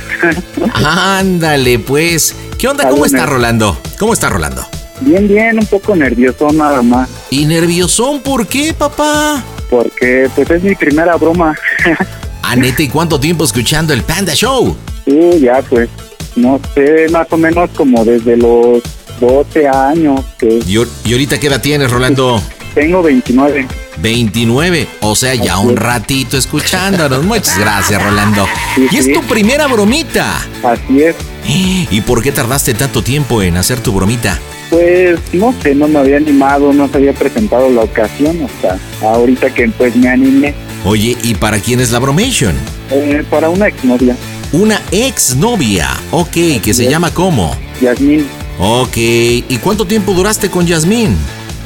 Ándale, 0.73 1.81
pues. 1.81 2.35
¿Qué 2.57 2.67
onda? 2.69 2.89
¿Cómo 2.89 3.05
está. 3.05 3.27
Rolando? 3.27 3.79
¿Cómo 3.99 4.15
está 4.15 4.31
Rolando? 4.31 4.67
bien, 5.03 5.29
bien, 5.29 5.59
un 5.59 5.67
poco 5.67 5.95
nervioso 5.95 6.49
nada 6.51 6.81
más. 6.81 7.07
¿Y 7.29 7.45
nerviosón 7.45 8.21
por 8.23 8.47
qué, 8.47 8.73
papá? 8.73 9.45
Porque 9.69 10.31
pues 10.35 10.49
es 10.49 10.63
mi 10.63 10.75
primera 10.75 11.17
broma. 11.17 11.55
Ah, 12.43 12.57
neta, 12.57 12.83
¿y 12.83 12.89
cuánto 12.89 13.21
tiempo 13.21 13.45
escuchando 13.45 13.93
el 13.93 14.03
Panda 14.03 14.35
Show? 14.35 14.75
sí, 15.05 15.41
ya 15.41 15.61
pues, 15.69 15.89
no 16.37 16.59
sé, 16.75 17.07
más 17.13 17.27
o 17.31 17.37
menos 17.37 17.69
como 17.77 18.03
desde 18.05 18.37
los 18.39 18.83
12 19.21 19.69
años 19.69 20.21
que 20.39 20.61
¿Y, 20.67 20.79
y 21.09 21.13
ahorita 21.13 21.39
qué 21.39 21.47
edad 21.49 21.61
tienes, 21.61 21.91
Rolando? 21.91 22.43
tengo 22.75 23.03
29. 23.03 23.67
29, 23.99 24.89
o 25.01 25.15
sea, 25.17 25.35
ya 25.35 25.59
un 25.59 25.77
ratito 25.77 26.37
escuchándonos. 26.39 27.25
Muchas 27.25 27.59
gracias, 27.61 28.03
Rolando. 28.03 28.47
Sí, 28.75 28.87
Y 28.91 28.97
es 28.97 29.05
sí. 29.07 29.13
tu 29.13 29.23
primera 29.23 29.67
bromita. 29.67 30.39
Así 30.63 31.03
es. 31.03 31.17
¿Y 31.91 32.01
por 32.03 32.23
qué 32.23 32.33
tardaste 32.33 32.75
tanto 32.75 33.03
tiempo 33.03 33.43
en 33.43 33.57
hacer 33.57 33.81
tu 33.81 33.93
bromita? 33.93 34.39
Pues 34.71 35.19
no 35.33 35.53
sé, 35.63 35.75
no 35.75 35.89
me 35.89 35.99
había 35.99 36.17
animado, 36.19 36.73
no 36.73 36.89
se 36.89 36.99
había 36.99 37.13
presentado 37.13 37.69
la 37.71 37.81
ocasión 37.83 38.39
hasta 38.45 38.79
ahorita 39.05 39.53
que 39.53 39.69
pues 39.69 39.97
me 39.97 40.09
animé 40.09 40.55
Oye, 40.85 41.17
¿y 41.25 41.35
para 41.35 41.59
quién 41.59 41.81
es 41.81 41.91
la 41.91 41.99
bromation? 41.99 42.55
eh, 42.93 43.25
para 43.29 43.49
una 43.49 43.67
exnovia, 43.67 44.15
Una 44.53 44.81
exnovia. 44.93 45.89
Ok, 46.13 46.63
que 46.63 46.73
se 46.73 46.89
llama 46.89 47.13
¿cómo? 47.13 47.55
Yasmín. 47.83 48.25
Ok, 48.63 48.95
¿y 48.97 49.59
cuánto 49.63 49.87
tiempo 49.87 50.13
duraste 50.13 50.51
con 50.51 50.67
Yasmín? 50.67 51.17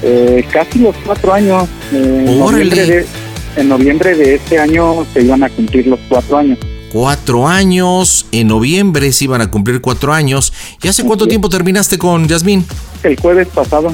Eh, 0.00 0.46
casi 0.52 0.78
los 0.78 0.94
cuatro 1.04 1.32
años. 1.32 1.68
eh, 1.92 2.24
en, 2.28 2.38
noviembre 2.38 2.86
de, 2.86 3.06
en 3.56 3.68
noviembre 3.68 4.14
de 4.14 4.34
este 4.36 4.60
año 4.60 5.04
se 5.12 5.22
iban 5.22 5.42
a 5.42 5.50
cumplir 5.50 5.88
los 5.88 5.98
cuatro 6.08 6.38
años. 6.38 6.56
Cuatro 6.92 7.48
años, 7.48 8.26
en 8.30 8.46
noviembre 8.46 9.10
se 9.10 9.24
iban 9.24 9.40
a 9.40 9.50
cumplir 9.50 9.80
cuatro 9.80 10.12
años. 10.12 10.52
¿Y 10.80 10.86
hace 10.86 11.02
cuánto 11.02 11.26
tiempo 11.26 11.48
terminaste 11.48 11.98
con 11.98 12.28
Yasmín? 12.28 12.64
El 13.02 13.18
jueves 13.18 13.48
pasado. 13.48 13.92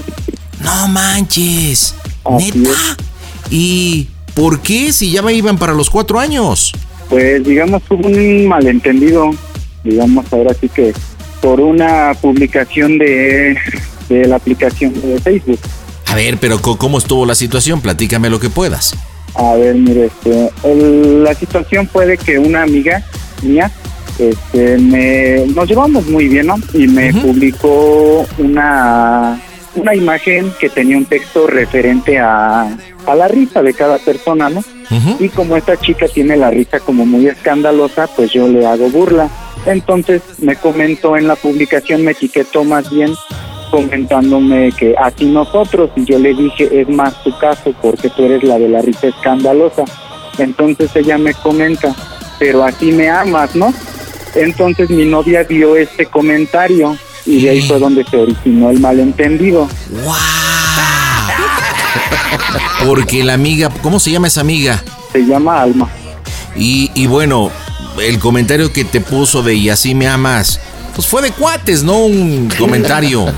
No 0.62 0.88
manches. 0.88 1.94
Así 2.24 2.52
¿Neta? 2.58 2.96
¿Y 3.50 4.08
por 4.34 4.60
qué 4.60 4.92
si 4.92 5.10
ya 5.10 5.22
me 5.22 5.32
iban 5.32 5.56
para 5.56 5.72
los 5.72 5.88
cuatro 5.88 6.20
años? 6.20 6.74
Pues 7.08 7.42
digamos 7.44 7.82
hubo 7.88 8.06
un 8.06 8.46
malentendido, 8.46 9.30
digamos 9.84 10.30
ahora 10.30 10.54
sí 10.60 10.68
que 10.68 10.92
por 11.40 11.60
una 11.60 12.12
publicación 12.20 12.98
de, 12.98 13.56
de 14.08 14.26
la 14.26 14.36
aplicación 14.36 14.92
de 15.00 15.18
Facebook. 15.20 15.58
A 16.06 16.14
ver, 16.14 16.38
pero 16.38 16.60
¿cómo 16.60 16.98
estuvo 16.98 17.24
la 17.24 17.34
situación? 17.34 17.80
Platícame 17.80 18.28
lo 18.30 18.40
que 18.40 18.50
puedas. 18.50 18.94
A 19.34 19.54
ver, 19.54 19.76
mire, 19.76 20.06
este, 20.06 20.50
el- 20.64 21.22
la 21.22 21.34
situación 21.34 21.88
fue 21.88 22.04
de 22.06 22.18
que 22.18 22.38
una 22.38 22.62
amiga 22.64 23.02
mía, 23.42 23.70
este, 24.18 24.76
me, 24.78 25.46
nos 25.54 25.68
llevamos 25.68 26.06
muy 26.06 26.26
bien, 26.28 26.46
¿no? 26.48 26.56
Y 26.74 26.88
me 26.88 27.12
publicó 27.14 28.26
una, 28.38 29.40
una 29.76 29.94
imagen 29.94 30.52
que 30.58 30.68
tenía 30.68 30.98
un 30.98 31.04
texto 31.04 31.46
referente 31.46 32.18
a, 32.18 32.62
a 33.06 33.14
la 33.14 33.28
risa 33.28 33.62
de 33.62 33.72
cada 33.72 33.98
persona, 33.98 34.50
¿no? 34.50 34.62
Y 35.20 35.28
como 35.28 35.56
esta 35.56 35.76
chica 35.78 36.06
tiene 36.08 36.36
la 36.36 36.50
risa 36.50 36.80
como 36.80 37.06
muy 37.06 37.28
escandalosa, 37.28 38.08
pues 38.08 38.32
yo 38.32 38.48
le 38.48 38.66
hago 38.66 38.90
burla. 38.90 39.28
Entonces 39.66 40.22
me 40.38 40.56
comentó 40.56 41.16
en 41.16 41.28
la 41.28 41.36
publicación, 41.36 42.04
me 42.04 42.12
etiquetó 42.12 42.64
más 42.64 42.90
bien 42.90 43.14
comentándome 43.70 44.72
que 44.72 44.94
así 44.98 45.26
nosotros, 45.26 45.90
y 45.96 46.04
yo 46.04 46.18
le 46.18 46.34
dije, 46.34 46.80
es 46.80 46.88
más 46.88 47.22
tu 47.22 47.36
caso 47.38 47.72
porque 47.80 48.10
tú 48.10 48.24
eres 48.24 48.42
la 48.42 48.58
de 48.58 48.68
la 48.68 48.82
risa 48.82 49.08
escandalosa. 49.08 49.84
Entonces 50.38 50.90
ella 50.96 51.18
me 51.18 51.34
comenta, 51.34 51.94
pero 52.38 52.64
así 52.64 52.92
me 52.92 53.08
amas, 53.08 53.54
¿no? 53.54 53.72
Entonces 54.34 54.90
mi 54.90 55.06
novia 55.06 55.44
vio 55.44 55.76
este 55.76 56.06
comentario 56.06 56.96
y 57.26 57.42
de 57.42 57.50
ahí 57.50 57.62
fue 57.62 57.78
donde 57.78 58.04
se 58.04 58.16
originó 58.16 58.70
el 58.70 58.80
malentendido. 58.80 59.68
Porque 62.86 63.22
la 63.22 63.34
amiga, 63.34 63.68
¿cómo 63.82 64.00
se 64.00 64.10
llama 64.10 64.28
esa 64.28 64.40
amiga? 64.40 64.82
Se 65.12 65.20
llama 65.20 65.60
Alma. 65.60 65.86
Y, 66.56 66.90
y 66.94 67.06
bueno, 67.06 67.50
el 68.02 68.18
comentario 68.18 68.72
que 68.72 68.84
te 68.84 69.00
puso 69.00 69.42
de 69.42 69.54
y 69.54 69.68
así 69.68 69.94
me 69.94 70.06
amas, 70.06 70.60
pues 70.94 71.06
fue 71.06 71.22
de 71.22 71.30
cuates, 71.32 71.82
¿no? 71.82 71.98
Un 72.04 72.48
comentario. 72.58 73.26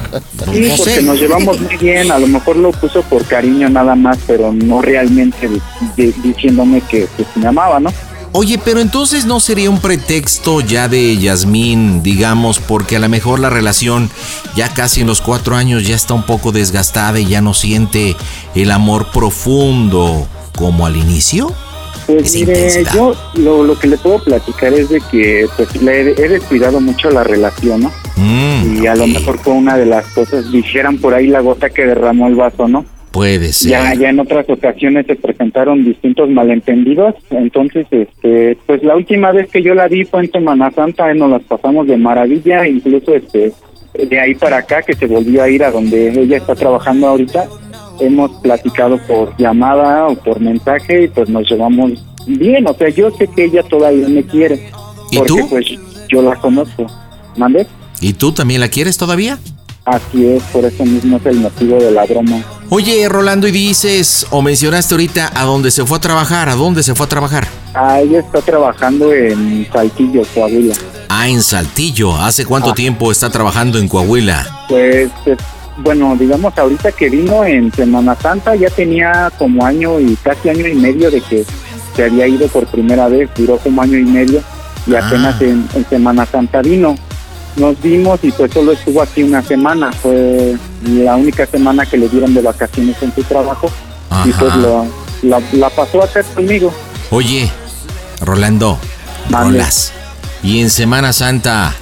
Sí, 0.52 0.60
no 0.60 0.76
porque 0.76 0.94
sé. 0.96 1.02
nos 1.02 1.20
llevamos 1.20 1.60
muy 1.60 1.76
bien, 1.76 2.10
a 2.10 2.18
lo 2.18 2.26
mejor 2.26 2.56
lo 2.56 2.72
puso 2.72 3.02
por 3.02 3.24
cariño 3.24 3.68
nada 3.68 3.94
más, 3.94 4.18
pero 4.26 4.52
no 4.52 4.82
realmente 4.82 5.48
de- 5.48 5.60
de- 5.96 6.12
diciéndome 6.20 6.80
que, 6.80 7.06
que 7.16 7.24
me 7.36 7.46
amaba, 7.46 7.78
¿no? 7.78 7.92
Oye, 8.32 8.58
pero 8.58 8.80
entonces 8.80 9.24
no 9.24 9.38
sería 9.38 9.70
un 9.70 9.78
pretexto 9.78 10.60
ya 10.60 10.88
de 10.88 11.16
Yasmín, 11.16 12.02
digamos, 12.02 12.58
porque 12.58 12.96
a 12.96 12.98
lo 12.98 13.08
mejor 13.08 13.38
la 13.38 13.50
relación 13.50 14.10
ya 14.56 14.68
casi 14.74 15.02
en 15.02 15.06
los 15.06 15.20
cuatro 15.20 15.54
años 15.54 15.86
ya 15.86 15.94
está 15.94 16.14
un 16.14 16.24
poco 16.24 16.50
desgastada 16.50 17.20
y 17.20 17.26
ya 17.26 17.40
no 17.40 17.54
siente 17.54 18.16
el 18.56 18.72
amor 18.72 19.06
profundo 19.12 20.26
como 20.56 20.86
al 20.86 20.96
inicio. 20.96 21.54
Pues 22.12 22.34
Esa 22.34 22.38
mire, 22.46 22.52
intensidad. 22.52 22.94
yo 22.94 23.14
lo, 23.36 23.64
lo 23.64 23.78
que 23.78 23.86
le 23.86 23.96
puedo 23.98 24.18
platicar 24.22 24.72
es 24.74 24.88
de 24.88 25.00
que 25.10 25.46
pues 25.56 25.82
le 25.82 26.00
he, 26.00 26.10
he 26.10 26.28
descuidado 26.28 26.80
mucho 26.80 27.10
la 27.10 27.24
relación, 27.24 27.82
¿no? 27.82 27.92
Mm, 28.16 28.82
y 28.82 28.86
a 28.86 28.94
lo 28.94 29.06
mejor 29.06 29.38
fue 29.38 29.54
una 29.54 29.76
de 29.76 29.86
las 29.86 30.06
cosas, 30.08 30.50
dijeran 30.52 30.98
por 30.98 31.14
ahí 31.14 31.26
la 31.26 31.40
gota 31.40 31.70
que 31.70 31.86
derramó 31.86 32.28
el 32.28 32.34
vaso, 32.34 32.68
¿no? 32.68 32.84
puede 33.12 33.52
ser. 33.52 33.70
Ya, 33.70 33.94
ya 33.94 34.08
en 34.10 34.18
otras 34.18 34.48
ocasiones 34.48 35.06
se 35.06 35.14
presentaron 35.14 35.84
distintos 35.84 36.28
malentendidos, 36.30 37.14
entonces, 37.30 37.86
este, 37.90 38.56
pues 38.66 38.82
la 38.82 38.96
última 38.96 39.30
vez 39.32 39.50
que 39.50 39.62
yo 39.62 39.74
la 39.74 39.86
vi 39.86 40.04
fue 40.04 40.20
en 40.24 40.32
Semana 40.32 40.70
Santa, 40.70 41.12
nos 41.14 41.30
las 41.30 41.42
pasamos 41.42 41.86
de 41.86 41.96
maravilla, 41.98 42.66
incluso 42.66 43.14
este, 43.14 43.52
de 43.94 44.18
ahí 44.18 44.34
para 44.34 44.56
acá 44.58 44.82
que 44.82 44.94
se 44.94 45.06
volvió 45.06 45.42
a 45.42 45.48
ir 45.50 45.62
a 45.62 45.70
donde 45.70 46.08
ella 46.08 46.38
está 46.38 46.54
trabajando 46.54 47.06
ahorita, 47.06 47.46
hemos 48.00 48.30
platicado 48.42 48.98
por 49.06 49.36
llamada 49.36 50.06
o 50.08 50.14
por 50.14 50.40
mensaje 50.40 51.04
y 51.04 51.08
pues 51.08 51.28
nos 51.28 51.48
llevamos 51.50 51.92
bien, 52.26 52.66
o 52.66 52.74
sea, 52.74 52.88
yo 52.88 53.10
sé 53.12 53.26
que 53.28 53.44
ella 53.44 53.62
todavía 53.62 54.08
me 54.08 54.22
quiere, 54.24 54.70
¿Y 55.10 55.16
porque 55.18 55.28
tú? 55.42 55.48
pues 55.50 55.66
yo 56.08 56.22
la 56.22 56.36
conozco, 56.36 56.86
¿mande? 57.36 57.66
¿Y 58.00 58.12
tú 58.14 58.32
también 58.32 58.60
la 58.60 58.68
quieres 58.68 58.96
todavía? 58.96 59.38
Así 59.84 60.24
es, 60.26 60.42
por 60.44 60.64
eso 60.64 60.84
mismo 60.84 61.16
es 61.16 61.26
el 61.26 61.40
motivo 61.40 61.76
de 61.76 61.90
la 61.90 62.04
broma. 62.06 62.40
Oye, 62.68 63.08
Rolando, 63.08 63.48
y 63.48 63.50
dices, 63.50 64.26
o 64.30 64.40
mencionaste 64.40 64.94
ahorita 64.94 65.32
a 65.34 65.44
dónde 65.44 65.72
se 65.72 65.84
fue 65.84 65.98
a 65.98 66.00
trabajar, 66.00 66.48
¿a 66.48 66.54
dónde 66.54 66.84
se 66.84 66.94
fue 66.94 67.06
a 67.06 67.08
trabajar? 67.08 67.48
Ah, 67.74 68.00
ella 68.00 68.20
está 68.20 68.40
trabajando 68.40 69.12
en 69.12 69.66
Saltillo, 69.72 70.22
Coahuila. 70.34 70.74
Ah, 71.08 71.28
en 71.28 71.42
Saltillo. 71.42 72.14
¿Hace 72.16 72.46
cuánto 72.46 72.70
Ah. 72.70 72.74
tiempo 72.74 73.10
está 73.10 73.28
trabajando 73.30 73.78
en 73.78 73.88
Coahuila? 73.88 74.66
Pues, 74.68 75.10
bueno, 75.82 76.16
digamos, 76.18 76.56
ahorita 76.56 76.92
que 76.92 77.08
vino 77.10 77.44
en 77.44 77.72
Semana 77.72 78.14
Santa 78.20 78.54
ya 78.54 78.70
tenía 78.70 79.30
como 79.38 79.64
año 79.66 80.00
y 80.00 80.16
casi 80.16 80.48
año 80.48 80.66
y 80.66 80.74
medio 80.74 81.10
de 81.10 81.20
que 81.20 81.44
se 81.96 82.04
había 82.04 82.26
ido 82.26 82.46
por 82.48 82.66
primera 82.66 83.08
vez, 83.08 83.28
duró 83.36 83.58
como 83.58 83.82
año 83.82 83.98
y 83.98 84.04
medio 84.04 84.40
y 84.86 84.94
apenas 84.94 85.36
Ah. 85.40 85.44
en, 85.44 85.68
en 85.74 85.86
Semana 85.88 86.26
Santa 86.26 86.62
vino. 86.62 86.96
Nos 87.56 87.80
vimos 87.82 88.18
y 88.22 88.30
pues 88.32 88.50
solo 88.52 88.72
estuvo 88.72 89.02
aquí 89.02 89.22
una 89.22 89.42
semana, 89.42 89.92
fue 89.92 90.56
la 90.88 91.16
única 91.16 91.44
semana 91.46 91.84
que 91.84 91.98
le 91.98 92.08
dieron 92.08 92.32
de 92.32 92.40
vacaciones 92.40 92.96
en 93.02 93.14
su 93.14 93.22
trabajo 93.24 93.70
y 94.24 94.30
Ajá. 94.30 94.40
pues 94.40 94.56
lo- 94.56 94.86
la, 95.22 95.40
la 95.52 95.70
pasó 95.70 96.00
a 96.00 96.04
hacer 96.06 96.24
conmigo. 96.34 96.72
Oye, 97.10 97.50
Rolando, 98.22 98.78
rolas. 99.30 99.92
Y 100.42 100.60
en 100.60 100.70
Semana 100.70 101.12
Santa. 101.12 101.74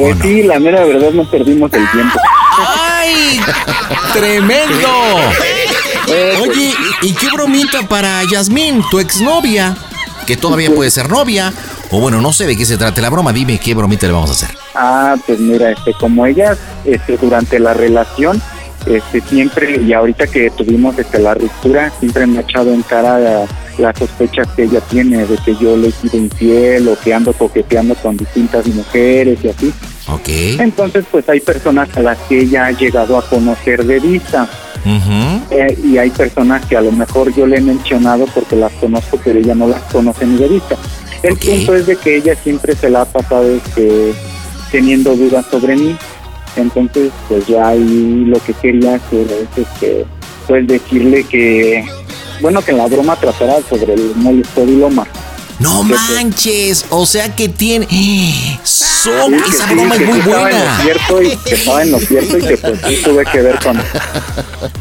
Pues 0.00 0.16
sí, 0.22 0.42
la 0.42 0.58
mera 0.58 0.84
verdad 0.84 1.10
no 1.12 1.24
perdimos 1.24 1.70
el 1.72 1.90
tiempo. 1.90 2.18
¡Ay! 2.76 3.40
¡Tremendo! 4.12 4.88
Oye, 6.42 6.72
¿y 7.02 7.12
qué 7.14 7.28
bromita 7.32 7.82
para 7.88 8.22
Yasmín, 8.30 8.82
tu 8.90 8.98
exnovia? 8.98 9.76
Que 10.26 10.36
todavía 10.36 10.74
puede 10.74 10.90
ser 10.90 11.08
novia. 11.08 11.52
O 11.90 12.00
bueno, 12.00 12.20
no 12.20 12.32
sé 12.32 12.46
de 12.46 12.56
qué 12.56 12.64
se 12.64 12.76
trata 12.76 13.00
la 13.00 13.10
broma. 13.10 13.32
Dime 13.32 13.58
qué 13.58 13.74
bromita 13.74 14.06
le 14.06 14.12
vamos 14.12 14.30
a 14.30 14.32
hacer. 14.32 14.56
Ah, 14.74 15.16
pues 15.26 15.38
mira, 15.40 15.70
este, 15.72 15.92
como 15.94 16.24
ella, 16.26 16.56
este, 16.84 17.16
durante 17.16 17.58
la 17.58 17.74
relación, 17.74 18.40
este, 18.86 19.20
siempre, 19.22 19.80
y 19.82 19.92
ahorita 19.92 20.26
que 20.28 20.50
tuvimos 20.50 20.98
este, 20.98 21.18
la 21.18 21.34
ruptura, 21.34 21.92
siempre 21.98 22.26
me 22.26 22.38
ha 22.38 22.42
echado 22.42 22.72
en 22.72 22.82
cara 22.82 23.18
la- 23.18 23.46
las 23.80 23.98
sospechas 23.98 24.46
que 24.54 24.64
ella 24.64 24.80
tiene 24.82 25.26
de 25.26 25.36
que 25.38 25.54
yo 25.56 25.76
le 25.76 25.88
he 25.88 25.92
sido 25.92 26.16
infiel 26.18 26.88
o 26.88 26.98
que 26.98 27.12
ando 27.14 27.32
coqueteando 27.32 27.94
con 27.96 28.16
distintas 28.16 28.66
mujeres 28.68 29.38
y 29.42 29.48
así. 29.48 29.72
Ok. 30.08 30.28
Entonces, 30.60 31.04
pues 31.10 31.28
hay 31.28 31.40
personas 31.40 31.88
a 31.96 32.00
las 32.00 32.18
que 32.28 32.40
ella 32.40 32.66
ha 32.66 32.70
llegado 32.72 33.16
a 33.18 33.28
conocer 33.28 33.84
de 33.84 34.00
vista. 34.00 34.48
Ujú. 34.84 35.54
Eh, 35.54 35.78
y 35.84 35.98
hay 35.98 36.10
personas 36.10 36.64
que 36.66 36.76
a 36.76 36.80
lo 36.80 36.92
mejor 36.92 37.34
yo 37.34 37.46
le 37.46 37.58
he 37.58 37.60
mencionado 37.60 38.26
porque 38.34 38.56
las 38.56 38.72
conozco, 38.72 39.18
pero 39.22 39.38
ella 39.38 39.54
no 39.54 39.68
las 39.68 39.82
conoce 39.92 40.26
ni 40.26 40.38
de 40.38 40.48
vista. 40.48 40.76
El 41.22 41.34
Ok. 41.34 41.40
punto 41.44 41.76
es 41.76 41.86
de 41.86 41.96
que 41.96 42.16
ella 42.16 42.34
siempre 42.42 42.74
se 42.74 42.88
la 42.88 43.02
ha 43.02 43.04
pasado 43.04 43.50
este, 43.54 44.12
teniendo 44.70 45.14
dudas 45.14 45.44
sobre 45.50 45.76
mí. 45.76 45.96
Entonces, 46.56 47.12
pues 47.28 47.46
ya 47.46 47.68
ahí 47.68 48.24
lo 48.26 48.38
que 48.40 48.52
quería 48.54 48.94
hacer 48.96 49.26
es 49.30 49.58
este, 49.66 50.04
pues 50.48 50.66
decirle 50.66 51.24
que, 51.24 51.84
bueno, 52.40 52.62
que 52.62 52.72
la 52.72 52.86
broma 52.86 53.16
tratara 53.16 53.60
sobre 53.68 53.94
el 53.94 54.14
molestodiloma. 54.16 55.06
No 55.58 55.82
manches. 55.82 56.86
O 56.88 57.04
sea 57.04 57.34
que 57.34 57.48
tiene. 57.48 57.86
Que 59.04 59.50
esa 59.50 59.68
sí, 59.68 59.74
broma 59.74 59.94
es 59.94 60.00
muy 60.06 60.14
sí 60.14 60.20
estaba 60.20 60.50
en 60.50 60.56
buena. 60.56 60.76
lo 60.76 60.82
cierto 60.82 61.22
y 61.22 61.36
que 61.36 61.54
estaba 61.54 61.82
en 61.82 61.90
lo 61.92 61.98
cierto 62.00 62.38
y 62.38 62.42
que 62.42 62.56
pues 62.58 62.80
sí 62.86 63.00
tuve 63.04 63.24
que 63.24 63.40
ver 63.42 63.58
con... 63.60 63.82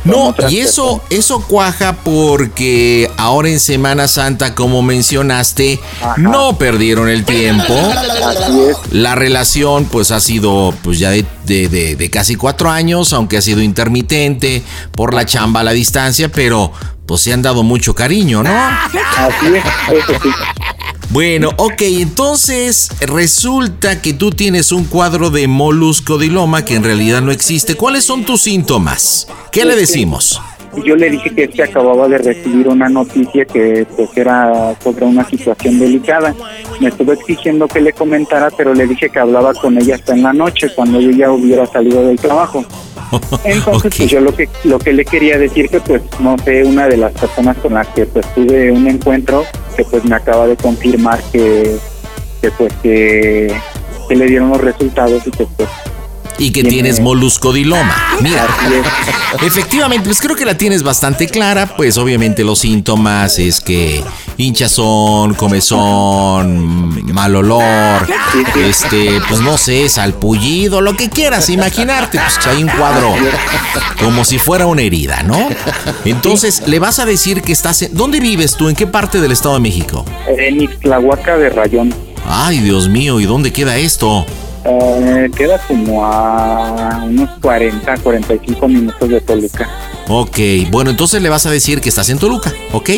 No, 0.04 0.36
y 0.50 0.60
eso, 0.60 1.02
eso 1.10 1.42
cuaja 1.48 1.94
porque 2.04 3.10
ahora 3.18 3.50
en 3.50 3.60
Semana 3.60 4.08
Santa, 4.08 4.56
como 4.56 4.82
mencionaste, 4.82 5.80
no 6.18 6.58
perdieron 6.58 7.10
el 7.10 7.24
tiempo. 7.26 7.74
Así 7.74 8.60
es. 8.70 8.78
La 8.92 9.16
relación, 9.16 9.86
pues, 9.86 10.12
ha 10.12 10.20
sido, 10.20 10.74
pues, 10.84 11.00
ya 11.00 11.12
de, 11.12 11.26
de- 11.46 11.70
de- 11.70 11.96
de 11.96 12.10
casi 12.10 12.36
cuatro 12.36 12.70
años, 12.70 13.14
aunque 13.14 13.38
ha 13.38 13.42
sido 13.42 13.62
intermitente 13.62 14.64
por 14.96 15.14
la 15.14 15.26
chamba 15.26 15.60
a 15.62 15.64
la 15.64 15.72
distancia, 15.72 16.30
pero, 16.30 16.72
pues, 17.06 17.22
se 17.22 17.32
han 17.34 17.42
dado 17.42 17.64
mucho 17.64 17.94
cariño, 17.94 18.42
¿no? 18.44 18.50
Así 18.50 18.98
es, 19.56 19.64
eso 19.96 20.14
sí. 20.24 20.30
Bueno, 21.12 21.50
ok, 21.58 21.82
entonces 21.82 22.90
resulta 23.02 24.00
que 24.00 24.14
tú 24.14 24.30
tienes 24.30 24.72
un 24.72 24.86
cuadro 24.86 25.32
de 25.32 25.48
moluscodiloma 25.48 26.66
que 26.66 26.76
en 26.76 26.84
realidad 26.84 27.22
no 27.24 27.32
existe. 27.32 27.74
¿Cuáles 27.74 28.04
son 28.06 28.26
tus 28.26 28.44
síntomas? 28.44 29.28
¿Qué 29.52 29.66
le 29.66 29.76
decimos? 29.76 30.40
Yo 30.84 30.96
le 30.96 31.10
dije 31.10 31.30
que 31.32 31.44
este 31.46 31.64
acababa 31.64 32.08
de 32.08 32.18
recibir 32.20 32.68
una 32.68 32.90
noticia 32.90 33.46
que 33.46 33.86
pues 33.96 34.10
era 34.16 34.76
sobre 34.82 35.06
una 35.06 35.28
situación 35.28 35.80
delicada. 35.80 36.34
Me 36.80 36.90
estuvo 36.90 37.14
exigiendo 37.14 37.68
que 37.68 37.82
le 37.82 37.94
comentara, 37.94 38.50
pero 38.56 38.74
le 38.74 38.88
dije 38.88 39.10
que 39.10 39.20
hablaba 39.20 39.54
con 39.54 39.78
ella 39.78 39.96
hasta 39.96 40.14
en 40.14 40.24
la 40.24 40.34
noche, 40.34 40.68
cuando 40.76 41.00
yo 41.02 41.12
ya 41.12 41.32
hubiera 41.32 41.66
salido 41.66 42.06
del 42.08 42.20
trabajo. 42.20 42.64
Entonces, 43.44 43.94
pues 43.98 44.10
yo 44.10 44.22
lo 44.22 44.34
que 44.36 44.48
lo 44.64 44.78
que 44.78 44.94
le 44.94 45.04
quería 45.04 45.38
decir 45.38 45.70
que 45.70 45.80
pues 45.80 46.02
no 46.20 46.38
sé, 46.40 46.64
una 46.64 46.88
de 46.88 46.98
las 46.98 47.12
personas 47.14 47.58
con 47.58 47.74
las 47.74 47.88
que 47.90 48.06
pues 48.06 48.26
tuve 48.36 48.72
un 48.72 48.88
encuentro, 48.88 49.44
que 49.76 49.84
pues 49.84 50.06
me 50.06 50.16
acaba 50.16 50.48
de 50.48 50.56
confirmar 50.56 51.20
que, 51.32 51.76
que 52.42 52.52
pues 52.52 52.74
que, 52.84 53.54
que 54.08 54.16
le 54.16 54.26
dieron 54.26 54.50
los 54.50 54.62
resultados 54.62 55.26
y 55.26 55.32
que 55.32 55.46
pues 55.58 55.70
y 56.40 56.52
que 56.52 56.62
Tiene- 56.62 56.70
tienes 56.70 57.00
moluscodiloma. 57.00 57.96
Mira, 58.22 58.46
así 58.46 58.74
es. 58.74 59.44
efectivamente, 59.46 60.06
pues 60.06 60.20
creo 60.22 60.36
que 60.36 60.46
la 60.46 60.58
tienes 60.58 60.82
bastante 60.84 61.28
clara. 61.28 61.76
Pues 61.78 61.98
obviamente 61.98 62.44
los 62.44 62.60
síntomas 62.60 63.38
es 63.40 63.60
que 63.62 64.04
hinchazón, 64.38 65.34
comezón, 65.36 67.14
mal 67.14 67.36
olor, 67.36 68.08
este, 68.66 69.20
pues 69.28 69.42
no 69.42 69.58
sé, 69.58 69.90
salpullido, 69.90 70.82
lo 70.82 70.96
que 70.96 71.10
quieras 71.10 71.50
imaginarte. 71.50 72.20
Pues 72.20 72.48
hay 72.48 72.64
un 72.64 72.70
cuadro 72.70 73.14
como 74.04 74.24
si 74.26 74.40
fuera 74.40 74.66
una 74.66 74.82
herida, 74.82 75.24
¿no? 75.24 75.50
Entonces, 76.06 76.64
le 76.68 76.80
vas 76.80 77.00
a 77.00 77.06
decir 77.06 77.42
que 77.42 77.52
estás 77.52 77.82
en... 77.82 77.94
¿Dónde 77.96 78.20
vives 78.20 78.56
tú? 78.56 78.70
¿En 78.70 78.76
qué 78.76 78.88
parte 78.88 79.20
del 79.20 79.32
Estado 79.32 79.56
de 79.56 79.62
México? 79.62 80.06
en 80.28 80.62
Ixtlahuaca 80.62 81.38
de 81.38 81.50
Rayón. 81.50 81.94
Ay, 82.26 82.60
Dios 82.60 82.88
mío, 82.88 83.20
¿y 83.20 83.26
dónde 83.26 83.52
queda 83.52 83.76
esto? 83.78 84.26
Eh, 84.66 85.30
queda 85.36 85.58
como 85.68 86.06
a 86.06 87.04
unos 87.06 87.30
40, 87.42 87.98
45 87.98 88.68
minutos 88.68 89.10
de 89.10 89.22
Toluca. 89.22 89.70
Ok, 90.08 90.38
bueno, 90.72 90.90
entonces 90.90 91.22
le 91.22 91.30
vas 91.30 91.46
a 91.46 91.52
decir 91.52 91.82
que 91.82 91.90
estás 91.90 92.10
en 92.10 92.18
Toluca, 92.20 92.52
¿ok? 92.74 92.90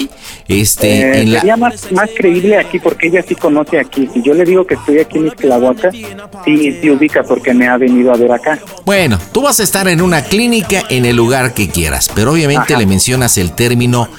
Este, 0.47 1.01
Eh, 1.01 1.21
en 1.21 1.33
la... 1.33 1.39
Sería 1.39 1.57
más, 1.57 1.91
más 1.91 2.09
creíble 2.15 2.57
aquí 2.57 2.79
porque 2.79 3.07
ella 3.07 3.23
sí 3.27 3.35
conoce 3.35 3.79
aquí. 3.79 4.09
Si 4.13 4.21
yo 4.21 4.33
le 4.33 4.43
digo 4.45 4.65
que 4.65 4.75
estoy 4.75 4.99
aquí 4.99 5.17
en 5.17 5.27
Isclahuaca, 5.27 5.91
sí, 5.91 6.79
sí 6.81 6.89
ubica 6.89 7.23
porque 7.23 7.53
me 7.53 7.67
ha 7.67 7.77
venido 7.77 8.13
a 8.13 8.17
ver 8.17 8.31
acá. 8.31 8.59
Bueno, 8.85 9.17
tú 9.31 9.41
vas 9.41 9.59
a 9.59 9.63
estar 9.63 9.87
en 9.87 10.01
una 10.01 10.23
clínica 10.23 10.83
en 10.89 11.05
el 11.05 11.15
lugar 11.15 11.53
que 11.53 11.69
quieras, 11.69 12.09
pero 12.13 12.33
obviamente 12.33 12.73
Ajá. 12.73 12.79
le 12.79 12.85
mencionas 12.85 13.37
el 13.37 13.53
término 13.53 14.09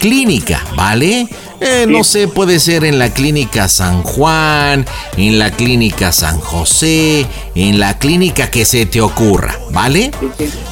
clínica, 0.00 0.64
¿vale? 0.76 1.28
Eh, 1.60 1.86
no 1.88 2.02
sé, 2.02 2.26
puede 2.26 2.58
ser 2.58 2.84
en 2.84 2.98
la 2.98 3.14
clínica 3.14 3.68
San 3.68 4.02
Juan, 4.02 4.84
en 5.16 5.38
la 5.38 5.52
clínica 5.52 6.10
San 6.10 6.40
José, 6.40 7.24
en 7.54 7.78
la 7.78 7.98
clínica 7.98 8.50
que 8.50 8.64
se 8.64 8.84
te 8.84 9.00
ocurra, 9.00 9.56
¿vale? 9.70 10.10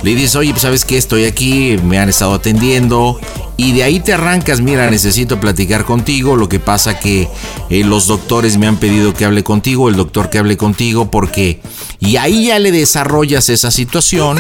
Le 0.03 0.15
dices, 0.17 0.35
oye, 0.35 0.51
pues 0.51 0.63
sabes 0.63 0.85
que 0.85 0.97
estoy 0.99 1.27
aquí, 1.27 1.79
me 1.85 2.01
han 2.01 2.09
estado 2.09 2.35
atendiendo. 2.35 3.21
Y 3.57 3.73
de 3.73 3.85
ahí 3.85 4.01
te 4.01 4.15
arrancas, 4.15 4.61
mira, 4.63 4.90
necesito 4.91 5.41
platicar 5.41 5.85
contigo. 5.85 6.37
Lo 6.37 6.49
que 6.49 6.59
pasa 6.59 6.99
que 6.99 7.29
eh, 7.71 7.85
los 7.85 8.07
doctores 8.07 8.59
me 8.59 8.67
han 8.67 8.77
pedido 8.77 9.15
que 9.15 9.25
hable 9.25 9.43
contigo, 9.45 9.89
el 9.89 9.97
doctor 9.97 10.31
que 10.31 10.39
hable 10.39 10.57
contigo, 10.57 11.11
porque... 11.11 11.61
Y 12.03 12.17
ahí 12.17 12.47
ya 12.47 12.59
le 12.59 12.73
desarrollas 12.73 13.51
esa 13.51 13.71
situación 13.71 14.39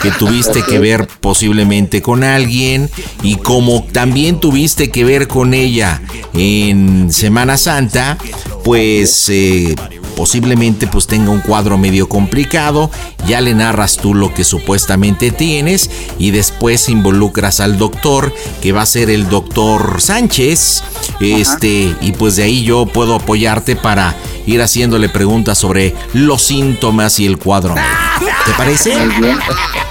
que 0.00 0.12
tuviste 0.12 0.62
que 0.62 0.78
ver 0.78 1.08
posiblemente 1.20 2.02
con 2.02 2.22
alguien 2.22 2.88
y 3.22 3.34
como 3.34 3.82
también 3.82 4.38
tuviste 4.38 4.90
que 4.90 5.04
ver 5.04 5.26
con 5.26 5.52
ella 5.52 6.00
en 6.34 7.12
Semana 7.12 7.56
Santa, 7.56 8.16
pues 8.62 9.28
eh, 9.28 9.74
posiblemente 10.20 10.86
pues 10.86 11.06
tenga 11.06 11.30
un 11.30 11.40
cuadro 11.40 11.78
medio 11.78 12.06
complicado, 12.06 12.90
ya 13.26 13.40
le 13.40 13.54
narras 13.54 13.96
tú 13.96 14.12
lo 14.12 14.34
que 14.34 14.44
supuestamente 14.44 15.30
tienes 15.30 15.90
y 16.18 16.30
después 16.30 16.90
involucras 16.90 17.58
al 17.58 17.78
doctor 17.78 18.30
que 18.60 18.72
va 18.72 18.82
a 18.82 18.86
ser 18.86 19.08
el 19.08 19.30
doctor 19.30 19.98
Sánchez, 19.98 20.84
este 21.20 21.96
y 22.02 22.12
pues 22.12 22.36
de 22.36 22.42
ahí 22.42 22.64
yo 22.64 22.84
puedo 22.84 23.14
apoyarte 23.14 23.76
para 23.76 24.14
ir 24.44 24.60
haciéndole 24.60 25.08
preguntas 25.08 25.56
sobre 25.56 25.94
los 26.12 26.42
síntomas 26.42 27.18
y 27.18 27.24
el 27.24 27.38
cuadro. 27.38 27.74
¿Te 28.44 28.52
parece? 28.58 28.92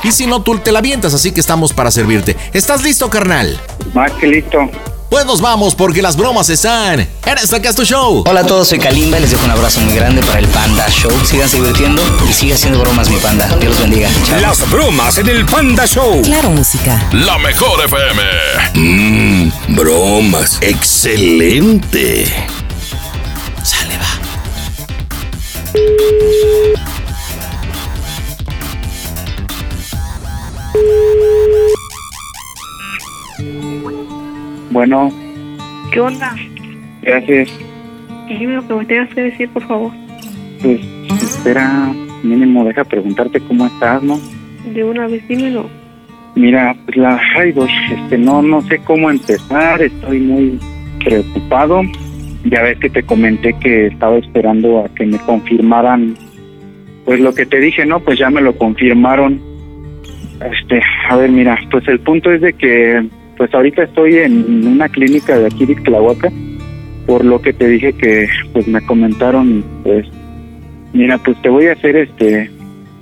Y 0.04 0.12
si 0.12 0.28
no, 0.28 0.44
tú 0.44 0.60
te 0.60 0.72
la 0.72 0.78
avientas, 0.78 1.16
así 1.16 1.32
que 1.32 1.40
estamos 1.40 1.74
para 1.74 1.90
servirte. 1.90 2.38
¿Estás 2.54 2.84
listo, 2.84 3.10
carnal? 3.10 3.60
Más 3.96 4.12
que 4.12 4.28
listo. 4.28 4.70
Pues 5.10 5.26
nos 5.26 5.41
vamos 5.41 5.74
porque 5.74 6.01
las 6.03 6.16
bromas 6.16 6.49
están 6.49 6.99
en 6.99 7.38
este 7.41 7.60
Casto 7.62 7.84
Show. 7.84 8.24
Hola 8.28 8.41
a 8.41 8.45
todos, 8.45 8.68
soy 8.68 8.78
Kalimba 8.78 9.18
y 9.18 9.22
les 9.22 9.32
dejo 9.32 9.43
un 9.43 9.49
abrazo 9.51 9.80
muy 9.82 9.95
grande 9.95 10.22
para 10.22 10.38
el 10.39 10.47
Panda 10.47 10.88
Show. 10.89 11.12
Síganse 11.26 11.57
divirtiendo 11.57 12.03
y 12.30 12.34
siga 12.34 12.53
haciendo 12.53 12.80
bromas 12.80 13.10
mi 13.10 13.18
panda. 13.18 13.47
Dios 13.60 13.72
los 13.74 13.80
bendiga. 13.80 14.07
Chao. 14.28 14.39
Las 14.39 14.70
bromas 14.70 15.18
en 15.18 15.28
el 15.30 15.45
Panda 15.45 15.88
Show. 15.88 16.22
Claro, 16.22 16.51
música. 16.51 17.03
La 17.12 17.39
mejor 17.39 17.84
FM. 17.86 18.22
Mmm, 18.76 19.76
bromas. 19.76 20.60
Excelente. 20.62 22.32
Sale, 23.64 23.97
va. 23.97 24.20
Bueno, 34.72 35.11
¿Qué 35.91 35.99
onda? 35.99 36.36
gracias. 37.01 37.49
Dime 38.28 38.55
lo 38.55 38.67
que 38.67 38.74
me 38.76 38.86
tengas 38.86 39.13
que 39.13 39.22
decir, 39.24 39.49
por 39.49 39.63
favor. 39.67 39.91
Pues 40.61 40.80
espera, 41.22 41.91
mínimo 42.24 42.63
deja 42.65 42.84
preguntarte 42.84 43.39
cómo 43.41 43.65
estás, 43.65 44.03
¿no? 44.03 44.20
De 44.74 44.84
una 44.84 45.07
vez, 45.07 45.28
dímelo. 45.28 45.67
Mira, 46.36 46.76
pues 46.86 46.97
la 46.97 47.20
ay, 47.36 47.51
voy, 47.51 47.70
este, 47.91 48.17
no, 48.17 48.41
no 48.41 48.61
sé 48.61 48.78
cómo 48.86 49.09
empezar, 49.09 49.82
estoy 49.82 50.20
muy 50.20 50.59
preocupado. 51.03 51.82
Ya 52.45 52.61
ves 52.61 52.78
que 52.80 52.89
te 52.89 53.03
comenté 53.03 53.53
que 53.59 53.88
estaba 53.88 54.17
esperando 54.17 54.86
a 54.86 54.89
que 54.89 55.05
me 55.05 55.17
confirmaran, 55.20 56.15
pues 57.05 57.20
lo 57.20 57.34
que 57.34 57.45
te 57.45 57.59
dije, 57.59 57.86
¿no? 57.86 57.99
Pues 57.99 58.20
ya 58.20 58.30
me 58.30 58.41
lo 58.41 58.55
confirmaron. 58.55 59.41
Este, 60.39 60.82
a 61.09 61.15
ver, 61.17 61.32
mira, 61.32 61.57
pues 61.72 61.88
el 61.88 61.99
punto 61.99 62.32
es 62.32 62.41
de 62.41 62.53
que, 62.53 63.05
pues 63.40 63.54
ahorita 63.54 63.84
estoy 63.84 64.18
en 64.18 64.68
una 64.68 64.90
clínica 64.90 65.40
de 65.40 65.48
aquí 65.48 65.66
de 65.66 65.72
Ixtlahuaca, 65.72 66.30
por 67.08 67.24
lo 67.24 67.42
que 67.42 67.54
te 67.54 67.70
dije 67.70 67.94
que, 67.94 68.28
pues 68.52 68.68
me 68.68 68.86
comentaron, 68.86 69.64
pues, 69.82 70.06
mira, 70.92 71.18
pues 71.20 71.42
te 71.42 71.48
voy 71.48 71.68
a 71.68 71.72
hacer 71.72 71.96
este 71.96 72.52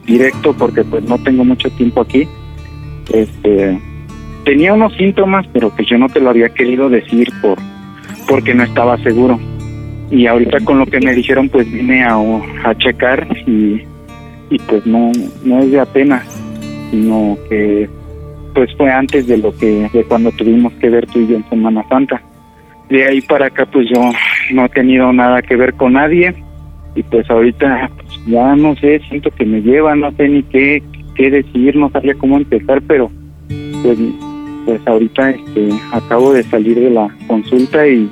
directo 0.06 0.54
porque 0.54 0.84
pues 0.84 1.04
no 1.06 1.18
tengo 1.24 1.44
mucho 1.44 1.72
tiempo 1.72 2.02
aquí. 2.02 2.28
Este 3.12 3.80
tenía 4.46 4.74
unos 4.74 4.94
síntomas 4.94 5.46
pero 5.52 5.76
que 5.76 5.84
yo 5.86 5.98
no 5.98 6.08
te 6.08 6.22
lo 6.22 6.30
había 6.30 6.50
querido 6.50 6.88
decir 6.88 7.28
por 7.42 7.58
porque 8.30 8.54
no 8.54 8.64
estaba 8.64 8.98
seguro. 9.00 9.40
Y 10.12 10.28
ahorita 10.28 10.60
con 10.60 10.78
lo 10.78 10.86
que 10.86 11.00
me 11.00 11.16
dijeron 11.16 11.50
pues 11.50 11.70
vine 11.72 12.04
a, 12.04 12.16
a 12.64 12.78
checar 12.78 13.28
y, 13.48 13.82
y 14.52 14.60
pues 14.70 14.86
no 14.86 15.12
no 15.44 15.60
es 15.62 15.72
de 15.72 15.80
apenas 15.80 16.24
sino 16.92 17.38
que 17.50 17.90
pues 18.58 18.76
fue 18.76 18.92
antes 18.92 19.28
de 19.28 19.38
lo 19.38 19.56
que 19.56 19.88
de 19.94 20.04
cuando 20.06 20.32
tuvimos 20.32 20.74
que 20.82 20.90
ver 20.90 21.06
tú 21.06 21.20
y 21.20 21.28
yo 21.28 21.36
en 21.36 21.48
Semana 21.48 21.88
Santa. 21.90 22.20
De 22.90 23.06
ahí 23.06 23.22
para 23.22 23.46
acá 23.46 23.68
pues 23.68 23.88
yo 23.88 24.02
no 24.52 24.66
he 24.66 24.70
tenido 24.70 25.14
nada 25.14 25.44
que 25.44 25.56
ver 25.56 25.76
con 25.76 25.94
nadie. 25.94 26.34
Y 26.96 27.04
pues 27.04 27.30
ahorita 27.30 27.92
pues, 27.96 28.26
ya 28.26 28.56
no 28.56 28.76
sé 28.78 29.00
siento 29.10 29.30
que 29.30 29.46
me 29.46 29.62
lleva 29.62 29.96
no 29.96 30.12
sé 30.14 30.28
ni 30.28 30.42
qué 30.42 30.82
qué 31.14 31.30
decir 31.30 31.76
no 31.76 31.92
sabía 31.92 32.16
cómo 32.16 32.38
empezar 32.38 32.82
pero 32.88 33.12
pues 33.84 34.00
pues 34.66 34.82
ahorita 34.88 35.30
este 35.30 35.70
acabo 35.92 36.34
de 36.34 36.42
salir 36.42 36.80
de 36.80 36.90
la 36.90 37.16
consulta 37.28 37.88
y 37.88 38.10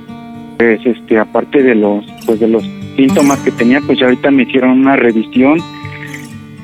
pues 0.60 0.80
este 0.86 1.18
aparte 1.18 1.64
de 1.64 1.74
los 1.74 2.06
pues 2.28 2.40
de 2.40 2.50
los 2.50 2.64
síntomas 2.96 3.40
que 3.40 3.50
tenía 3.50 3.82
pues 3.82 3.98
ya 3.98 4.06
ahorita 4.06 4.30
me 4.30 4.44
hicieron 4.44 4.82
una 4.82 4.96
revisión 4.96 5.58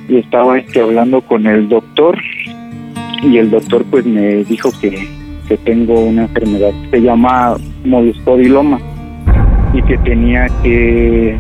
y 0.07 0.17
estaba 0.17 0.59
este 0.59 0.81
hablando 0.81 1.21
con 1.21 1.47
el 1.47 1.67
doctor 1.67 2.21
y 3.21 3.37
el 3.37 3.49
doctor 3.49 3.85
pues 3.89 4.05
me 4.05 4.43
dijo 4.43 4.71
que, 4.79 5.07
que 5.47 5.57
tengo 5.57 5.99
una 5.99 6.23
enfermedad 6.23 6.71
que 6.83 6.97
se 6.97 7.01
llama 7.01 7.55
moluscodiloma 7.85 8.79
y 9.73 9.81
que 9.83 9.97
tenía 9.99 10.47
que 10.63 11.37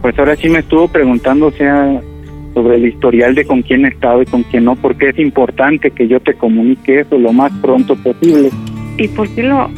pues 0.00 0.18
ahora 0.18 0.36
sí 0.36 0.48
me 0.48 0.60
estuvo 0.60 0.88
preguntando 0.88 1.46
o 1.46 1.52
sea 1.52 2.00
sobre 2.54 2.76
el 2.76 2.86
historial 2.86 3.34
de 3.34 3.44
con 3.44 3.62
quién 3.62 3.84
he 3.84 3.88
estado 3.88 4.22
y 4.22 4.26
con 4.26 4.42
quién 4.44 4.64
no 4.64 4.76
porque 4.76 5.10
es 5.10 5.18
importante 5.18 5.90
que 5.90 6.08
yo 6.08 6.20
te 6.20 6.34
comunique 6.34 7.00
eso 7.00 7.18
lo 7.18 7.32
más 7.32 7.52
pronto 7.60 7.96
posible 7.96 8.50
¿Y 8.98 9.08
por 9.08 9.28
qué 9.34 9.42
lo...? 9.42 9.70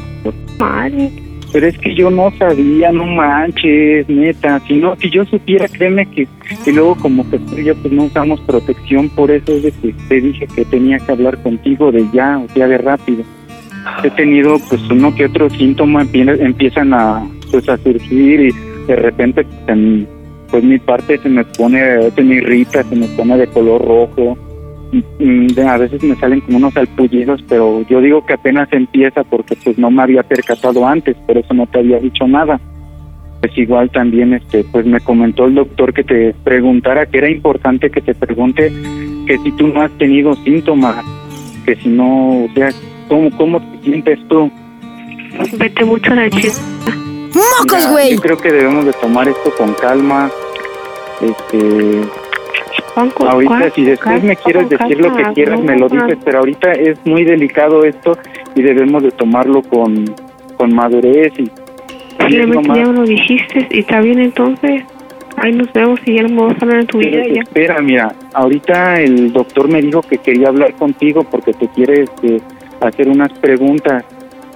Madre. 0.59 1.11
Pero 1.55 1.69
es 1.69 1.79
que 1.79 1.95
yo 1.95 2.11
no 2.11 2.33
sabía, 2.37 2.91
no 2.91 3.07
manches, 3.07 4.09
neta. 4.09 4.59
Si 4.67 4.75
no, 4.75 4.97
si 4.97 5.09
yo 5.09 5.25
supiera, 5.25 5.69
créeme 5.69 6.05
que. 6.07 6.27
Y 6.67 6.73
luego, 6.73 6.97
como 6.97 7.25
que 7.31 7.39
yo, 7.63 7.77
pues 7.77 7.95
no 7.95 8.03
usamos 8.07 8.41
protección, 8.41 9.09
por 9.11 9.31
eso 9.31 9.53
es 9.53 9.63
de 9.63 9.71
que 9.71 9.95
te 10.09 10.21
dije 10.21 10.49
que 10.53 10.65
tenía 10.65 10.99
que 10.99 11.13
hablar 11.13 11.41
contigo 11.45 11.93
de 11.93 12.05
ya, 12.13 12.39
o 12.39 12.49
sea, 12.53 12.67
de 12.67 12.77
rápido. 12.79 13.23
He 14.03 14.11
tenido, 14.11 14.59
pues, 14.69 14.83
uno 14.91 15.15
que 15.15 15.27
otro 15.27 15.49
síntoma 15.49 16.03
empie- 16.05 16.41
empiezan 16.41 16.93
a, 16.93 17.25
pues, 17.53 17.69
a 17.69 17.77
surgir 17.79 18.41
y 18.41 18.87
de 18.89 18.97
repente, 18.97 19.45
pues, 19.45 19.57
en- 19.69 20.09
pues, 20.51 20.65
mi 20.65 20.79
parte 20.79 21.19
se 21.19 21.29
me 21.29 21.45
pone, 21.45 22.11
se 22.11 22.23
me 22.23 22.35
irrita, 22.35 22.83
se 22.83 22.97
me 22.97 23.07
pone 23.09 23.37
de 23.39 23.47
color 23.47 23.81
rojo. 23.81 24.37
Mm, 25.19 25.59
a 25.67 25.77
veces 25.77 26.03
me 26.05 26.15
salen 26.17 26.41
como 26.41 26.59
unos 26.59 26.77
alpullizos, 26.77 27.43
pero 27.49 27.85
yo 27.89 28.01
digo 28.01 28.25
que 28.25 28.35
apenas 28.35 28.73
empieza 28.73 29.25
porque 29.25 29.57
pues 29.57 29.77
no 29.77 29.91
me 29.91 30.03
había 30.03 30.23
percatado 30.23 30.87
antes, 30.87 31.17
por 31.27 31.37
eso 31.37 31.53
no 31.53 31.67
te 31.67 31.81
había 31.81 31.99
dicho 31.99 32.29
nada. 32.29 32.61
Pues 33.41 33.59
igual 33.59 33.91
también 33.91 34.35
este 34.35 34.65
pues 34.65 34.87
me 34.87 35.01
comentó 35.01 35.47
el 35.47 35.57
doctor 35.57 35.93
que 35.93 36.05
te 36.05 36.35
preguntara 36.45 37.07
que 37.07 37.19
era 37.19 37.29
importante 37.29 37.91
que 37.91 38.01
te 38.01 38.15
pregunte 38.15 38.73
que 39.27 39.39
si 39.39 39.51
tú 39.53 39.69
no 39.69 39.83
has 39.83 39.91
tenido 39.99 40.35
síntomas, 40.37 41.05
que 41.67 41.75
si 41.77 41.89
no, 41.89 42.45
o 42.45 42.49
sea, 42.55 42.71
¿cómo, 43.09 43.31
cómo 43.37 43.61
te 43.61 43.85
sientes 43.85 44.19
tú? 44.29 44.51
Vete 45.59 45.85
mucho 45.85 46.13
a 46.13 46.15
la 46.15 46.31
chica. 46.31 46.53
¡Mocos, 47.35 47.91
güey! 47.91 48.15
Yo 48.15 48.21
creo 48.21 48.37
que 48.37 48.53
debemos 48.53 48.85
de 48.85 48.93
tomar 48.93 49.27
esto 49.27 49.53
con 49.59 49.75
calma. 49.75 50.31
Este, 51.21 52.01
ahorita 52.97 53.71
si 53.71 53.85
después 53.85 54.23
me 54.23 54.37
quieres 54.37 54.69
decir 54.69 55.01
lo 55.01 55.15
que 55.17 55.23
quieras 55.35 55.61
me 55.61 55.77
lo 55.79 55.89
dices, 55.89 56.19
pero 56.25 56.39
ahorita 56.39 56.73
es 56.73 56.99
muy 57.05 57.25
delicado 57.25 57.85
esto 57.85 58.17
y 58.55 58.63
debemos 58.63 59.03
de 59.03 59.11
tomarlo 59.11 59.63
con, 59.63 60.05
con 60.57 60.75
madurez 60.75 61.33
y, 61.39 61.51
ya 62.31 62.47
me 62.47 62.93
lo 62.93 63.03
dijiste 63.03 63.67
y 63.71 63.81
está 63.81 64.01
bien 64.01 64.21
entonces. 64.21 64.85
Ahí 65.37 65.53
nos 65.53 65.73
vemos 65.73 65.99
y 66.07 66.15
ya 66.15 66.23
no 66.23 66.29
me 66.29 66.43
vas 66.43 66.63
a 66.63 66.65
hablar 66.65 66.81
en 66.81 66.87
tu 66.87 66.99
vida. 66.99 67.23
Espera, 67.23 67.81
mira, 67.81 68.15
ahorita 68.33 69.01
el 69.01 69.33
doctor 69.33 69.69
me 69.69 69.83
dijo 69.83 70.01
que 70.01 70.19
quería 70.19 70.49
hablar 70.49 70.75
contigo 70.75 71.25
porque 71.25 71.53
te 71.53 71.67
quiere 71.69 72.05
este, 72.05 72.41
hacer 72.81 73.09
unas 73.09 73.33
preguntas. 73.41 74.05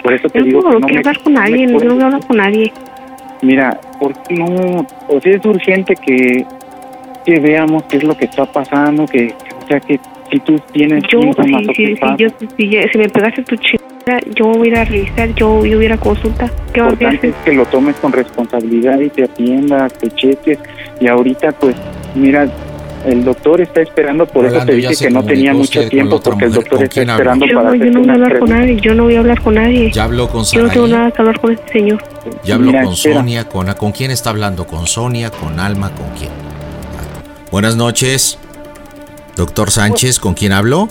Por 0.03 0.13
eso 0.13 0.29
te 0.29 0.39
Yo 0.39 0.45
digo 0.45 0.63
no 0.63 0.71
que 0.71 0.79
no 0.79 0.87
quiero 0.87 0.95
me, 0.95 0.99
hablar 1.01 1.23
con 1.23 1.33
no 1.33 1.41
nadie, 1.41 1.67
no 1.67 1.79
quiero 1.79 1.95
hablar 1.95 2.27
con 2.27 2.37
nadie. 2.37 2.73
Mira, 3.43 3.81
¿por 3.99 4.13
qué 4.23 4.35
no? 4.35 4.87
O 5.09 5.21
sea, 5.21 5.33
es 5.35 5.45
urgente 5.45 5.95
que, 5.97 6.47
que 7.29 7.41
veamos 7.41 7.83
qué 7.91 7.99
es 7.99 8.05
lo 8.05 8.17
que 8.17 8.25
está 8.25 8.47
pasando, 8.47 9.05
que, 9.05 9.35
sea 9.69 9.81
que 9.81 10.01
si 10.33 10.41
tú 10.41 10.59
tienes 10.73 11.05
Yo, 11.13 11.21
síntomas 11.21 11.61
si, 11.61 11.75
si, 11.75 11.75
si, 11.75 11.93
ocupados, 11.93 12.19
yo, 12.19 12.29
si, 12.57 12.91
si 12.91 12.99
me 12.99 13.09
pegaste 13.11 13.43
tu 13.43 13.57
chingada, 13.57 14.21
yo 14.35 14.47
voy 14.47 14.69
a 14.69 14.71
ir 14.71 14.77
a 14.79 14.85
revisar, 14.87 15.29
yo, 15.35 15.67
yo 15.67 15.77
voy 15.77 15.85
a 15.85 15.89
ir 15.89 15.93
a 15.93 15.99
consulta. 15.99 16.51
¿Qué 16.73 16.81
vas 16.81 16.89
a 16.89 16.93
importante 16.95 17.19
hacer? 17.19 17.31
es 17.31 17.37
que 17.45 17.53
lo 17.53 17.67
tomes 17.67 17.97
con 17.97 18.13
responsabilidad 18.13 18.99
y 19.01 19.11
te 19.11 19.25
atiendas, 19.25 19.93
te 19.93 20.11
cheques. 20.11 20.59
Y 21.03 21.07
ahorita, 21.07 21.53
pues, 21.53 21.77
mira, 22.15 22.49
el 23.05 23.23
doctor 23.23 23.61
está 23.61 23.83
esperando, 23.83 24.25
por 24.25 24.47
Rolando, 24.47 24.59
eso 24.61 24.67
te 24.67 24.89
dije 24.89 25.05
que 25.05 25.11
no 25.11 25.23
tenía 25.23 25.53
mucho 25.53 25.87
tiempo, 25.87 26.23
porque 26.23 26.47
el 26.47 26.53
doctor 26.53 26.79
¿Con 26.79 26.85
está 26.85 27.03
esperando 27.03 27.45
Yo, 27.45 27.63
para 27.63 27.77
yo 27.77 27.91
no 27.91 28.01
voy 28.01 28.09
a 28.09 28.13
hablar 28.15 28.39
con 28.39 28.49
nadie, 28.49 28.77
yo 28.81 28.95
no 28.95 29.05
voy 29.05 29.17
a 29.17 29.19
hablar 29.19 29.43
con 29.43 29.55
nadie. 29.55 29.91
Ya 29.91 30.05
habló 30.05 30.31
con 30.31 30.45
Yo 30.45 30.63
no 30.63 30.71
tengo 30.71 30.87
nada 30.87 31.11
que 31.11 31.21
hablar 31.21 31.39
con 31.41 31.53
este 31.53 31.73
señor. 31.75 32.03
ya 32.43 32.55
habló 32.55 32.69
Mira, 32.69 32.85
con 32.85 32.95
espera. 32.95 33.17
Sonia, 33.17 33.45
con, 33.45 33.71
¿con 33.75 33.93
quién 33.93 34.13
está 34.13 34.31
hablando? 34.31 34.67
¿Con 34.67 34.87
Sonia, 34.87 35.31
con 35.31 35.61
Alma, 35.61 35.91
con 35.91 36.07
quién? 36.19 36.48
Buenas 37.51 37.77
noches. 37.77 38.39
Doctor 39.37 39.71
Sánchez, 39.71 40.19
¿con 40.19 40.35
quién 40.35 40.53
hablo? 40.53 40.89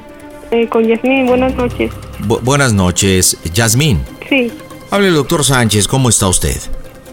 Eh, 0.51 0.68
con 0.70 0.88
Yasmín, 0.88 1.28
buenas 1.28 1.55
noches. 1.55 1.91
Bu- 2.26 2.39
buenas 2.41 2.74
noches, 2.74 3.38
Yasmín. 3.53 3.99
Sí, 4.30 4.51
Hable, 4.89 5.10
doctor 5.10 5.43
Sánchez, 5.43 5.88
¿cómo 5.88 6.10
está 6.10 6.28
usted? 6.28 6.58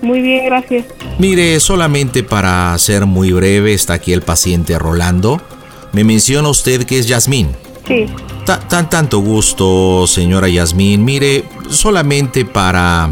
muy 0.01 0.21
bien, 0.21 0.45
gracias. 0.45 0.85
Mire, 1.19 1.59
solamente 1.61 2.23
para 2.23 2.77
ser 2.79 3.07
muy 3.07 3.33
breve, 3.33 3.73
está 3.73 3.95
aquí 3.95 4.13
el 4.13 4.21
paciente 4.21 4.79
Rolando. 4.79 5.41
Me 5.93 6.05
menciona 6.05 6.49
usted 6.51 6.85
que 6.85 6.99
es 6.99 7.09
Yasmín. 7.09 7.49
Sí, 7.89 8.05
Ta- 8.45 8.61
tan 8.69 8.91
tanto 8.91 9.21
gusto, 9.21 10.07
señora 10.07 10.49
Yasmín. 10.49 11.05
Mire, 11.07 11.45
solamente 11.71 12.45
para 12.45 13.09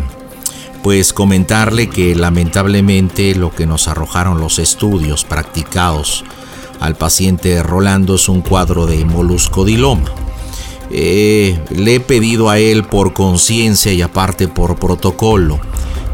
pues 0.82 1.12
comentarle 1.12 1.88
que 1.88 2.14
lamentablemente 2.14 3.34
lo 3.34 3.54
que 3.54 3.66
nos 3.66 3.88
arrojaron 3.88 4.40
los 4.40 4.58
estudios 4.58 5.24
practicados 5.24 6.24
al 6.80 6.96
paciente 6.96 7.62
Rolando 7.62 8.16
es 8.16 8.28
un 8.28 8.42
cuadro 8.42 8.86
de 8.86 9.04
moluscodiloma. 9.04 10.10
Eh, 10.90 11.58
le 11.70 11.94
he 11.94 12.00
pedido 12.00 12.50
a 12.50 12.58
él 12.58 12.84
por 12.84 13.12
conciencia 13.12 13.92
y 13.92 14.02
aparte 14.02 14.48
por 14.48 14.76
protocolo. 14.76 15.60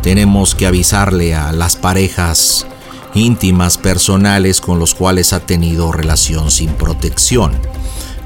Tenemos 0.02 0.54
que 0.54 0.66
avisarle 0.66 1.34
a 1.34 1.52
las 1.52 1.76
parejas 1.76 2.66
íntimas, 3.14 3.78
personales 3.78 4.60
con 4.60 4.78
los 4.78 4.94
cuales 4.94 5.32
ha 5.32 5.40
tenido 5.40 5.90
relación 5.90 6.50
sin 6.50 6.70
protección. 6.70 7.52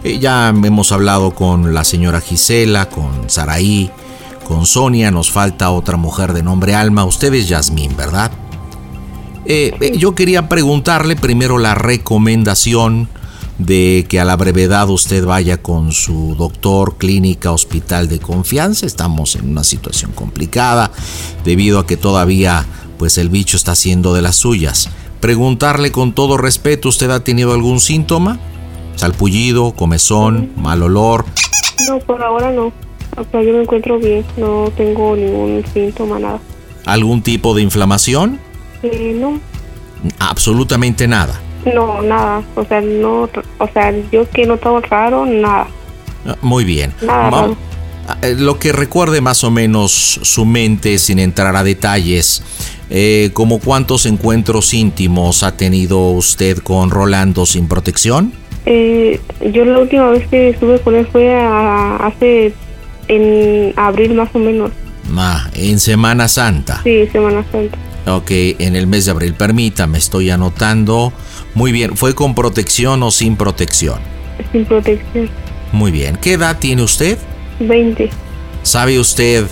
Eh, 0.04 0.18
ya 0.18 0.48
hemos 0.48 0.90
hablado 0.92 1.30
con 1.30 1.72
la 1.72 1.84
señora 1.84 2.20
Gisela, 2.20 2.88
con 2.88 3.30
Saraí, 3.30 3.90
con 4.44 4.66
Sonia, 4.66 5.10
nos 5.10 5.30
falta 5.30 5.70
otra 5.70 5.96
mujer 5.96 6.32
de 6.32 6.42
nombre 6.42 6.74
Alma. 6.74 7.04
Usted 7.04 7.32
es 7.34 7.48
Yasmín, 7.48 7.96
¿verdad? 7.96 8.30
Eh, 9.44 9.74
eh, 9.80 9.96
yo 9.96 10.14
quería 10.14 10.48
preguntarle 10.48 11.16
primero 11.16 11.58
la 11.58 11.74
recomendación 11.74 13.08
de 13.58 14.06
que 14.08 14.20
a 14.20 14.24
la 14.24 14.36
brevedad 14.36 14.88
usted 14.88 15.24
vaya 15.24 15.62
con 15.62 15.92
su 15.92 16.34
doctor, 16.36 16.96
clínica, 16.96 17.52
hospital 17.52 18.08
de 18.08 18.18
confianza. 18.18 18.86
Estamos 18.86 19.36
en 19.36 19.50
una 19.50 19.64
situación 19.64 20.12
complicada 20.12 20.90
debido 21.44 21.78
a 21.78 21.86
que 21.86 21.96
todavía 21.96 22.66
pues 22.98 23.18
el 23.18 23.28
bicho 23.28 23.56
está 23.56 23.72
haciendo 23.72 24.14
de 24.14 24.22
las 24.22 24.36
suyas. 24.36 24.88
Preguntarle 25.20 25.92
con 25.92 26.12
todo 26.12 26.36
respeto, 26.36 26.88
¿usted 26.88 27.10
ha 27.10 27.24
tenido 27.24 27.52
algún 27.52 27.80
síntoma? 27.80 28.38
Salpullido, 28.96 29.72
comezón, 29.72 30.52
mal 30.56 30.82
olor. 30.82 31.24
no, 31.88 31.98
por 32.00 32.22
ahora 32.22 32.52
no. 32.52 32.72
Sea, 33.30 33.42
yo 33.42 33.52
me 33.52 33.62
encuentro 33.62 33.98
bien, 33.98 34.24
no 34.36 34.72
tengo 34.76 35.14
ningún 35.16 35.62
síntoma, 35.72 36.18
nada. 36.18 36.40
¿Algún 36.86 37.22
tipo 37.22 37.54
de 37.54 37.62
inflamación? 37.62 38.38
Eh, 38.82 39.16
no, 39.18 39.38
Absolutamente 40.18 41.06
nada. 41.06 41.40
no, 41.72 42.02
nada. 42.02 42.42
O 42.56 42.64
sea, 42.64 42.80
no, 42.80 43.28
o 43.58 43.68
sea, 43.72 43.92
yo 44.10 44.28
que 44.30 44.46
no 44.46 44.54
estaba 44.54 44.80
raro, 44.80 45.26
nada. 45.26 45.68
Ah, 46.26 46.36
Muy 46.42 46.64
bien. 46.64 46.92
Nada. 47.02 47.48
Ah, 48.08 48.16
eh, 48.22 48.34
Lo 48.36 48.58
que 48.58 48.72
recuerde 48.72 49.20
más 49.20 49.44
o 49.44 49.50
menos 49.50 49.92
su 49.92 50.44
mente 50.44 50.98
sin 50.98 51.18
entrar 51.20 51.54
a 51.54 51.62
detalles, 51.62 52.42
eh, 52.90 53.30
como 53.32 53.60
cuántos 53.60 54.06
encuentros 54.06 54.74
íntimos 54.74 55.42
ha 55.44 55.56
tenido 55.56 56.00
usted 56.10 56.58
con 56.58 56.90
Rolando 56.90 57.46
sin 57.46 57.68
protección? 57.68 58.32
Eh, 58.66 59.20
yo 59.52 59.64
la 59.64 59.78
última 59.80 60.08
vez 60.10 60.26
que 60.28 60.50
estuve 60.50 60.78
con 60.80 60.94
él 60.94 61.06
fue 61.10 61.32
a- 61.34 61.96
hace 61.96 62.52
en 63.14 63.72
abril 63.76 64.14
más 64.14 64.28
o 64.32 64.38
menos. 64.38 64.70
Ah, 65.16 65.48
en 65.54 65.80
Semana 65.80 66.28
Santa. 66.28 66.80
Sí, 66.84 67.06
Semana 67.12 67.44
Santa. 67.50 67.78
Ok, 68.06 68.30
en 68.30 68.74
el 68.74 68.86
mes 68.86 69.04
de 69.04 69.12
abril, 69.12 69.34
permítame, 69.34 69.98
estoy 69.98 70.30
anotando. 70.30 71.12
Muy 71.54 71.70
bien, 71.70 71.96
¿fue 71.96 72.14
con 72.14 72.34
protección 72.34 73.02
o 73.02 73.10
sin 73.10 73.36
protección? 73.36 74.00
Sin 74.50 74.64
protección. 74.64 75.28
Muy 75.72 75.92
bien, 75.92 76.16
¿qué 76.16 76.32
edad 76.32 76.58
tiene 76.58 76.82
usted? 76.82 77.18
20. 77.60 78.10
¿Sabe 78.62 78.98
usted 78.98 79.46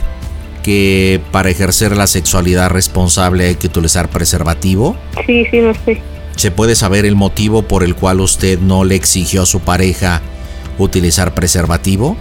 que 0.63 1.21
para 1.31 1.51
ejercer 1.51 1.97
la 1.97 2.07
sexualidad 2.07 2.71
responsable 2.71 3.47
hay 3.47 3.55
que 3.55 3.69
utilizar 3.69 4.09
preservativo? 4.09 4.97
Sí, 5.27 5.47
sí, 5.51 5.61
lo 5.61 5.73
sé. 5.75 6.03
¿Se 6.37 6.51
puede 6.51 6.75
saber 6.75 7.05
el 7.05 7.17
motivo 7.17 7.63
por 7.63 7.85
el 7.85 7.95
cual 7.95 8.21
usted 8.21 8.59
no 8.59 8.85
le 8.85 8.95
exigió 8.95 9.43
a 9.43 9.47
su 9.47 9.61
pareja 9.61 10.23
utilizar 10.79 11.35
preservativo? 11.35 12.17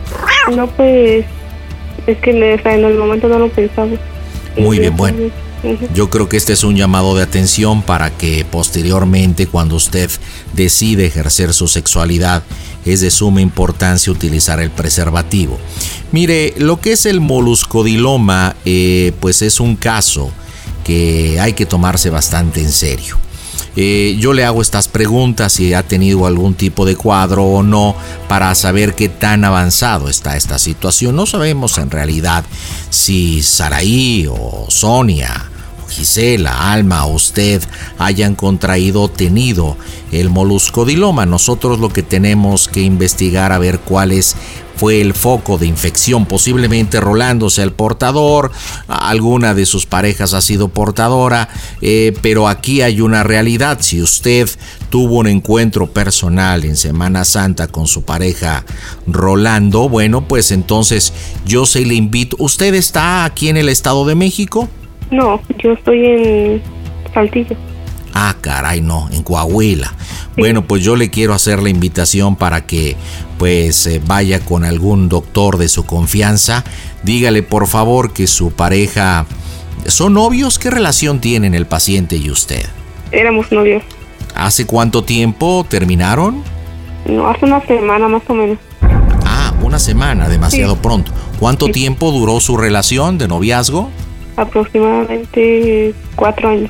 No, 0.52 0.68
pues 0.68 1.26
es 2.08 2.18
que 2.20 2.32
en 2.32 2.84
el 2.86 2.98
momento 2.98 3.28
no 3.28 3.40
lo 3.40 3.50
pensaba. 3.50 3.90
Muy 4.58 4.78
Y 4.78 4.80
bien, 4.80 4.98
bueno. 4.98 5.18
Yo 5.94 6.10
creo 6.10 6.30
que 6.30 6.38
este 6.38 6.54
es 6.54 6.64
un 6.64 6.78
llamado 6.78 7.16
de 7.16 7.24
atención 7.24 7.82
para 7.82 8.12
que 8.12 8.46
posteriormente, 8.50 9.46
cuando 9.46 9.76
usted 9.76 10.10
decide 10.54 11.06
ejercer 11.06 11.54
su 11.54 11.68
sexualidad, 11.68 12.44
es 12.86 13.02
de 13.02 13.12
suma 13.12 13.42
importancia 13.42 14.12
utilizar 14.12 14.62
el 14.62 14.70
preservativo. 14.70 15.60
Mire, 16.14 16.54
lo 16.58 16.80
que 16.80 16.94
es 16.94 17.06
el 17.06 17.20
moluscodiloma, 17.20 18.56
eh, 18.64 19.12
pues 19.20 19.42
es 19.42 19.60
un 19.60 19.76
caso 19.76 20.32
que 20.86 21.40
hay 21.42 21.54
que 21.54 21.66
tomarse 21.66 22.10
bastante 22.10 22.62
en 22.62 22.72
serio. 22.72 23.18
Eh, 23.76 24.18
yo 24.20 24.34
le 24.34 24.44
hago 24.46 24.62
estas 24.62 24.88
preguntas 24.88 25.54
si 25.54 25.74
ha 25.74 25.84
tenido 25.84 26.26
algún 26.26 26.56
tipo 26.56 26.86
de 26.86 26.96
cuadro 26.96 27.46
o 27.46 27.64
no 27.64 27.96
para 28.28 28.54
saber 28.56 28.96
qué 28.96 29.10
tan 29.10 29.46
avanzado 29.46 30.10
está 30.10 30.36
esta 30.36 30.60
situación. 30.60 31.16
No 31.16 31.26
sabemos 31.26 31.78
en 31.78 31.92
realidad 31.92 32.46
si 32.90 33.44
Saraí 33.44 34.28
o 34.30 34.66
Sonia 34.70 35.50
Gisela, 35.90 36.72
Alma 36.72 37.06
o 37.06 37.14
usted 37.14 37.62
hayan 37.98 38.36
contraído 38.36 39.02
o 39.02 39.10
tenido 39.10 39.78
el 40.12 40.30
moluscodiloma. 40.30 41.26
Nosotros 41.26 41.80
lo 41.80 41.90
que 41.90 42.04
tenemos 42.04 42.68
que 42.68 42.82
investigar 42.82 43.52
a 43.52 43.60
ver 43.60 43.80
cuál 43.80 44.12
es 44.12 44.36
fue 44.80 45.02
el 45.02 45.14
foco 45.14 45.58
de 45.58 45.68
infección. 45.68 46.26
Posiblemente 46.26 47.02
Rolando 47.02 47.50
sea 47.50 47.66
el 47.66 47.74
portador, 47.74 48.50
alguna 48.88 49.54
de 49.54 49.66
sus 49.66 49.86
parejas 49.86 50.34
ha 50.34 50.40
sido 50.40 50.70
portadora, 50.70 51.50
eh, 51.82 52.14
pero 52.22 52.48
aquí 52.48 52.82
hay 52.82 53.02
una 53.02 53.24
realidad. 53.24 53.80
Si 53.82 54.02
usted 54.02 54.50
tuvo 54.90 55.16
un 55.16 55.28
encuentro 55.28 55.88
personal 55.88 56.64
en 56.64 56.78
Semana 56.78 57.26
Santa 57.26 57.68
con 57.68 57.88
su 57.88 58.04
pareja 58.04 58.64
Rolando, 59.06 59.90
bueno, 59.90 60.26
pues 60.30 60.50
entonces 60.52 61.12
yo 61.46 61.66
se 61.66 61.86
le 61.86 61.96
invito. 61.96 62.38
¿Usted 62.40 62.74
está 62.74 63.26
aquí 63.26 63.50
en 63.50 63.58
el 63.58 63.68
Estado 63.68 64.06
de 64.06 64.16
México? 64.16 64.70
No, 65.12 65.42
yo 65.62 65.74
estoy 65.74 66.06
en 66.06 66.62
Saltillo. 67.14 67.58
Ah, 68.14 68.34
caray, 68.40 68.80
no, 68.80 69.10
en 69.12 69.24
Coahuila. 69.24 69.94
Bueno, 70.38 70.66
pues 70.66 70.84
yo 70.84 70.96
le 70.96 71.10
quiero 71.10 71.34
hacer 71.34 71.62
la 71.62 71.70
invitación 71.70 72.38
para 72.38 72.66
que 72.66 72.96
pues 73.40 73.88
eh, 73.88 74.00
vaya 74.06 74.42
con 74.42 74.64
algún 74.66 75.10
doctor 75.10 75.58
de 75.58 75.70
su 75.70 75.86
confianza. 75.86 76.64
Dígale 77.02 77.42
por 77.42 77.66
favor 77.68 78.14
que 78.14 78.28
su 78.28 78.52
pareja... 78.52 79.26
¿Son 79.88 80.14
novios? 80.14 80.60
¿Qué 80.60 80.70
relación 80.70 81.22
tienen 81.22 81.56
el 81.56 81.66
paciente 81.66 82.18
y 82.18 82.30
usted? 82.30 82.66
Éramos 83.12 83.50
novios. 83.52 83.82
¿Hace 84.36 84.66
cuánto 84.68 85.04
tiempo 85.06 85.66
terminaron? 85.68 86.44
No, 87.08 87.30
hace 87.30 87.46
una 87.46 87.66
semana 87.66 88.10
más 88.10 88.22
o 88.28 88.34
menos. 88.34 88.58
Ah, 89.26 89.54
una 89.62 89.80
semana, 89.80 90.28
demasiado 90.28 90.74
Sí. 90.74 90.80
pronto. 90.84 91.12
¿Cuánto 91.40 91.68
tiempo 91.70 92.12
duró 92.12 92.42
su 92.42 92.58
relación 92.58 93.18
de 93.18 93.30
noviazgo? 93.30 93.90
Aproximadamente 94.36 95.94
cuatro 96.16 96.50
años. 96.50 96.70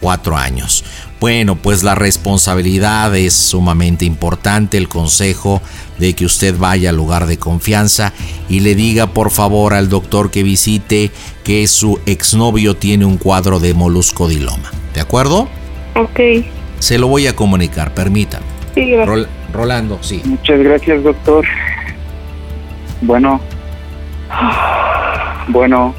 cuatro 0.00 0.36
años. 0.36 0.84
Bueno, 1.18 1.56
pues 1.56 1.82
la 1.82 1.94
responsabilidad 1.94 3.16
es 3.16 3.32
sumamente 3.32 4.04
importante, 4.04 4.76
el 4.76 4.86
consejo 4.88 5.62
de 5.98 6.12
que 6.14 6.26
usted 6.26 6.54
vaya 6.58 6.90
al 6.90 6.96
lugar 6.96 7.26
de 7.26 7.38
confianza 7.38 8.12
y 8.50 8.60
le 8.60 8.74
diga 8.74 9.06
por 9.06 9.30
favor 9.30 9.72
al 9.72 9.88
doctor 9.88 10.30
que 10.30 10.42
visite 10.42 11.10
que 11.42 11.66
su 11.68 11.98
exnovio 12.04 12.76
tiene 12.76 13.06
un 13.06 13.16
cuadro 13.16 13.60
de 13.60 13.72
moluscodiloma. 13.72 14.70
¿De 14.92 15.00
acuerdo? 15.00 15.48
Ok. 15.94 16.20
Se 16.80 16.98
lo 16.98 17.08
voy 17.08 17.26
a 17.26 17.34
comunicar, 17.34 17.94
permítame. 17.94 18.44
Sí, 18.74 18.90
gracias. 18.90 19.08
Rol- 19.08 19.28
Rolando, 19.54 19.98
sí. 20.02 20.20
Muchas 20.24 20.58
gracias, 20.60 21.02
doctor. 21.02 21.46
Bueno. 23.00 23.40
Bueno, 25.48 25.94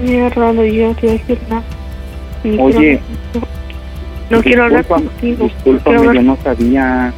Mira, 0.00 0.28
Rolando, 0.28 0.64
yo 0.64 0.94
te 0.94 1.06
voy 1.06 1.16
a 1.16 1.18
decir 1.18 1.38
nada. 1.48 1.62
Oye. 2.62 3.00
quiero- 3.32 3.48
no 4.30 4.42
quiero 4.42 4.64
hablar 4.64 4.84
contigo. 4.86 5.44
discúlpame, 5.44 6.14
yo 6.14 6.22
no 6.22 6.38
sabía. 6.42 7.12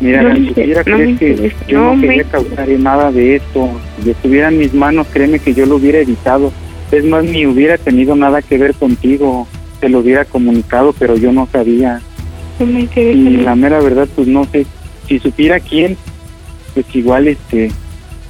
Mira, 0.00 0.22
No 0.22 0.34
si 0.34 0.40
me- 0.40 0.48
supiera, 0.48 0.82
no 0.86 0.96
crees 0.96 1.18
que 1.18 1.52
yo 1.68 1.94
no 1.94 2.00
quería 2.00 2.24
causar 2.24 2.68
nada 2.68 3.10
de 3.12 3.36
esto. 3.36 3.70
Si 4.02 4.10
estuviera 4.10 4.48
en 4.48 4.58
mis 4.58 4.74
manos, 4.74 5.06
créeme 5.12 5.38
que 5.38 5.54
yo 5.54 5.66
lo 5.66 5.76
hubiera 5.76 5.98
evitado. 5.98 6.52
Es 6.92 7.04
más, 7.04 7.24
ni 7.24 7.46
hubiera 7.46 7.78
tenido 7.78 8.14
nada 8.14 8.42
que 8.42 8.58
ver 8.58 8.74
contigo. 8.74 9.46
Te 9.80 9.88
lo 9.88 9.98
hubiera 10.00 10.24
comunicado, 10.24 10.94
pero 10.98 11.16
yo 11.16 11.32
no 11.32 11.48
sabía. 11.50 12.00
Me. 12.58 12.88
Y 13.02 13.36
la 13.38 13.54
mera 13.54 13.80
verdad, 13.80 14.08
pues 14.14 14.28
no 14.28 14.44
sé. 14.44 14.66
Si 15.08 15.18
supiera 15.18 15.60
quién, 15.60 15.96
pues 16.74 16.86
igual 16.94 17.28
este 17.28 17.70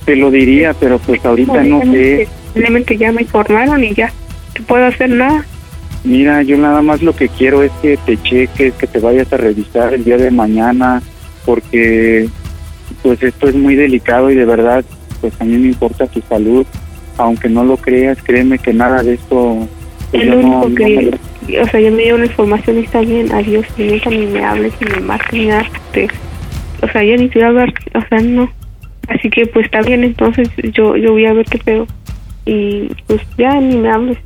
te 0.04 0.14
lo 0.16 0.30
diría, 0.30 0.72
pero 0.78 0.98
pues 0.98 1.24
ahorita 1.24 1.62
no 1.64 1.80
sé. 1.82 2.28
Simplemente 2.54 2.96
ya 2.96 3.12
me 3.12 3.22
informaron 3.22 3.82
y 3.84 3.92
ya. 3.94 4.12
No 4.58 4.64
puedo 4.66 4.84
hacer 4.86 5.10
nada. 5.10 5.44
Mira, 6.06 6.42
yo 6.42 6.56
nada 6.56 6.82
más 6.82 7.02
lo 7.02 7.14
que 7.16 7.28
quiero 7.28 7.62
es 7.64 7.72
que 7.82 7.96
te 7.96 8.16
cheques, 8.22 8.74
que 8.74 8.86
te 8.86 9.00
vayas 9.00 9.32
a 9.32 9.36
revisar 9.36 9.92
el 9.92 10.04
día 10.04 10.16
de 10.16 10.30
mañana, 10.30 11.02
porque 11.44 12.28
pues 13.02 13.20
esto 13.22 13.48
es 13.48 13.56
muy 13.56 13.74
delicado 13.74 14.30
y 14.30 14.36
de 14.36 14.44
verdad, 14.44 14.84
pues 15.20 15.32
a 15.40 15.44
mí 15.44 15.56
me 15.58 15.66
importa 15.68 16.06
tu 16.06 16.20
salud. 16.28 16.64
Aunque 17.18 17.48
no 17.48 17.64
lo 17.64 17.76
creas, 17.76 18.18
créeme 18.22 18.58
que 18.58 18.72
nada 18.72 19.02
de 19.02 19.14
esto... 19.14 19.66
pues, 20.12 20.22
El 20.22 20.28
yo 20.28 20.34
no- 20.36 20.60
único 20.60 20.68
no 20.68 20.74
que, 20.76 21.18
me- 21.48 21.60
o 21.60 21.66
sea, 21.66 21.80
yo 21.80 21.90
me 21.90 22.02
dio 22.04 22.14
una 22.14 22.26
información 22.26 22.76
y 22.78 22.80
está 22.84 23.00
bien, 23.00 23.32
adiós, 23.32 23.64
nunca 23.76 24.10
ni 24.10 24.26
me 24.26 24.44
hables, 24.44 24.72
ni 24.80 24.90
me 24.90 25.00
marques, 25.00 25.32
ni 25.32 25.46
nada. 25.46 25.66
te- 25.92 26.08
o 26.82 26.88
sea, 26.88 27.02
ya 27.02 27.16
ni 27.16 27.28
te 27.28 27.38
voy 27.40 27.44
a 27.46 27.48
hablar, 27.48 27.74
o 27.94 28.00
sea, 28.08 28.20
no. 28.20 28.48
Así 29.08 29.28
que 29.30 29.46
pues 29.46 29.64
está 29.64 29.80
bien, 29.82 30.04
entonces 30.04 30.48
yo 30.72 30.96
yo 30.96 31.12
voy 31.12 31.24
a 31.26 31.32
ver 31.32 31.46
qué 31.46 31.58
pedo. 31.58 31.86
Y 32.44 32.90
pues 33.06 33.20
ya 33.38 33.58
ni 33.60 33.76
me 33.76 33.90
hables. 33.90 34.18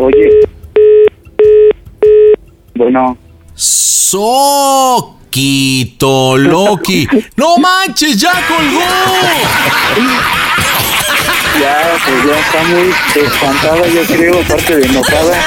Oye. 0.00 0.30
Bueno. 2.74 3.18
Soquito 3.54 5.18
Loki. 6.38 7.06
¡No 7.36 7.58
manches! 7.58 8.16
¡Ya 8.16 8.32
colgó! 8.48 8.80
Ya, 11.60 11.98
pues 12.02 12.24
ya 12.24 12.38
está 12.40 12.62
muy 12.64 12.88
espantada, 13.26 13.86
yo 13.88 14.02
creo, 14.06 14.40
aparte 14.40 14.76
de 14.76 14.86
enojada. 14.86 15.38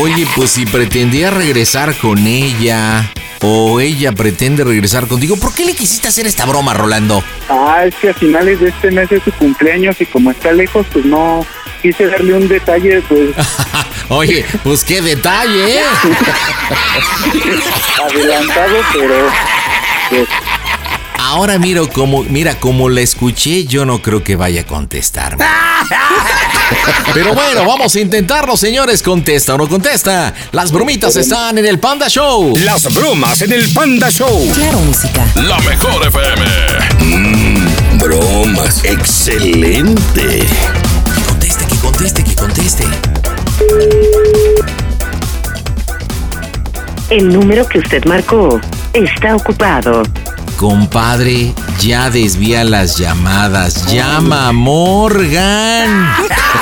Oye, 0.00 0.26
pues 0.34 0.50
si 0.50 0.66
pretendía 0.66 1.30
regresar 1.30 1.94
con 1.94 2.26
ella 2.26 3.12
o 3.40 3.78
ella 3.78 4.10
pretende 4.10 4.64
regresar 4.64 5.06
contigo, 5.06 5.36
¿por 5.36 5.54
qué 5.54 5.64
le 5.64 5.76
quisiste 5.76 6.08
hacer 6.08 6.26
esta 6.26 6.44
broma, 6.44 6.74
Rolando? 6.74 7.22
Ah, 7.48 7.84
es 7.86 7.94
que 7.94 8.08
a 8.10 8.14
finales 8.14 8.58
de 8.58 8.70
este 8.70 8.90
mes 8.90 9.12
es 9.12 9.22
su 9.22 9.30
cumpleaños 9.32 10.00
y 10.00 10.06
como 10.06 10.32
está 10.32 10.50
lejos, 10.50 10.84
pues 10.92 11.04
no 11.04 11.46
quise 11.80 12.06
darle 12.06 12.34
un 12.34 12.48
detalle, 12.48 13.00
pues 13.08 13.30
Oye, 14.08 14.44
pues 14.64 14.84
qué 14.84 15.00
detalle, 15.02 15.78
¿eh? 15.78 15.82
adelantado, 18.02 18.76
pero 18.92 19.30
pues, 20.10 20.28
Ahora 21.18 21.58
miro 21.58 21.90
como, 21.90 22.22
mira, 22.22 22.58
como 22.58 22.88
la 22.88 23.02
escuché, 23.02 23.66
yo 23.66 23.84
no 23.84 24.00
creo 24.00 24.24
que 24.24 24.34
vaya 24.34 24.62
a 24.62 24.64
contestarme. 24.64 25.44
Pero 27.14 27.34
bueno, 27.34 27.66
vamos 27.66 27.94
a 27.94 28.00
intentarlo, 28.00 28.56
señores. 28.56 29.02
¿Contesta 29.02 29.54
o 29.54 29.58
no 29.58 29.68
contesta? 29.68 30.32
Las 30.52 30.72
bromitas 30.72 31.16
están 31.16 31.58
en 31.58 31.66
el 31.66 31.78
Panda 31.78 32.08
Show. 32.08 32.56
Las 32.58 32.92
bromas 32.94 33.42
en 33.42 33.52
el 33.52 33.70
Panda 33.74 34.10
Show. 34.10 34.50
Claro, 34.54 34.78
música. 34.78 35.26
La 35.34 35.58
mejor 35.60 36.06
FM. 36.06 36.46
Mmm, 37.00 37.98
bromas. 37.98 38.82
Excelente. 38.84 40.46
Que 41.98 42.04
conteste, 42.04 42.22
que 42.22 42.36
conteste, 42.36 42.84
que 42.84 42.96
conteste. 42.96 43.48
El 47.10 47.32
número 47.32 47.66
que 47.66 47.80
usted 47.80 48.04
marcó 48.04 48.60
está 48.92 49.34
ocupado. 49.34 50.04
Compadre, 50.56 51.52
ya 51.80 52.08
desvía 52.10 52.62
las 52.62 52.98
llamadas. 52.98 53.86
Llama 53.92 54.48
a 54.48 54.52
Morgan. 54.52 56.08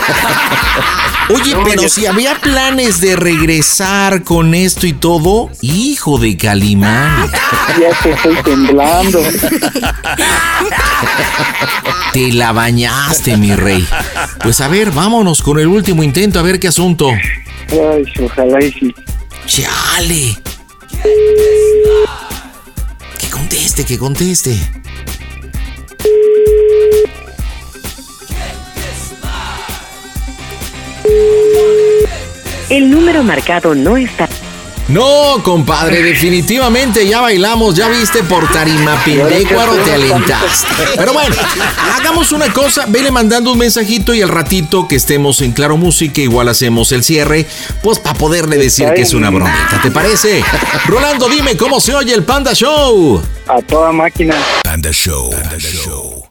Oye, 1.34 1.56
pero 1.64 1.88
si 1.88 2.06
había 2.06 2.38
planes 2.40 3.00
de 3.00 3.16
regresar 3.16 4.22
con 4.22 4.54
esto 4.54 4.86
y 4.86 4.92
todo, 4.92 5.50
hijo 5.60 6.18
de 6.18 6.36
Calimán. 6.36 7.30
ya 7.80 8.02
te 8.02 8.12
estoy 8.12 8.36
temblando. 8.44 9.20
Te 12.12 12.32
la 12.32 12.52
bañaste, 12.52 13.36
mi 13.36 13.54
rey. 13.54 13.86
Pues 14.42 14.60
a 14.60 14.68
ver, 14.68 14.92
vámonos 14.92 15.42
con 15.42 15.58
el 15.58 15.66
último 15.66 16.02
intento, 16.04 16.38
a 16.38 16.42
ver 16.42 16.60
qué 16.60 16.68
asunto. 16.68 17.10
Ay, 17.10 18.04
ojalá 18.24 18.64
y 18.64 18.72
sí. 18.72 18.94
¡Chale! 19.46 20.38
Que 23.18 23.30
conteste, 23.30 23.84
que 23.84 23.98
conteste. 23.98 24.56
El 32.68 32.90
número 32.90 33.22
marcado 33.22 33.74
no 33.74 33.96
está. 33.96 34.28
No, 34.88 35.42
compadre, 35.42 36.00
definitivamente 36.00 37.08
ya 37.08 37.20
bailamos, 37.20 37.74
ya 37.74 37.88
viste 37.88 38.22
por 38.22 38.48
tarima 38.52 38.94
Pindecuaro, 39.04 39.74
te 39.78 39.92
alentaste. 39.92 40.68
Pero 40.96 41.12
bueno, 41.12 41.34
hagamos 41.96 42.30
una 42.30 42.52
cosa, 42.52 42.84
vele 42.86 43.10
mandando 43.10 43.50
un 43.50 43.58
mensajito 43.58 44.14
y 44.14 44.22
al 44.22 44.28
ratito 44.28 44.86
que 44.86 44.94
estemos 44.94 45.40
en 45.40 45.50
Claro 45.50 45.76
Música 45.76 46.20
igual 46.20 46.48
hacemos 46.48 46.92
el 46.92 47.02
cierre, 47.02 47.46
pues 47.82 47.98
para 47.98 48.16
poderle 48.16 48.58
decir 48.58 48.88
que 48.94 49.02
es 49.02 49.12
una 49.12 49.30
bromita, 49.30 49.80
¿te 49.82 49.90
parece? 49.90 50.44
Rolando, 50.86 51.28
dime 51.28 51.56
cómo 51.56 51.80
se 51.80 51.92
oye 51.92 52.14
el 52.14 52.22
Panda 52.22 52.54
Show. 52.54 53.20
A 53.48 53.60
toda 53.62 53.90
máquina. 53.90 54.36
Panda 54.62 54.92
Show. 54.92 55.30
Panda 55.30 55.58
Show. 55.58 56.22